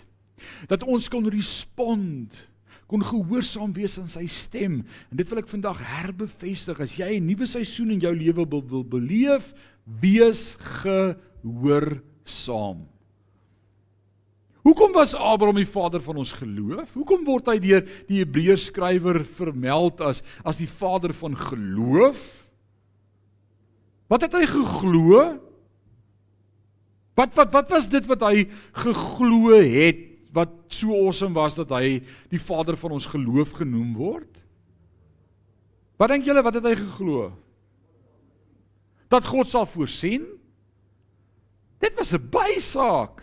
Dat 0.68 0.82
ons 0.82 1.08
kon 1.08 1.28
respond 1.30 2.34
kon 2.92 3.00
gehoorsaam 3.00 3.72
wees 3.72 3.94
aan 3.96 4.10
sy 4.10 4.26
stem. 4.28 4.84
En 5.08 5.16
dit 5.16 5.28
wil 5.30 5.40
ek 5.40 5.48
vandag 5.48 5.80
herbevestig. 5.80 6.76
As 6.76 6.96
jy 7.00 7.16
'n 7.16 7.24
nuwe 7.24 7.46
seisoen 7.48 7.90
in 7.96 8.00
jou 8.04 8.12
lewe 8.12 8.44
wil, 8.44 8.62
wil 8.68 8.84
beleef, 8.84 9.54
wees 9.84 10.56
gehoorsaam. 10.84 12.12
Hoekom 14.62 14.92
was 14.92 15.14
Abraham 15.14 15.56
die 15.56 15.66
vader 15.66 16.02
van 16.02 16.16
ons 16.16 16.32
geloof? 16.32 16.92
Hoekom 16.94 17.24
word 17.24 17.46
hy 17.46 17.58
deur 17.58 17.82
die 18.06 18.18
Hebreërs 18.20 18.64
skrywer 18.70 19.24
vermeld 19.24 20.00
as 20.00 20.22
as 20.44 20.56
die 20.60 20.68
vader 20.70 21.12
van 21.12 21.34
geloof? 21.34 22.46
Wat 24.06 24.22
het 24.22 24.32
hy 24.32 24.46
geglo? 24.46 25.40
Wat 27.18 27.34
wat 27.36 27.52
wat 27.52 27.70
was 27.70 27.88
dit 27.92 28.06
wat 28.08 28.24
hy 28.24 28.46
geglo 28.84 29.58
het 29.60 30.08
wat 30.32 30.52
so 30.72 30.96
awesome 30.96 31.36
was 31.36 31.54
dat 31.58 31.72
hy 31.76 32.00
die 32.32 32.40
vader 32.40 32.76
van 32.80 32.96
ons 32.96 33.10
geloof 33.12 33.52
genoem 33.60 33.92
word? 33.98 34.30
Wat 36.00 36.08
dink 36.08 36.24
julle 36.26 36.42
wat 36.42 36.56
het 36.56 36.70
hy 36.70 36.76
geglo? 36.78 37.28
Dat 39.12 39.28
God 39.28 39.50
sal 39.52 39.68
voorsien? 39.68 40.24
Dit 41.82 41.94
was 41.98 42.14
'n 42.14 42.28
bysaak. 42.32 43.20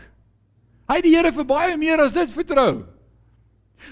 Hy 0.89 0.95
het 0.95 1.03
die 1.03 1.15
Here 1.15 1.31
vir 1.31 1.45
baie 1.45 1.77
meer 1.77 1.99
as 1.99 2.13
dit 2.13 2.31
vertrou. 2.31 2.85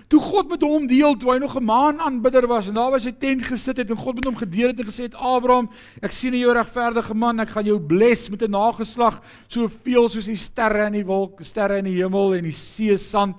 Toe 0.07 0.19
God 0.19 0.49
met 0.49 0.61
hom 0.61 0.87
deel 0.87 1.15
toe 1.17 1.31
hy 1.31 1.37
nog 1.39 1.55
'n 1.55 1.63
maan 1.63 1.99
aanbidder 1.99 2.47
was 2.47 2.67
en 2.67 2.73
daar 2.73 2.91
was 2.91 3.03
hy 3.03 3.11
tent 3.11 3.41
gesit 3.41 3.77
het 3.77 3.89
en 3.89 3.97
God 3.97 4.15
met 4.15 4.25
hom 4.25 4.35
gedeel 4.35 4.67
het 4.67 4.79
en 4.79 4.85
gesê 4.85 5.03
het 5.03 5.15
Abraham, 5.15 5.69
ek 6.01 6.11
sien 6.11 6.33
jy 6.33 6.47
'n 6.47 6.57
regverdige 6.57 7.13
man, 7.13 7.39
ek 7.39 7.49
gaan 7.49 7.65
jou 7.65 7.79
bless 7.79 8.29
met 8.29 8.41
'n 8.41 8.51
nageslag 8.51 9.21
soveel 9.47 10.09
soos 10.09 10.25
die 10.25 10.35
sterre 10.35 10.85
in 10.85 10.93
die 10.93 11.05
wolk, 11.05 11.39
sterre 11.43 11.77
in 11.77 11.85
die 11.85 12.01
hemel 12.01 12.35
en 12.35 12.43
die 12.43 12.51
see 12.51 12.97
sand. 12.97 13.35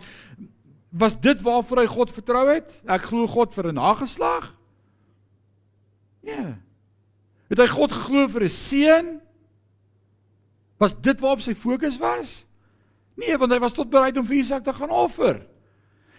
Was 0.91 1.21
dit 1.21 1.43
waarvoor 1.43 1.79
hy 1.79 1.87
God 1.87 2.11
vertrou 2.11 2.49
het? 2.49 2.81
Ek 2.87 3.03
glo 3.03 3.27
God 3.27 3.55
vir 3.55 3.69
'n 3.69 3.75
nageslag. 3.75 4.55
Ja. 6.23 6.59
Het 7.49 7.59
hy 7.59 7.67
God 7.67 7.93
geglo 7.93 8.29
vir 8.29 8.43
'n 8.43 8.49
seun? 8.49 9.21
Was 10.79 10.95
dit 10.95 11.21
waarop 11.21 11.41
sy 11.41 11.55
fokus 11.55 11.99
was? 11.99 12.45
Nee, 13.19 13.37
want 13.39 13.53
hy 13.53 13.59
was 13.59 13.75
tot 13.75 13.91
bereid 13.91 14.17
om 14.17 14.27
vir 14.27 14.37
Isak 14.37 14.65
te 14.65 14.73
gaan 14.73 14.91
offer. 14.91 15.43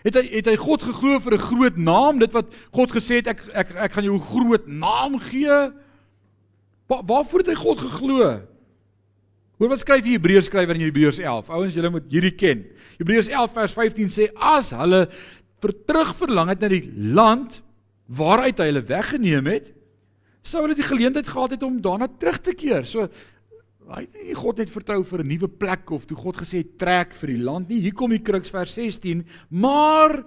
Het 0.08 0.16
hy 0.16 0.26
het 0.32 0.47
hy 0.47 0.56
God 0.56 0.84
geglo 0.88 1.20
vir 1.20 1.34
'n 1.36 1.47
groot 1.50 1.78
naam, 1.78 2.20
dit 2.20 2.32
wat 2.32 2.47
God 2.72 2.91
gesê 2.91 3.20
het 3.20 3.28
ek 3.28 3.41
ek 3.54 3.76
ek 3.76 3.91
gaan 3.91 4.04
jou 4.04 4.16
'n 4.16 4.30
groot 4.32 4.68
naam 4.68 5.20
gee? 5.20 5.72
Wa, 6.88 7.04
waarvoor 7.04 7.39
het 7.39 7.47
hy 7.47 7.56
God 7.56 7.80
geglo? 7.80 8.41
Hoor 9.60 9.70
wat 9.70 9.80
skryf 9.80 10.06
die 10.06 10.16
Hebreërs 10.16 10.47
skrywer 10.47 10.76
in 10.76 10.88
Hebreërs 10.88 11.20
11. 11.20 11.50
Ouens, 11.50 11.76
julle 11.76 11.89
moet 11.91 12.06
hierdie 12.08 12.36
ken. 12.36 12.64
Hebreërs 12.97 13.28
11 13.28 13.52
vers 13.54 13.74
15 13.76 14.10
sê 14.10 14.30
as 14.36 14.72
hulle 14.72 15.10
vir 15.60 15.74
terug 15.86 16.16
verlang 16.16 16.47
het 16.47 16.62
na 16.62 16.70
die 16.72 16.88
land 16.95 17.60
waaruit 18.08 18.58
hy 18.58 18.70
hulle 18.72 18.86
weggeneem 18.88 19.45
het, 19.52 19.68
sou 20.41 20.64
hulle 20.64 20.78
die 20.80 20.88
geleentheid 20.88 21.28
gehad 21.28 21.58
het 21.58 21.64
om 21.68 21.82
daarna 21.84 22.08
terug 22.08 22.39
te 22.41 22.56
keer. 22.56 22.88
So 22.88 23.10
Hy 23.90 24.04
het 24.06 24.18
nie 24.22 24.36
God 24.38 24.60
net 24.62 24.70
vertrou 24.70 25.02
vir 25.04 25.24
'n 25.24 25.28
nuwe 25.28 25.48
plek 25.50 25.90
of 25.92 26.06
toe 26.06 26.18
God 26.18 26.38
gesê 26.38 26.62
trek 26.78 27.16
vir 27.16 27.28
die 27.34 27.44
land 27.44 27.70
nie. 27.70 27.82
Hier 27.82 27.94
kom 27.94 28.12
die 28.12 28.22
kruks 28.22 28.50
vers 28.50 28.74
16, 28.74 29.26
maar 29.50 30.24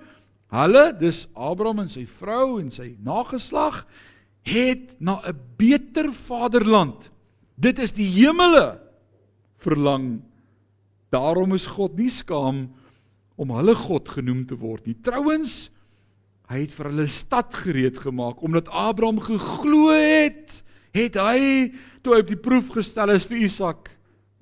hulle, 0.51 0.93
dis 0.99 1.29
Abraham 1.35 1.81
en 1.81 1.89
sy 1.89 2.05
vrou 2.05 2.59
en 2.61 2.71
sy 2.71 2.97
nageslag 2.99 3.87
het 4.43 5.01
na 5.01 5.23
'n 5.25 5.39
beter 5.57 6.13
vaderland. 6.13 7.11
Dit 7.57 7.79
is 7.79 7.93
die 7.93 8.09
hemele 8.09 8.81
verlang. 9.59 10.23
Daarom 11.11 11.55
is 11.55 11.67
God 11.67 11.97
nie 11.97 12.11
skaam 12.11 12.73
om 13.37 13.51
hulle 13.51 13.75
God 13.75 14.09
genoem 14.09 14.47
te 14.47 14.57
word 14.57 14.87
nie. 14.87 14.97
Trouwens, 15.03 15.71
hy 16.49 16.61
het 16.67 16.73
vir 16.73 16.91
hulle 16.91 17.07
stad 17.07 17.55
gereed 17.55 17.99
gemaak 17.99 18.43
omdat 18.43 18.69
Abraham 18.69 19.21
geglo 19.21 19.93
het 19.93 20.63
het 20.93 21.17
hy 21.17 21.73
toe 22.05 22.15
hy 22.15 22.23
op 22.25 22.31
die 22.31 22.41
proef 22.41 22.73
gestel 22.75 23.15
is 23.15 23.27
vir 23.29 23.45
Isak 23.47 23.91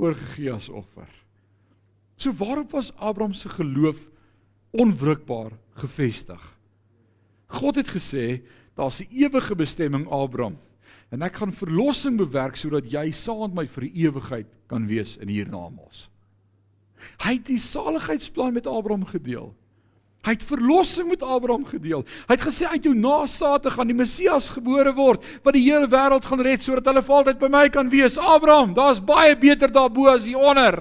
oorgegee 0.01 0.53
as 0.53 0.69
offer. 0.69 1.09
So 2.21 2.33
waarop 2.37 2.75
was 2.77 2.93
Abraham 2.99 3.35
se 3.35 3.49
geloof 3.49 4.01
onwrikbaar 4.77 5.55
gefestig? 5.81 6.41
God 7.51 7.81
het 7.81 7.89
gesê 7.89 8.43
daar's 8.77 9.01
'n 9.01 9.09
ewige 9.11 9.55
bestemming 9.55 10.07
Abraham 10.09 10.59
en 11.11 11.23
ek 11.23 11.35
gaan 11.35 11.53
verlossing 11.53 12.17
bewerk 12.17 12.57
sodat 12.57 12.91
jy 12.91 13.11
saam 13.13 13.41
met 13.41 13.55
my 13.55 13.67
vir 13.67 13.83
die 13.89 14.07
ewigheid 14.07 14.47
kan 14.67 14.87
wees 14.87 15.17
in 15.17 15.29
hiernamaals. 15.29 16.09
Hy 17.25 17.33
het 17.39 17.47
die 17.47 17.59
saligheidsplan 17.59 18.53
met 18.53 18.67
Abraham 18.67 19.05
gedeel. 19.05 19.55
Hy 20.21 20.35
het 20.37 20.45
verlossing 20.45 21.09
met 21.09 21.23
Abraham 21.25 21.65
gedeel. 21.65 22.03
Hy 22.29 22.37
het 22.37 22.45
gesê 22.45 22.69
uit 22.69 22.85
jou 22.85 22.93
nageslagte 22.93 23.73
gaan 23.73 23.89
die 23.89 23.97
Messias 23.97 24.51
gebore 24.53 24.93
word 24.93 25.25
wat 25.47 25.57
die 25.57 25.65
hele 25.65 25.89
wêreld 25.89 26.27
gaan 26.29 26.43
red 26.45 26.65
sodat 26.65 26.91
hulle 26.91 27.03
vir 27.07 27.17
altyd 27.17 27.39
by 27.41 27.49
my 27.49 27.67
kan 27.73 27.89
wees. 27.93 28.19
Abraham, 28.21 28.75
daar's 28.77 29.01
baie 29.01 29.33
beter 29.41 29.73
daarbo 29.73 30.11
as 30.13 30.29
hier 30.29 30.43
onder. 30.43 30.77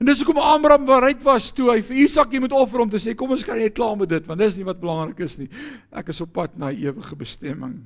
En 0.00 0.08
dis 0.08 0.22
hoekom 0.22 0.40
Abraham 0.40 0.86
bereid 0.88 1.20
was 1.26 1.50
toe 1.52 1.68
hy 1.74 1.82
vir 1.84 1.98
Isak 2.06 2.32
moet 2.40 2.54
offer 2.56 2.80
om 2.80 2.88
te 2.88 2.96
sê 2.96 3.12
kom 3.12 3.34
ons 3.36 3.44
kan 3.44 3.58
net 3.60 3.76
klaar 3.76 3.98
met 4.00 4.08
dit 4.08 4.24
want 4.24 4.40
dis 4.40 4.56
nie 4.56 4.64
wat 4.64 4.80
belangrik 4.80 5.20
is 5.26 5.36
nie. 5.36 5.50
Ek 5.92 6.08
is 6.14 6.22
op 6.24 6.32
pad 6.32 6.56
na 6.56 6.72
ewige 6.72 7.18
bestemming. 7.20 7.76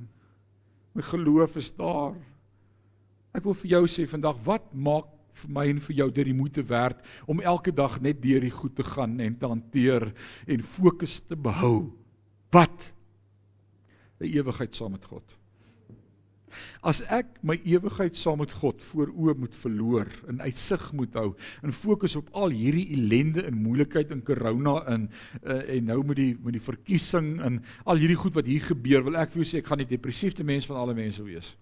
My 0.95 1.03
geloof 1.03 1.57
is 1.59 1.67
daar. 1.75 2.15
Ek 3.35 3.43
wil 3.43 3.57
vir 3.59 3.73
jou 3.73 3.83
sê 3.91 4.07
vandag 4.07 4.39
wat 4.47 4.63
maak 4.71 5.11
vir 5.41 5.53
my 5.57 5.67
en 5.69 5.81
vir 5.87 5.95
jou 6.01 6.09
dit 6.11 6.29
die 6.31 6.37
moeite 6.37 6.63
werd 6.69 7.01
om 7.27 7.41
elke 7.41 7.73
dag 7.75 7.99
net 8.01 8.21
deur 8.23 8.41
die 8.41 8.53
goed 8.53 8.75
te 8.75 8.85
gaan 8.87 9.19
en 9.19 9.37
te 9.37 9.49
hanteer 9.51 10.11
en 10.47 10.67
fokus 10.75 11.19
te 11.27 11.35
behou. 11.35 11.91
Wat? 12.51 12.91
'n 14.19 14.31
Ewigheid 14.31 14.75
saam 14.75 14.91
met 14.91 15.05
God. 15.05 15.35
As 16.85 17.01
ek 17.11 17.39
my 17.45 17.57
ewigheid 17.67 18.17
saam 18.17 18.39
met 18.43 18.53
God 18.61 18.83
voor 18.91 19.11
oë 19.11 19.35
moet 19.43 19.57
verloor 19.59 20.09
en 20.29 20.41
uitsig 20.45 20.85
moet 20.95 21.17
hou 21.19 21.33
en 21.65 21.75
fokus 21.75 22.15
op 22.19 22.29
al 22.37 22.53
hierdie 22.55 22.87
ellende 22.95 23.45
en 23.47 23.59
moeilikheid 23.59 24.13
en 24.15 24.23
corona 24.25 24.77
in 24.93 25.09
uh, 25.43 25.59
en 25.75 25.91
nou 25.91 26.01
met 26.05 26.19
die 26.21 26.31
met 26.43 26.55
die 26.57 26.63
verkiesing 26.63 27.35
en 27.45 27.61
al 27.83 28.01
hierdie 28.01 28.19
goed 28.19 28.37
wat 28.37 28.49
hier 28.49 28.63
gebeur, 28.63 29.05
wil 29.07 29.19
ek 29.19 29.33
vir 29.33 29.43
jou 29.43 29.49
sê 29.51 29.61
ek 29.63 29.71
gaan 29.71 29.83
die 29.83 29.91
depressiefste 29.95 30.47
mens 30.47 30.67
van 30.69 30.79
alle 30.81 30.97
mense 30.97 31.23
wees. 31.25 31.55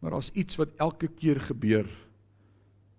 Maar 0.00 0.16
daar's 0.16 0.32
iets 0.32 0.56
wat 0.60 0.72
elke 0.80 1.08
keer 1.08 1.40
gebeur 1.50 1.88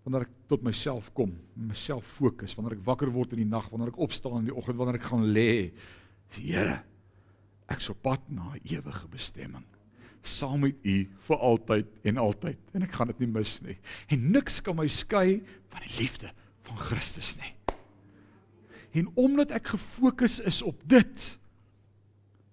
wanneer 0.02 0.26
ek 0.26 0.38
tot 0.50 0.64
myself 0.66 1.12
kom, 1.14 1.36
myself 1.54 2.08
fokus, 2.18 2.56
wanneer 2.58 2.80
ek 2.80 2.86
wakker 2.88 3.12
word 3.14 3.36
in 3.36 3.44
die 3.44 3.50
nag, 3.50 3.68
wanneer 3.70 3.92
ek 3.92 4.00
opstaan 4.02 4.40
in 4.40 4.48
die 4.50 4.56
oggend, 4.56 4.80
wanneer 4.80 4.98
ek 4.98 5.06
gaan 5.12 5.28
lê. 5.30 5.52
Here, 6.34 6.80
ek 7.70 7.84
sop 7.86 8.02
pad 8.02 8.26
na 8.34 8.56
'n 8.56 8.66
ewige 8.66 9.06
bestemming 9.14 9.68
saam 10.22 10.62
met 10.66 10.78
U 10.86 10.98
vir 11.28 11.38
altyd 11.38 11.90
en 12.10 12.22
altyd 12.22 12.78
en 12.78 12.86
ek 12.86 12.94
gaan 12.98 13.10
dit 13.12 13.24
nie 13.24 13.32
mis 13.32 13.56
nie. 13.66 13.78
En 14.14 14.30
niks 14.34 14.60
kan 14.66 14.78
my 14.78 14.88
skei 14.92 15.42
van 15.72 15.86
die 15.86 15.96
liefde 15.98 16.32
van 16.68 16.80
Christus 16.90 17.34
nie. 17.42 17.54
En 19.02 19.10
omdat 19.20 19.54
ek 19.56 19.74
gefokus 19.74 20.40
is 20.44 20.62
op 20.68 20.82
dit, 20.90 21.28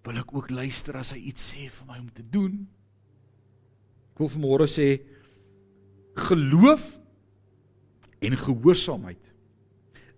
wil 0.06 0.20
ek 0.22 0.32
ook 0.32 0.52
luister 0.54 0.96
as 0.96 1.12
hy 1.12 1.20
iets 1.32 1.50
sê 1.52 1.66
vir 1.66 1.88
my 1.88 1.98
om 2.00 2.10
te 2.14 2.24
doen. 2.24 2.62
Ek 4.18 4.24
wil 4.24 4.32
vanmôre 4.34 4.64
sê 4.66 4.86
geloof 6.18 6.88
en 8.18 8.34
gehoorsaamheid 8.34 9.28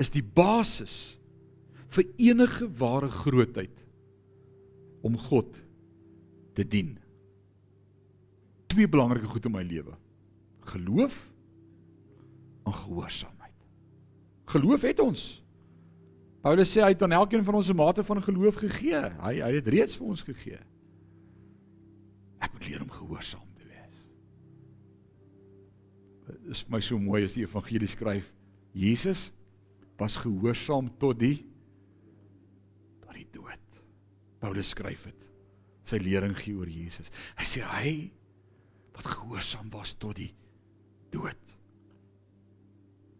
is 0.00 0.08
die 0.14 0.22
basis 0.24 1.18
vir 1.92 2.06
enige 2.16 2.64
ware 2.80 3.10
grootheid 3.12 3.82
om 5.04 5.18
God 5.20 5.58
te 6.56 6.64
dien. 6.64 6.94
Twee 8.72 8.88
belangrike 8.88 9.28
goed 9.28 9.50
in 9.50 9.52
my 9.58 9.66
lewe. 9.68 9.92
Geloof 10.72 11.20
en 12.64 12.72
gehoorsaamheid. 12.72 13.68
Geloof 14.48 14.88
het 14.88 15.04
ons. 15.04 15.26
Paulus 16.40 16.72
sê 16.72 16.80
hy 16.86 16.94
het 16.94 17.04
aan 17.04 17.18
elkeen 17.20 17.44
van 17.44 17.60
ons 17.60 17.68
'n 17.68 17.76
mate 17.76 18.00
van 18.00 18.24
geloof 18.24 18.64
gegee. 18.64 19.12
Hy 19.20 19.44
hy 19.44 19.52
het 19.60 19.68
reeds 19.68 20.00
vir 20.00 20.06
ons 20.06 20.24
gegee. 20.24 20.64
Ek 22.40 22.52
moet 22.56 22.64
leer 22.64 22.80
om 22.80 22.88
gehoorsaam 22.88 23.49
is 26.50 26.62
vir 26.66 26.74
my 26.74 26.80
so 26.82 26.98
mooi 26.98 27.22
as 27.24 27.36
die 27.36 27.44
evangelie 27.46 27.88
skryf. 27.90 28.26
Jesus 28.74 29.30
was 30.00 30.18
gehoorsaam 30.20 30.90
tot 31.00 31.18
die 31.20 31.38
tot 33.04 33.14
die 33.16 33.26
dood. 33.34 33.80
Paulus 34.40 34.72
skryf 34.74 35.04
dit. 35.08 35.28
Sy 35.88 36.00
lering 36.02 36.36
gee 36.38 36.56
oor 36.56 36.70
Jesus. 36.70 37.10
Hy 37.38 37.46
sê 37.48 37.64
hy 37.66 37.94
wat 38.96 39.06
gehoorsaam 39.06 39.70
was 39.74 39.94
tot 39.98 40.18
die 40.18 40.32
dood. 41.12 41.38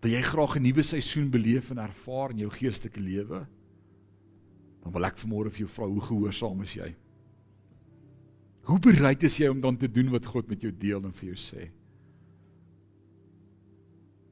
Wil 0.00 0.16
jy 0.16 0.22
graag 0.24 0.56
'n 0.56 0.62
nuwe 0.62 0.82
seisoen 0.82 1.30
beleef 1.30 1.70
en 1.70 1.78
ervaar 1.78 2.30
in 2.30 2.38
jou 2.38 2.50
geestelike 2.50 3.00
lewe? 3.00 3.46
Dan 4.82 4.92
wil 4.92 5.04
ek 5.04 5.18
vanmôre 5.18 5.50
vir 5.50 5.66
jou 5.66 5.68
vra, 5.68 5.86
hoe 5.86 6.00
gehoorsaam 6.00 6.62
is 6.62 6.74
jy? 6.74 6.94
Hoe 8.62 8.78
bereid 8.78 9.22
is 9.22 9.36
jy 9.36 9.48
om 9.48 9.60
dan 9.60 9.76
te 9.76 9.88
doen 9.88 10.10
wat 10.10 10.26
God 10.26 10.48
met 10.48 10.62
jou 10.62 10.72
deel 10.72 11.04
en 11.04 11.12
vir 11.12 11.34
jou 11.34 11.36
sê? 11.36 11.70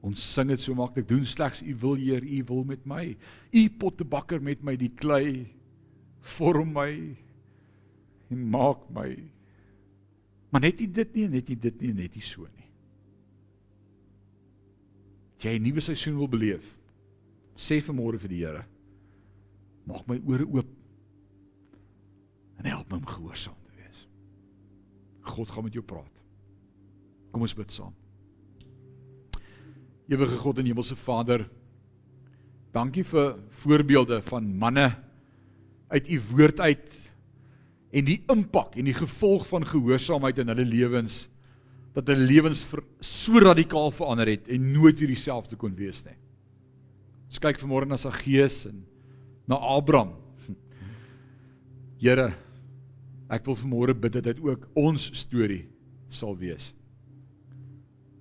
Ons 0.07 0.23
sing 0.23 0.51
dit 0.53 0.63
so 0.63 0.77
maklik, 0.79 1.09
doen 1.09 1.25
slegs 1.27 1.63
u 1.63 1.75
wil 1.83 1.99
Heer, 1.99 2.23
u 2.23 2.43
wil 2.47 2.65
met 2.65 2.85
my. 2.87 3.17
U 3.51 3.63
pottebakker 3.81 4.43
met 4.43 4.63
my 4.63 4.77
die 4.79 4.93
klei 4.95 5.49
vorm 6.37 6.73
my 6.77 6.93
en 8.31 8.47
maak 8.53 8.87
my. 8.95 9.11
Maar 10.53 10.65
net 10.69 10.81
nie 10.81 10.89
dit 10.93 11.15
nie, 11.17 11.29
net 11.29 11.51
nie 11.51 11.59
dit 11.61 11.85
nie, 11.85 11.93
net 12.05 12.15
nie 12.17 12.25
so 12.25 12.47
nie. 12.47 12.67
As 15.39 15.45
jy 15.45 15.59
'n 15.59 15.63
nuwe 15.63 15.81
seisoen 15.81 16.19
wil 16.19 16.29
beleef, 16.29 16.77
sê 17.57 17.81
vanmôre 17.81 18.19
vir 18.19 18.29
die 18.29 18.45
Here, 18.45 18.65
maak 19.87 20.07
my 20.09 20.21
ore 20.27 20.45
oop 20.45 20.67
en 22.59 22.65
help 22.65 22.91
my 22.91 22.99
om 22.99 23.07
gehoorsaam 23.07 23.57
te 23.65 23.73
wees. 23.77 24.09
God 25.23 25.51
gaan 25.51 25.65
met 25.65 25.73
jou 25.73 25.85
praat. 25.85 26.23
Kom 27.31 27.43
ons 27.43 27.55
bid 27.55 27.73
saam. 27.73 27.95
Ewige 30.09 30.39
God 30.41 30.59
en 30.59 30.69
Hemelse 30.71 30.97
Vader, 30.97 31.43
dankie 32.73 33.05
vir 33.05 33.35
voorbeelde 33.63 34.23
van 34.29 34.47
manne 34.61 34.87
uit 35.93 36.09
u 36.09 36.21
woord 36.31 36.61
uit 36.61 36.95
en 37.93 38.07
die 38.09 38.19
impak 38.33 38.77
en 38.77 38.89
die 38.89 38.97
gevolg 38.97 39.47
van 39.49 39.67
gehoorsaamheid 39.69 40.41
in 40.41 40.53
hulle 40.53 40.65
lewens 40.69 41.27
dat 41.97 42.09
hulle 42.13 42.29
lewens 42.29 42.63
so 43.05 43.41
radikaal 43.43 43.91
verander 43.93 44.31
het 44.33 44.49
en 44.53 44.73
nooit 44.73 44.99
weer 45.01 45.13
dieselfde 45.13 45.57
kon 45.61 45.75
wees 45.77 46.01
nie. 46.07 46.17
Ons 47.29 47.41
kyk 47.43 47.61
vanmôre 47.61 47.89
na 47.89 47.99
Saggeus 48.01 48.63
en 48.69 48.85
na 49.49 49.59
Abraham. 49.77 50.15
Here, 52.01 52.31
ek 53.29 53.45
wil 53.49 53.59
vanmôre 53.59 53.97
bid 53.97 54.15
dat 54.17 54.29
dit 54.31 54.41
ook 54.45 54.69
ons 54.79 55.11
storie 55.19 55.65
sal 56.09 56.37
wees. 56.39 56.71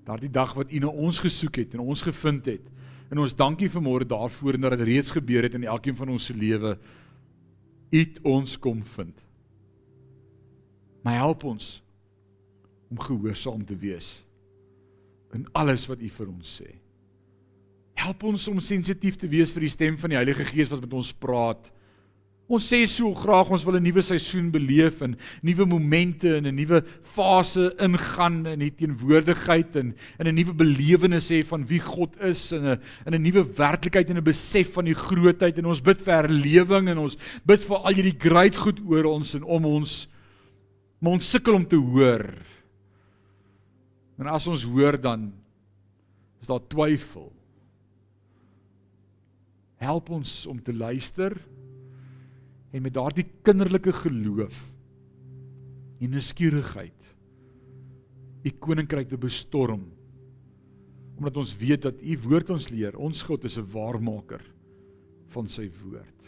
Daardie 0.07 0.31
dag 0.31 0.53
wat 0.55 0.71
U 0.71 0.79
na 0.79 0.87
ons 0.87 1.19
gesoek 1.19 1.59
het 1.63 1.75
en 1.75 1.83
ons 1.83 2.01
gevind 2.01 2.45
het. 2.47 2.63
En 3.11 3.19
ons 3.23 3.35
dankie 3.35 3.69
vanmôre 3.71 4.07
daarvoor 4.07 4.55
en 4.55 4.67
dat 4.67 4.77
dit 4.77 4.87
reeds 4.87 5.11
gebeur 5.15 5.47
het 5.47 5.55
in 5.55 5.67
elkeen 5.67 5.95
van 5.95 6.11
ons 6.15 6.29
se 6.29 6.35
lewe. 6.35 6.77
U 7.91 7.99
het 7.99 8.19
ons 8.23 8.57
kom 8.59 8.83
vind. 8.95 9.15
Maar 11.03 11.21
help 11.23 11.43
ons 11.47 11.77
om 12.91 12.99
gehoorsaam 12.99 13.65
te 13.67 13.75
wees 13.75 14.17
in 15.35 15.43
alles 15.51 15.85
wat 15.87 16.01
U 16.01 16.09
vir 16.09 16.29
ons 16.31 16.51
sê. 16.61 16.69
Help 17.99 18.23
ons 18.29 18.47
om 18.47 18.59
sensitief 18.63 19.17
te 19.19 19.27
wees 19.27 19.51
vir 19.51 19.65
die 19.65 19.73
stem 19.73 19.97
van 19.99 20.13
die 20.13 20.19
Heilige 20.19 20.45
Gees 20.47 20.71
wat 20.71 20.83
met 20.85 20.93
ons 20.95 21.11
praat 21.11 21.71
Ons 22.47 22.63
sê 22.71 22.85
so 22.87 23.11
graag 23.11 23.49
ons 23.51 23.65
wil 23.67 23.75
'n 23.75 23.83
nuwe 23.83 24.01
seisoen 24.01 24.47
beleef 24.49 25.01
en 25.03 25.17
nuwe 25.43 25.65
momente 25.67 26.37
en 26.37 26.47
'n 26.47 26.55
nuwe 26.55 26.81
fase 27.03 27.75
ingaan 27.77 28.45
in 28.47 28.59
die 28.59 28.71
teenwoordigheid 28.71 29.75
en 29.75 29.93
in 30.19 30.27
'n 30.27 30.35
nuwe 30.35 30.53
belewenis 30.55 31.27
hê 31.27 31.43
van 31.43 31.67
wie 31.67 31.79
God 31.79 32.15
is 32.21 32.53
en 32.53 32.63
'n 32.63 32.79
in 33.05 33.13
'n 33.15 33.21
nuwe 33.21 33.43
werklikheid 33.43 34.09
en 34.09 34.17
'n 34.17 34.23
besef 34.23 34.71
van 34.73 34.85
die 34.85 34.95
grootheid 34.95 35.57
en 35.57 35.65
ons 35.65 35.81
bid 35.81 36.01
vir 36.01 36.13
herlewing 36.13 36.87
en 36.87 36.97
ons 36.97 37.17
bid 37.45 37.63
vir 37.65 37.77
al 37.77 37.93
hierdie 37.93 38.17
great 38.17 38.55
goed 38.55 38.79
oor 38.79 39.03
ons 39.03 39.35
en 39.35 39.43
om 39.43 39.65
ons 39.65 40.07
maar 40.99 41.11
ons 41.11 41.29
sukkel 41.29 41.53
om 41.53 41.67
te 41.67 41.75
hoor. 41.75 42.33
En 44.17 44.27
as 44.27 44.47
ons 44.47 44.63
hoor 44.63 45.01
dan 45.01 45.33
is 46.41 46.47
daar 46.47 46.63
twyfel. 46.67 47.31
Help 49.75 50.09
ons 50.09 50.45
om 50.45 50.63
te 50.63 50.73
luister 50.73 51.35
en 52.71 52.81
met 52.83 52.93
daardie 52.93 53.25
kinderlike 53.45 53.93
geloof 54.03 54.71
en 55.99 56.09
nuuskierigheid 56.13 56.97
u 58.47 58.51
koninkryk 58.63 59.09
te 59.11 59.19
bestorm 59.19 59.85
omdat 61.17 61.39
ons 61.41 61.55
weet 61.57 61.81
dat 61.81 62.01
u 62.01 62.13
woord 62.27 62.51
ons 62.53 62.67
leer. 62.69 62.93
Ons 63.01 63.23
God 63.25 63.47
is 63.49 63.57
'n 63.57 63.65
waarmaker 63.73 64.43
van 65.33 65.47
sy 65.49 65.65
woord. 65.81 66.21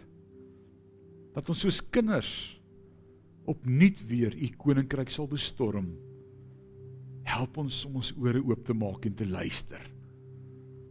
Dat 1.33 1.49
ons 1.49 1.59
soos 1.59 1.81
kinders 1.91 2.59
opnuut 3.45 4.07
weer 4.07 4.33
u 4.33 4.49
koninkryk 4.57 5.09
sal 5.09 5.27
bestorm. 5.27 5.93
Help 7.23 7.57
ons 7.57 7.85
om 7.85 7.95
ons 7.95 8.13
ore 8.17 8.41
oop 8.41 8.65
te 8.65 8.73
maak 8.73 9.05
en 9.05 9.13
te 9.13 9.27
luister. 9.27 9.81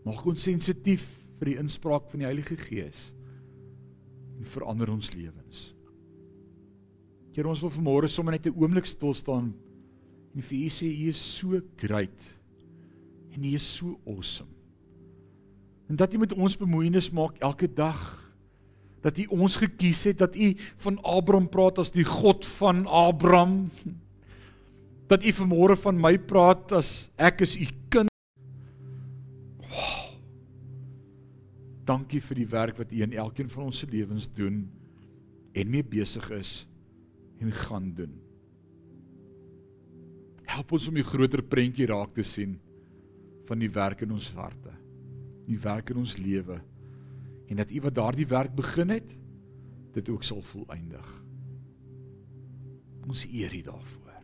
Maak 0.05 0.25
ons 0.27 0.43
sensitief 0.43 1.27
vir 1.39 1.47
die 1.47 1.59
inspraak 1.59 2.09
van 2.11 2.21
die 2.21 2.27
Heilige 2.27 2.57
Gees 2.57 3.13
en 4.39 4.47
verander 4.47 4.91
ons 4.93 5.11
lewens. 5.13 5.65
Here 7.35 7.47
ons 7.47 7.61
wil 7.63 7.71
vanmôre 7.71 8.09
sommer 8.11 8.35
net 8.35 8.47
'n 8.47 8.55
oomblik 8.59 8.87
stil 8.87 9.15
staan 9.15 9.55
en 10.35 10.43
vir 10.43 10.59
U 10.67 10.69
sê 10.71 10.87
U 10.87 11.09
is 11.09 11.19
so 11.19 11.61
great 11.77 12.19
en 13.33 13.45
U 13.45 13.55
is 13.55 13.63
so 13.63 13.99
awesome. 14.07 14.51
En 15.89 15.97
dat 15.97 16.15
U 16.15 16.19
met 16.19 16.33
ons 16.33 16.57
bemoeienis 16.57 17.11
maak 17.11 17.39
elke 17.39 17.69
dag 17.69 18.19
dat 19.03 19.19
U 19.19 19.25
ons 19.31 19.57
gekies 19.57 20.05
het 20.05 20.19
dat 20.19 20.37
U 20.37 20.55
van 20.77 20.99
Abraham 21.03 21.49
praat 21.49 21.79
as 21.79 21.91
die 21.91 22.05
God 22.05 22.47
van 22.59 22.87
Abraham 22.87 23.71
dat 25.07 25.25
U 25.25 25.33
vanmôre 25.33 25.77
van 25.77 26.01
my 26.01 26.19
praat 26.19 26.73
as 26.73 27.11
ek 27.17 27.41
is 27.47 27.57
U 27.57 27.67
kind 27.89 28.08
Dankie 31.89 32.21
vir 32.21 32.43
die 32.43 32.49
werk 32.53 32.79
wat 32.81 32.93
U 32.93 33.03
in 33.05 33.17
elkeen 33.17 33.49
van 33.53 33.71
ons 33.71 33.83
se 33.83 33.89
lewens 33.89 34.29
doen 34.37 34.67
en 35.57 35.71
mee 35.73 35.85
besig 35.85 36.27
is 36.37 36.53
en 37.41 37.53
gaan 37.65 37.93
doen. 37.97 38.13
Help 40.49 40.75
ons 40.77 40.89
om 40.91 40.99
die 40.99 41.07
groter 41.07 41.43
prentjie 41.45 41.89
raak 41.89 42.15
te 42.17 42.25
sien 42.27 42.59
van 43.49 43.63
die 43.63 43.71
werk 43.73 44.03
in 44.05 44.13
ons 44.13 44.29
harte, 44.37 44.75
die 45.49 45.59
werk 45.65 45.93
in 45.95 46.03
ons 46.03 46.19
lewe 46.21 46.59
en 47.49 47.63
dat 47.63 47.73
U 47.73 47.81
wat 47.87 47.97
daardie 47.97 48.29
werk 48.29 48.53
begin 48.57 48.93
het, 48.93 49.15
dit 49.97 50.11
ook 50.13 50.27
sal 50.27 50.43
volëindig. 50.45 51.07
Ons 53.09 53.25
eer 53.33 53.55
U 53.57 53.63
daarvoor. 53.71 54.19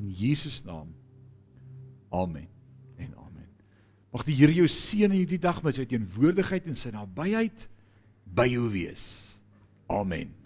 In 0.00 0.08
Jesus 0.16 0.62
naam. 0.64 0.94
Amen. 2.08 2.48
Mag 4.10 4.26
die 4.26 4.34
Here 4.34 4.54
jou 4.54 4.66
seën 4.70 5.10
in 5.10 5.20
hierdie 5.20 5.40
dag 5.42 5.60
met 5.62 5.78
sy 5.78 5.86
teenwoordigheid 5.86 6.66
en 6.70 6.78
sy 6.78 6.90
nabyheid 6.94 7.68
by 8.26 8.48
jou 8.50 8.66
wees. 8.72 9.06
Amen. 9.90 10.39